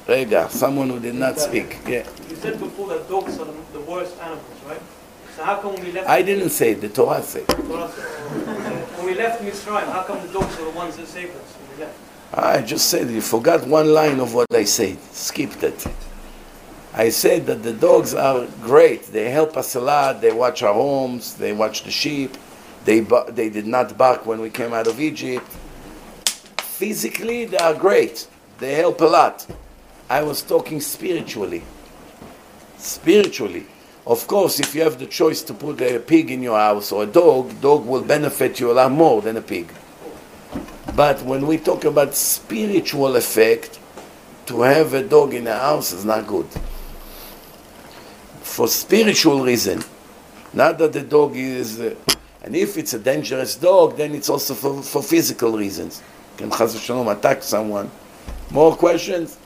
[0.08, 1.78] Rega, someone who did not speak.
[1.86, 2.08] Yeah.
[2.28, 4.82] You said before that dogs are the, worst animals, right?
[5.36, 6.10] So how come we left?
[6.10, 7.46] I didn't say it, the Torah said.
[7.46, 11.78] When we left Mitzrayim, how come the dogs are the ones that saved us when
[11.78, 12.00] we left?
[12.34, 15.00] I just said you forgot one line of what I said.
[15.12, 15.86] Skipped it.
[16.96, 19.04] I said that the dogs are great.
[19.04, 20.20] They help us a lot.
[20.20, 21.36] They watch our homes.
[21.36, 22.36] They watch the sheep.
[22.86, 25.46] They they did not bark when we came out of Egypt.
[26.80, 28.26] Physically, they are great.
[28.60, 29.46] They help a lot.
[30.10, 31.62] I was talking spiritually.
[32.78, 33.66] Spiritually.
[34.08, 37.04] Of course, if you have the choice to put a pig in your house or
[37.04, 39.70] a dog, dog will benefit you a lot more than a pig.
[40.96, 43.78] But when we talk about spiritual effect,
[44.46, 46.48] to have a dog in a house is not good.
[48.42, 49.84] For spiritual reason,
[50.54, 51.94] not that the dog is, uh,
[52.42, 56.02] and if it's a dangerous dog, then it's also for, for physical reasons.
[56.40, 57.92] Can Chas v'shalom attack someone?
[58.50, 59.38] More questions?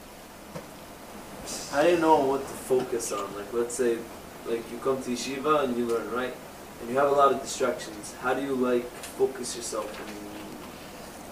[1.73, 3.35] I don't know what to focus on?
[3.35, 3.97] Like, let's say,
[4.45, 6.35] like you come to yeshiva and you learn, right?
[6.79, 8.13] And you have a lot of distractions.
[8.21, 8.85] How do you like
[9.17, 9.89] focus yourself?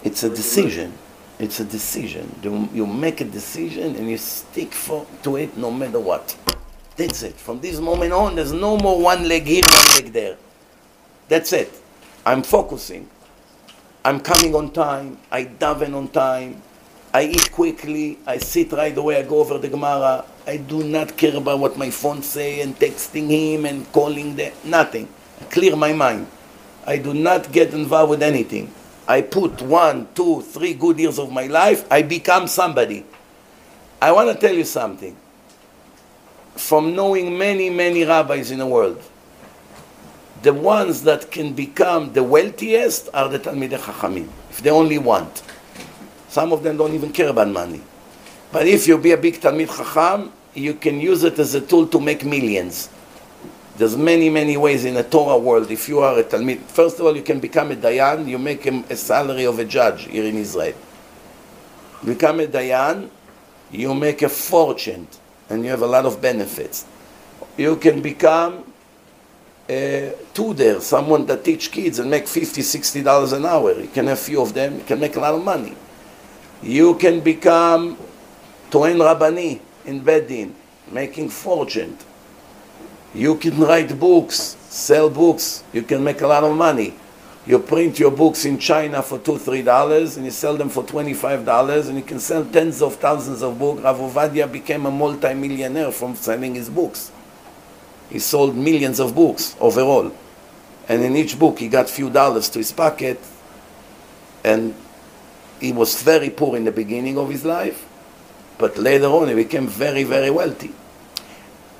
[0.03, 0.93] It's a decision.
[1.37, 2.35] It's a decision.
[2.41, 6.35] You, you make a decision and you stick for, to it no matter what.
[6.97, 7.35] That's it.
[7.35, 10.37] From this moment on, there's no more one leg here, one leg there.
[11.29, 11.71] That's it.
[12.25, 13.07] I'm focusing.
[14.03, 15.17] I'm coming on time.
[15.31, 16.61] I daven on time.
[17.13, 18.17] I eat quickly.
[18.25, 19.17] I sit right away.
[19.17, 20.25] I go over the Gemara.
[20.47, 24.53] I do not care about what my phone say and texting him and calling them.
[24.63, 25.07] Nothing.
[25.39, 26.27] I clear my mind.
[26.85, 28.73] I do not get involved with anything.
[29.07, 33.05] I put one, two, three good years of my life, I become somebody.
[34.01, 35.15] I want to tell you something.
[36.55, 39.01] From knowing many, many rabbis in the world,
[40.41, 45.43] the ones that can become the wealthiest are the Talmidei Chachamim, if they only want.
[46.29, 47.81] Some of them don't even care about money.
[48.51, 51.87] But if you be a big Talmid Chacham, you can use it as a tool
[51.87, 52.89] to make millions.
[53.77, 55.71] There's many, many ways in the Torah world.
[55.71, 58.63] If you are a Talmid, first of all, you can become a Dayan, you make
[58.63, 60.73] him a salary of a judge here in Israel.
[62.03, 63.09] Become a Dayan,
[63.71, 65.07] you make a fortune,
[65.49, 66.85] and you have a lot of benefits.
[67.57, 68.70] You can become
[69.71, 73.71] Uh, a tutor, someone that teach kids and make 50 60 dollars an hour.
[73.79, 75.77] You can have few of them, you can make a lot of money.
[76.61, 77.97] You can become
[78.69, 80.51] Toen Rabbani in Bedin,
[80.91, 81.97] making fortune.
[83.15, 85.63] You can write books, sell books.
[85.71, 86.93] You can make a lot of money.
[87.47, 90.83] You print your books in China for two, three dollars, and you sell them for
[90.83, 93.81] twenty-five dollars, and you can sell tens of thousands of books.
[93.81, 97.13] Rav Ovadia became a multi-millionaire from selling his books.
[98.11, 100.11] He sold millions of books overall,
[100.89, 103.19] and in each book he got few dollars to his pocket.
[104.43, 104.75] And
[105.61, 107.87] he was very poor in the beginning of his life,
[108.57, 110.73] but later on he became very, very wealthy.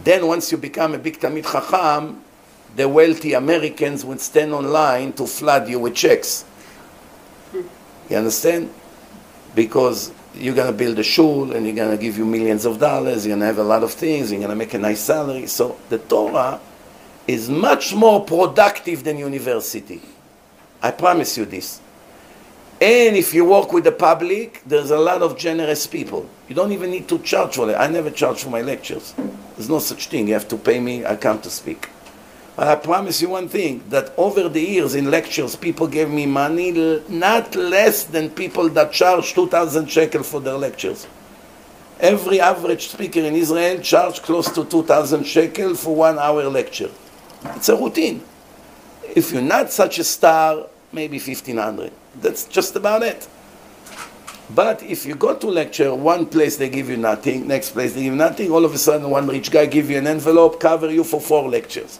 [0.03, 2.23] Then once you become a big Talmid Chacham,
[2.75, 6.45] the wealthy Americans would stand online to flood you with checks.
[8.09, 8.73] You understand?
[9.53, 13.35] Because you're gonna build a shul and you're gonna give you millions of dollars, you're
[13.35, 15.47] gonna have a lot of things, you're gonna make a nice salary.
[15.47, 16.59] So the Torah
[17.27, 20.01] is much more productive than university.
[20.81, 21.79] I promise you this.
[22.81, 26.27] And if you work with the public, there's a lot of generous people.
[26.49, 27.75] You don't even need to charge for it.
[27.75, 29.13] I never charge for my lectures.
[29.55, 30.27] There's no such thing.
[30.27, 31.89] You have to pay me, I come to speak.
[32.55, 36.25] But I promise you one thing that over the years in lectures, people gave me
[36.25, 41.07] money not less than people that charge 2,000 shekel for their lectures.
[41.99, 46.89] Every average speaker in Israel charged close to 2,000 shekel for one hour lecture.
[47.55, 48.23] It's a routine.
[49.15, 51.91] If you're not such a star, maybe 1,500.
[52.19, 53.27] That's just about it.
[54.53, 58.03] But if you go to lecture, one place they give you nothing, next place they
[58.03, 60.91] give you nothing, all of a sudden one rich guy give you an envelope, cover
[60.91, 61.99] you for four lectures.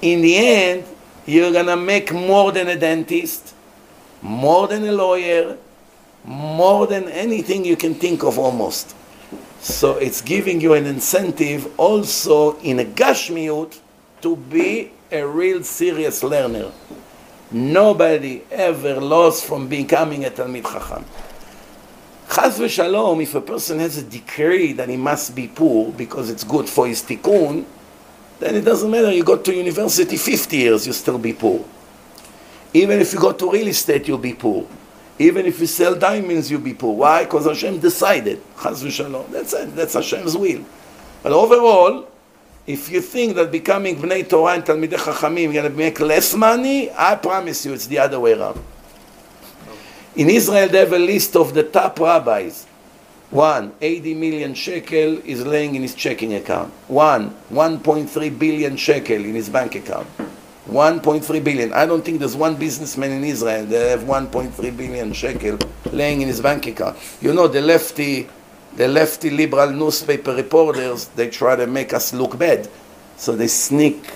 [0.00, 0.84] In the end,
[1.26, 3.54] you're gonna make more than a dentist,
[4.22, 5.56] more than a lawyer,
[6.24, 8.94] more than anything you can think of almost.
[9.60, 13.78] So it's giving you an incentive also in a gashmiut
[14.22, 16.70] to be a real serious learner.
[17.50, 21.04] Nobody ever lost from becoming a Talmid Chacham.
[22.30, 26.44] Chas v'shalom, if a person has a decree that he must be poor because it's
[26.44, 27.64] good for his tikkun,
[28.40, 29.12] then it doesn't matter.
[29.12, 31.64] You go to university 50 years, you'll still be poor.
[32.72, 34.66] Even if you go to real estate, you'll be poor.
[35.18, 36.94] Even if you sell diamonds, you'll be poor.
[36.94, 37.24] Why?
[37.24, 38.40] Because Hashem decided.
[38.62, 39.74] That's it.
[39.74, 40.64] That's Hashem's will.
[41.22, 42.06] But overall,
[42.68, 46.34] if you think that becoming Bnei Torah and Talmidei Chachamim is going to make less
[46.34, 48.62] money, I promise you it's the other way around.
[50.14, 52.67] In Israel, they have a list of the top rabbis.
[53.30, 56.72] One, 80 million shekel is laying in his checking account.
[56.88, 60.08] One, 1.3 billion shekel in his bank account.
[60.66, 61.72] 1.3 billion.
[61.74, 65.58] I don't think there's one businessman in Israel that have 1.3 billion shekel
[65.92, 66.96] laying in his bank account.
[67.20, 68.28] You know, the lefty,
[68.76, 72.68] the lefty liberal newspaper reporters, they try to make us look bad.
[73.18, 74.06] So they sneak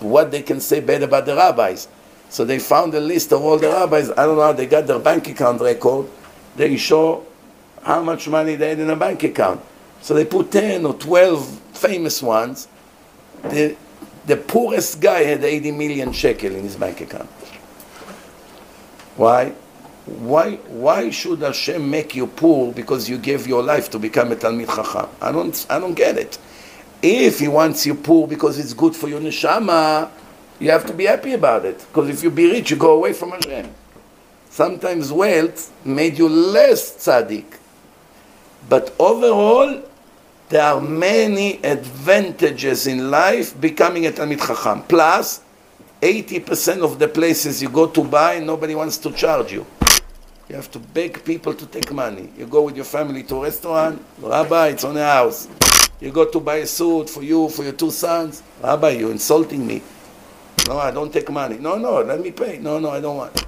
[0.00, 1.88] what they can say bad about the rabbis.
[2.28, 4.10] So they found a list of all the rabbis.
[4.10, 6.08] I don't know how they got their bank account record.
[6.56, 7.24] They show
[7.84, 9.60] how much money they had in a bank account.
[10.00, 12.68] So they put 10 or 12 famous ones.
[13.42, 13.76] The,
[14.26, 17.28] the poorest guy had 80 million shekel in his bank account.
[19.16, 19.52] Why?
[20.06, 24.36] Why, why should Hashem make you poor because you gave your life to become a
[24.36, 25.08] Talmid Chacham?
[25.20, 26.38] I don't, I don't get it.
[27.00, 30.10] If He wants you poor because it's good for your neshama,
[30.58, 31.78] you have to be happy about it.
[31.78, 33.70] Because if you be rich, you go away from Hashem.
[34.50, 37.44] Sometimes wealth made you less tzaddik.
[38.68, 39.82] But overall,
[40.48, 44.82] there are many advantages in life becoming a Talmid Chacham.
[44.84, 45.40] Plus,
[46.00, 49.66] 80% of the places you go to buy, nobody wants to charge you.
[50.48, 52.28] You have to beg people to take money.
[52.36, 55.48] You go with your family to a restaurant, Rabbi, it's on the house.
[56.00, 59.66] You go to buy a suit for you, for your two sons, Rabbi, you're insulting
[59.66, 59.82] me.
[60.68, 61.56] No, I don't take money.
[61.58, 62.58] No, no, let me pay.
[62.58, 63.46] No, no, I don't want.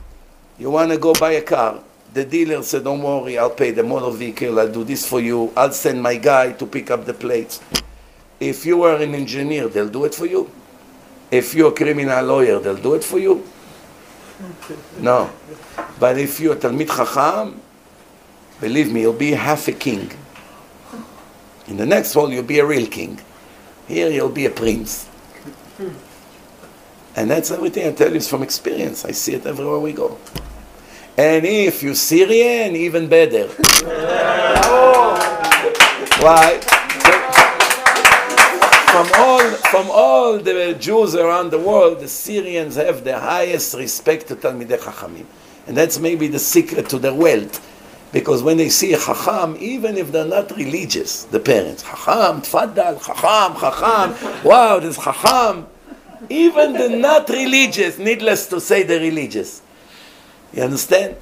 [0.58, 1.80] You want to go buy a car.
[2.16, 5.52] The dealer said, don't worry, I'll pay the motor vehicle, I'll do this for you,
[5.54, 7.60] I'll send my guy to pick up the plates.
[8.40, 10.50] If you are an engineer, they'll do it for you.
[11.30, 13.44] If you're a criminal lawyer, they'll do it for you.
[14.98, 15.28] No.
[16.00, 17.60] But if you're a Talmid Chacham,
[18.62, 20.10] believe me, you'll be half a king.
[21.68, 23.20] In the next world, you'll be a real king.
[23.86, 25.06] Here, you'll be a prince.
[27.14, 29.04] And that's everything I tell you is from experience.
[29.04, 30.16] I see it everywhere we go.
[31.18, 33.46] And if you're Syrian, even better.
[36.20, 36.60] Why?
[38.92, 44.28] From all, from all the Jews around the world, the Syrians have the highest respect
[44.28, 45.24] to Talmidei Chachamim.
[45.66, 47.62] And that's maybe the secret to their wealth.
[48.12, 53.02] Because when they see a Chacham, even if they're not religious, the parents, Chacham, Tfaddal,
[53.02, 55.66] Chacham, Chacham, wow, there's Chacham.
[56.28, 59.62] Even the not religious, needless to say, the religious.
[60.52, 61.16] You understand?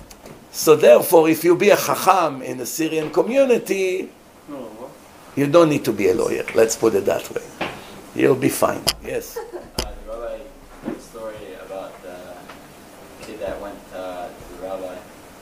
[0.53, 4.09] So therefore, if you be a Chacham in the Syrian community,
[5.37, 6.45] you don't need to be a lawyer.
[6.55, 7.43] Let's put it that way.
[8.15, 8.83] You'll be fine.
[9.05, 9.39] Yes.
[9.85, 10.39] Uh, the rabbi
[10.87, 11.35] told story
[11.67, 12.17] about the
[13.27, 14.97] kid that went uh, to the rabbi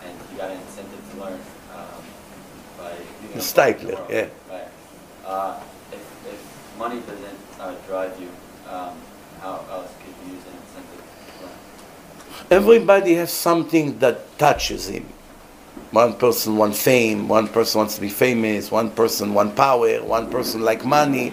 [0.04, 1.38] and he got an incentive to learn
[1.74, 2.02] um,
[2.78, 2.92] by
[3.34, 3.42] The a
[4.10, 4.26] yeah.
[4.50, 4.68] Right.
[5.26, 5.60] Uh,
[5.92, 8.28] if, if money doesn't uh, drive you,
[8.68, 8.96] um,
[9.40, 11.04] how else could you use an incentive
[11.38, 12.41] to learn?
[12.52, 15.06] Everybody has something that touches him.
[15.90, 20.30] One person wants fame, one person wants to be famous, one person wants power, one
[20.30, 21.30] person like money.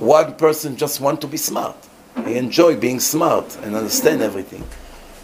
[0.00, 1.76] One person just wants to be smart.
[2.26, 4.64] He enjoy being smart and understand everything.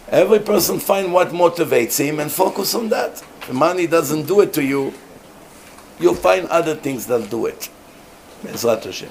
[0.07, 3.21] Every person find what motivates him and focus on that.
[3.41, 4.93] If money doesn't do it to you,
[5.99, 7.69] you'll find other things that'll do it.
[8.41, 9.09] Hashem.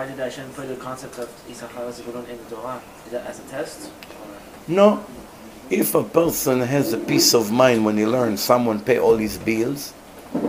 [0.00, 2.80] Why did Hashem put the concept of Issachar Zebulun in the Torah?
[3.04, 3.90] Is that as a test?
[4.66, 5.04] No.
[5.68, 9.36] If a person has a peace of mind when he learns someone pay all his
[9.36, 9.92] bills,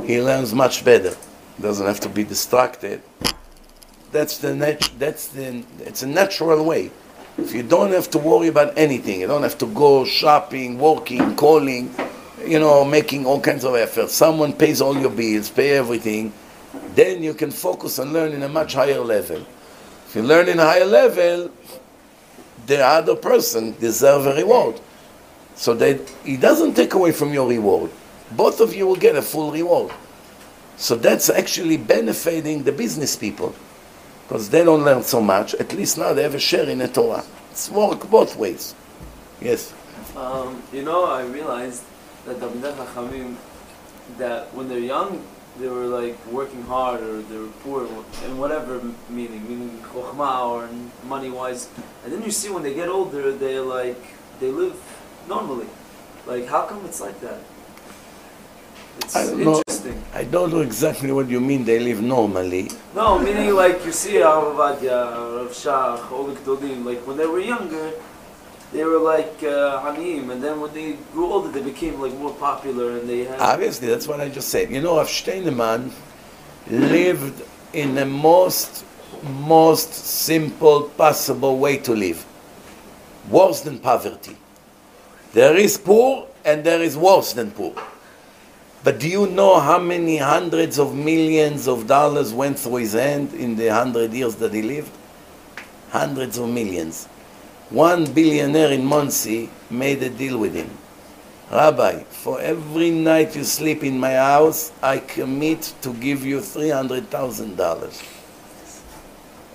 [0.05, 1.17] he learns much better.
[1.59, 3.01] Doesn't have to be distracted.
[4.13, 6.89] That's the nat- that's the it's a natural way.
[7.37, 11.35] If you don't have to worry about anything, you don't have to go shopping, working,
[11.35, 11.93] calling,
[12.47, 14.13] you know, making all kinds of efforts.
[14.13, 16.31] Someone pays all your bills, pay everything,
[16.95, 19.45] then you can focus on learning a much higher level.
[20.07, 21.51] If you learn in a higher level,
[22.67, 24.79] the other person deserve a reward.
[25.55, 27.91] So that he doesn't take away from your reward.
[28.31, 29.91] Both of you will get a full reward.
[30.77, 33.53] So that's actually benefiting the business people.
[34.27, 35.53] Because they don't learn so much.
[35.55, 37.23] At least now they have a share in the Torah.
[37.51, 38.73] It's work both ways.
[39.41, 39.73] Yes.
[40.15, 41.83] Um, you know, I realized
[42.25, 42.47] that the
[44.17, 45.23] that when they're young,
[45.59, 47.83] they were like working hard or they were poor
[48.25, 50.69] in whatever meaning, meaning chokhmah or
[51.07, 51.69] money wise.
[52.03, 54.01] And then you see when they get older, they like
[54.39, 54.75] they live
[55.27, 55.67] normally.
[56.25, 57.39] Like how come it's like that?
[58.97, 59.57] It's I don't know.
[59.57, 60.03] interesting.
[60.13, 62.69] I don't know exactly what you mean they live normally.
[62.95, 67.25] No, meaning like you see Rav Ovadia, Rav Shach, all the Gdolim, like when they
[67.25, 67.93] were younger,
[68.71, 72.33] they were like uh, Aniyim, and then when they grew older, they became like more
[72.33, 73.39] popular, and they had.
[73.39, 74.71] Obviously, that's what I just said.
[74.71, 75.91] You know, Rav Steinemann
[76.69, 77.43] lived
[77.73, 78.85] in the most,
[79.23, 82.25] most simple possible way to live.
[83.29, 84.37] Worse than poverty.
[85.33, 87.73] There is poor and there is worse than poor.
[88.83, 93.33] But do you know how many hundreds of millions of dollars went through his hand
[93.33, 94.91] in the hundred years that he lived?
[95.91, 97.07] Hundreds of millions.
[97.71, 100.69] One billionaire in Monsey made a deal with him.
[101.49, 108.03] Rabbi, for every night you sleep in my house, I commit to give you $300,000.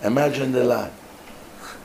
[0.02, 0.90] Imagine the lie.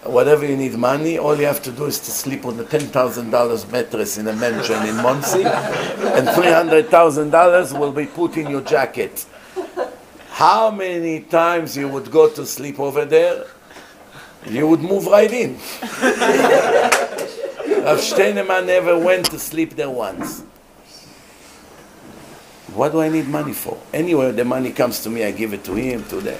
[0.03, 3.71] Whatever you need money, all you have to do is to sleep on the $10,000
[3.71, 9.25] mattress in a mansion in Monsey, and $300,000 will be put in your jacket.
[10.29, 13.45] How many times you would go to sleep over there?
[14.49, 15.53] You would move right in.
[17.81, 20.41] Rav Steinemann never went to sleep there once.
[22.73, 23.77] What do I need money for?
[23.93, 26.39] Anyway, the money comes to me, I give it to him, to them.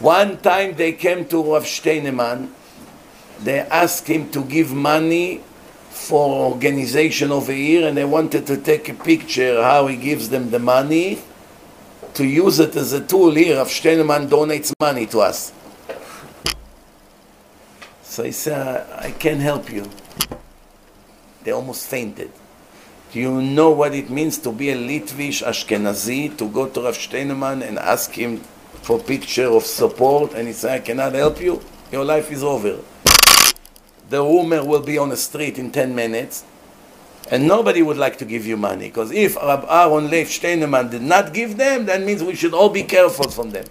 [0.00, 2.50] One time they came to Rav Steinemann,
[3.42, 5.42] they asked him to give money
[5.90, 10.50] for organization over here, and they wanted to take a picture how he gives them
[10.50, 11.20] the money
[12.14, 13.56] to use it as a tool here.
[13.56, 15.52] Rav Steinemann donates money to us.
[18.14, 19.90] So he said, I can't help you.
[21.42, 22.30] They almost fainted.
[23.10, 26.94] Do you know what it means to be a Litvish Ashkenazi, to go to Rav
[26.94, 28.38] Steinemann and ask him
[28.82, 31.60] for picture of support, and he said, I cannot help you?
[31.90, 32.78] Your life is over.
[34.10, 36.44] The rumor will be on the street in 10 minutes,
[37.32, 41.02] and nobody would like to give you money, because if Rab Aaron Leib Steinemann did
[41.02, 43.64] not give them, that means we should all be careful from them.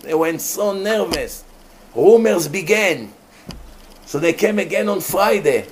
[0.00, 1.44] They went so nervous.
[1.94, 3.12] Rumors began.
[4.06, 5.66] So they came again on Friday.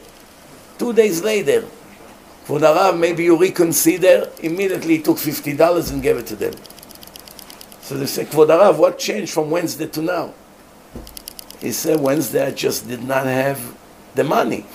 [0.79, 1.63] Two days later,
[2.45, 4.31] for the maybe you reconsider.
[4.43, 6.53] Immediately he took $50 and gave it to them.
[7.81, 10.35] So they said, Kvod what changed from Wednesday to now?
[11.61, 13.75] He said, Wednesday I just did not have
[14.15, 14.67] the money.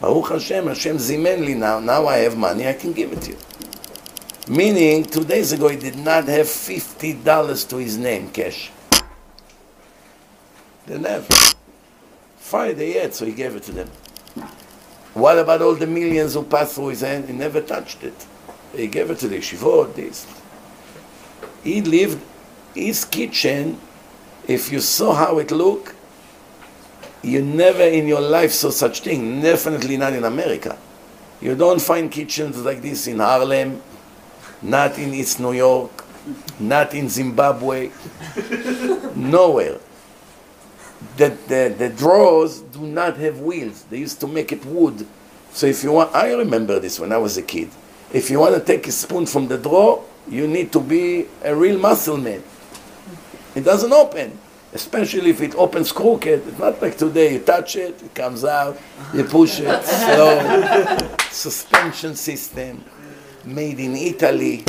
[0.00, 1.80] Baruch Hashem, Hashem zimen li now.
[1.80, 3.38] Now I have money, I can give it to you.
[4.48, 8.70] Meaning, two days ago he did not have $50 to his name, cash.
[10.86, 11.54] Didn't have.
[12.50, 13.88] Friday yet, so he gave it to them.
[15.14, 17.26] What about all the millions who passed through his hand?
[17.26, 18.26] He never touched it.
[18.74, 20.26] He gave it to the yeshivot, this.
[21.62, 22.20] He lived
[22.74, 23.78] his kitchen,
[24.48, 25.94] if you saw how it looked,
[27.22, 29.40] you never in your life saw such thing.
[29.40, 30.76] Definitely not in America.
[31.40, 33.80] You don't find kitchens like this in Harlem,
[34.60, 36.04] not in East New York,
[36.58, 37.90] not in Zimbabwe,
[39.14, 39.78] nowhere.
[41.20, 43.84] The, the, drawers do not have wheels.
[43.90, 45.06] They used to make it wood.
[45.52, 47.68] So if you want, I remember this when I was a kid.
[48.10, 51.54] If you want to take a spoon from the drawer, you need to be a
[51.54, 52.42] real muscle man.
[53.54, 54.38] It doesn't open,
[54.72, 56.48] especially if it opens crooked.
[56.48, 57.34] It's not like today.
[57.34, 58.78] You touch it, it comes out.
[59.12, 61.18] You push it slow.
[61.30, 62.82] Suspension system,
[63.44, 64.64] made in Italy.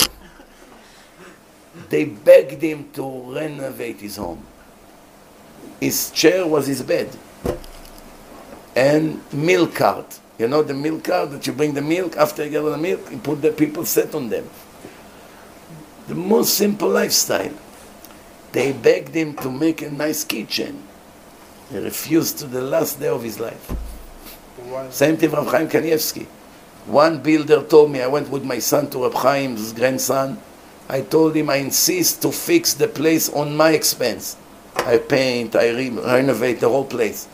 [1.88, 4.45] They begged him to renovate his home.
[5.81, 7.09] His chair was his bed,
[8.75, 10.19] and milk cart.
[10.37, 13.11] You know the milk cart that you bring the milk after you get the milk,
[13.11, 14.47] you put the people sit on them.
[16.07, 17.53] The most simple lifestyle.
[18.51, 20.83] They begged him to make a nice kitchen.
[21.71, 23.69] He refused to the last day of his life.
[24.69, 24.89] Why?
[24.89, 26.25] Same thing Rab Chaim Kanievsky.
[26.85, 30.39] One builder told me, I went with my son to Rab Chaim's grandson.
[30.89, 34.35] I told him I insist to fix the place on my expense.
[34.85, 37.27] I paint, I re- renovate the whole place.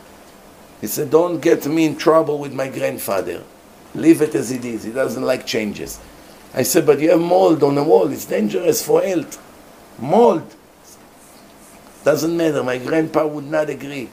[0.80, 3.42] He said, Don't get me in trouble with my grandfather.
[3.94, 4.84] Leave it as it is.
[4.84, 5.98] He doesn't like changes.
[6.54, 8.10] I said, But you have mold on the wall.
[8.12, 9.42] It's dangerous for health.
[9.98, 10.54] Mold.
[12.04, 12.62] Doesn't matter.
[12.62, 14.08] My grandpa would not agree.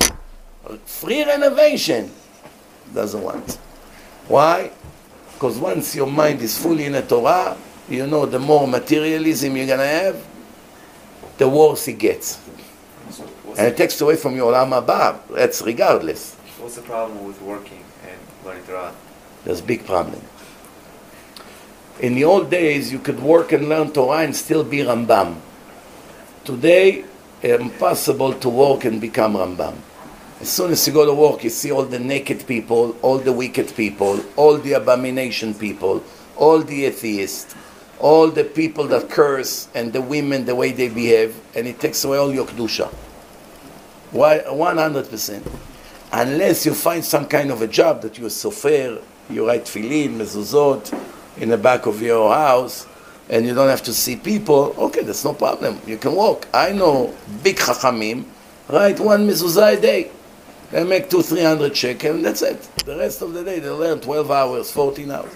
[0.85, 2.11] Free renovation.
[2.93, 3.55] Doesn't want.
[4.27, 4.71] Why?
[5.33, 7.57] Because once your mind is fully in the Torah,
[7.89, 10.25] you know the more materialism you're going to have,
[11.37, 12.39] the worse it gets.
[13.11, 13.23] So
[13.57, 15.19] And it takes away from your Olam Haba.
[15.29, 16.35] That's regardless.
[16.59, 18.93] what's the problem with working and learning Torah?
[19.43, 20.21] There's a big problem.
[21.99, 25.37] In the old days, you could work and learn Torah and still be Rambam.
[26.43, 27.05] Today,
[27.41, 29.75] impossible to work and become Rambam.
[30.41, 33.31] As soon as you go to work, you see all the naked people, all the
[33.31, 36.03] wicked people, all the abomination people,
[36.35, 37.55] all the atheists,
[37.99, 42.03] all the people that curse, and the women, the way they behave, and it takes
[42.03, 42.87] away all your kedusha.
[44.11, 44.39] Why?
[44.39, 45.41] 100%.
[46.11, 50.97] Unless you find some kind of a job that you're sofer, you write tefillin, mezuzot,
[51.37, 52.87] in the back of your house,
[53.29, 55.79] and you don't have to see people, okay, that's no problem.
[55.85, 56.47] You can walk.
[56.53, 57.13] I know
[57.43, 58.25] big chachamim,
[58.69, 60.11] write one mezuzah a day.
[60.71, 62.61] They make two, three hundred shekel, and that's it.
[62.85, 65.31] The rest of the day, they learn 12 hours, 14 hours.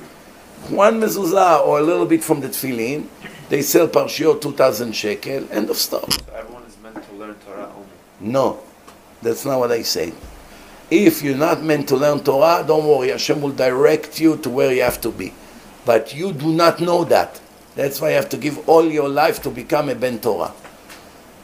[0.68, 3.08] One mezuzah or a little bit from the tefillin,
[3.50, 6.12] they sell parshiot 2,000 shekel, end of stop.
[6.12, 7.88] So everyone is meant to learn Torah only.
[8.20, 8.60] No,
[9.22, 10.14] that's not what I say.
[10.92, 13.10] If you're not meant to learn Torah, don't worry.
[13.10, 15.34] Hashem will direct you to where you have to be.
[15.86, 17.40] But you do not know that.
[17.76, 20.52] That's why you have to give all your life to become a Ben Torah.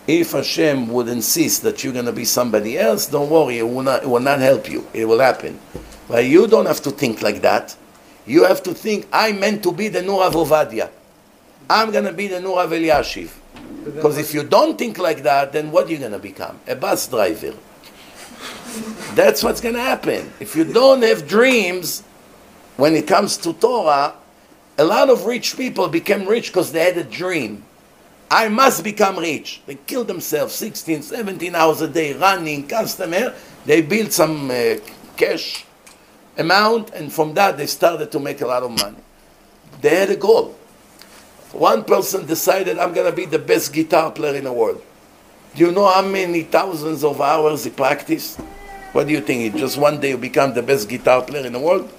[0.08, 3.60] If Hashem would insist that you're going to be somebody else, don't worry.
[3.60, 4.88] It will not, it will not help you.
[4.94, 5.60] It will happen.
[6.08, 7.76] But you don't have to think like that.
[8.26, 10.90] You have to think, I'm meant to be the Nur of Ovadia.
[11.70, 13.32] I'm going to be the Nur of Eliashiv.
[13.84, 16.60] Because if you don't think like that, then what are you going to become?
[16.68, 17.54] A bus driver.
[19.14, 20.32] That's what's going to happen.
[20.40, 22.02] If you don't have dreams,
[22.78, 24.16] when it comes to Torah,
[24.78, 27.64] a lot of rich people became rich because they had a dream.
[28.30, 29.62] I must become rich.
[29.66, 33.36] They killed themselves 16, 17 hours a day running, customer.
[33.66, 34.78] They built some uh,
[35.16, 35.66] cash
[36.38, 38.98] amount, and from that they started to make a lot of money.
[39.82, 40.56] They had a goal.
[41.52, 44.82] One person decided, I'm going to be the best guitar player in the world.
[45.56, 48.38] Do you know how many thousands of hours he practiced?
[48.92, 49.56] What do you think?
[49.56, 51.90] Just one day you become the best guitar player in the world?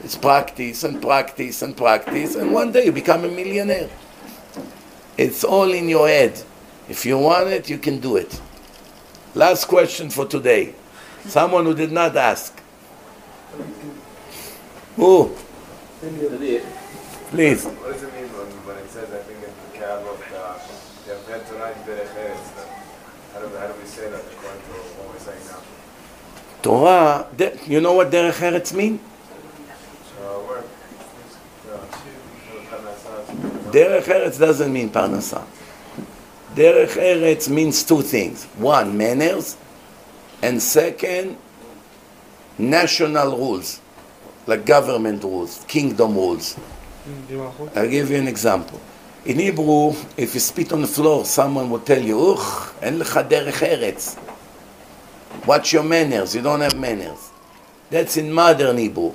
[0.00, 3.90] It's practice and practice and practice, and one day you become a millionaire.
[5.16, 6.40] It's all in your head.
[6.88, 8.40] If you want it, you can do it.
[9.34, 10.74] Last question for today.
[11.24, 12.55] Someone who did not ask.
[14.96, 15.34] Who?
[17.30, 17.64] Please.
[17.64, 20.58] What does it mean when, when it says, I think in the Kabbal, uh,
[21.06, 21.76] you have had tonight
[23.36, 25.60] how do, how do we say that according to what we're saying now?
[26.62, 28.98] Torah, de- you know what Derech Eretz mean?
[30.16, 30.64] So, where?
[33.70, 35.44] Derech Eretz doesn't mean Parnasah.
[36.54, 38.44] Derech Eretz means two things.
[38.56, 39.58] One, manners,
[40.40, 41.36] and second,
[42.57, 43.81] national rules,
[44.47, 46.57] like government rules, kingdom rules.
[47.29, 47.75] Dimachut.
[47.75, 48.79] I'll give you an example.
[49.25, 53.19] In Hebrew, if you spit on the floor, someone will tell you, Ugh, אין לך
[53.27, 54.15] דרך ארץ.
[55.45, 56.35] What's your manners?
[56.35, 57.31] You don't have manners.
[57.89, 59.13] That's in modern Hebrew.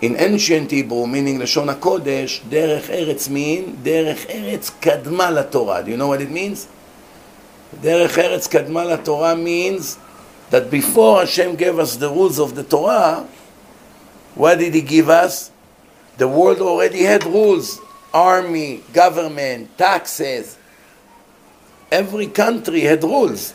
[0.00, 5.82] In ancient Hebrew, meaning לשון הקודש, דרך ארץ mean, דרך ארץ קדמה לתורה.
[5.82, 6.66] Do you know what it means?
[7.80, 9.96] דרך ארץ קדמה לתורה means
[10.49, 13.27] that before Hashem gave us the rules of the Torah,
[14.35, 15.51] what did He give us?
[16.17, 17.79] The world already had rules
[18.13, 20.57] army, government, taxes.
[21.91, 23.53] Every country had rules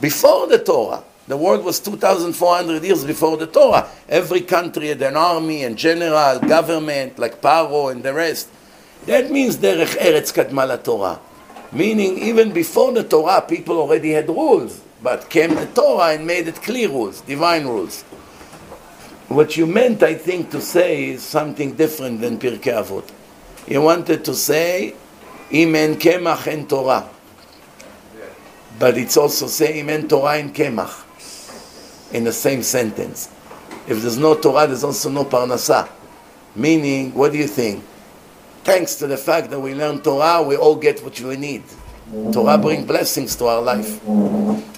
[0.00, 1.02] before the Torah.
[1.26, 3.88] The world was 2,400 years before the Torah.
[4.08, 8.48] Every country had an army and general, government, like Paro and the rest.
[9.06, 11.18] That means Derech Eretz Kadma Torah.
[11.72, 14.80] Meaning, even before the Torah, people already had rules.
[15.02, 18.02] But came the Torah and made it clear rules, divine rules.
[19.28, 23.08] What you meant, I think, to say is something different than Pirkei Avot.
[23.66, 24.94] You wanted to say,
[25.50, 27.08] Im en kemach en Torah.
[28.78, 31.04] But it's also say, Im en Torah en kemach.
[32.12, 33.28] In the same sentence.
[33.88, 35.88] If there's no Torah, there's also no parnasa.
[36.54, 37.82] Meaning, what do you think?
[38.62, 41.64] Thanks to the fact that we learn Torah, we all get what we need.
[42.31, 43.99] Torah brings blessings to our life.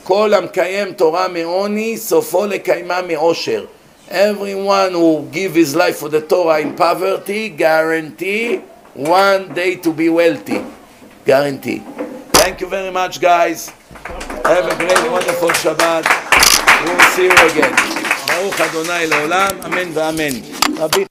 [0.04, 3.66] כל המקיים תורה מעוני, סופו לקיימה מעושר.
[4.10, 8.60] Everyone who give his life for the Torah in poverty, guarantee
[8.96, 10.62] one day to be wealthy.
[11.26, 11.84] Guarantee.
[12.34, 13.70] Thank you very much, guys.
[14.46, 16.04] Have a great, wonderful Shabbat.
[16.84, 17.76] We will see you again.
[18.28, 20.34] ברוך אדוני לעולם, אמן ואמן.
[20.78, 21.06] רבי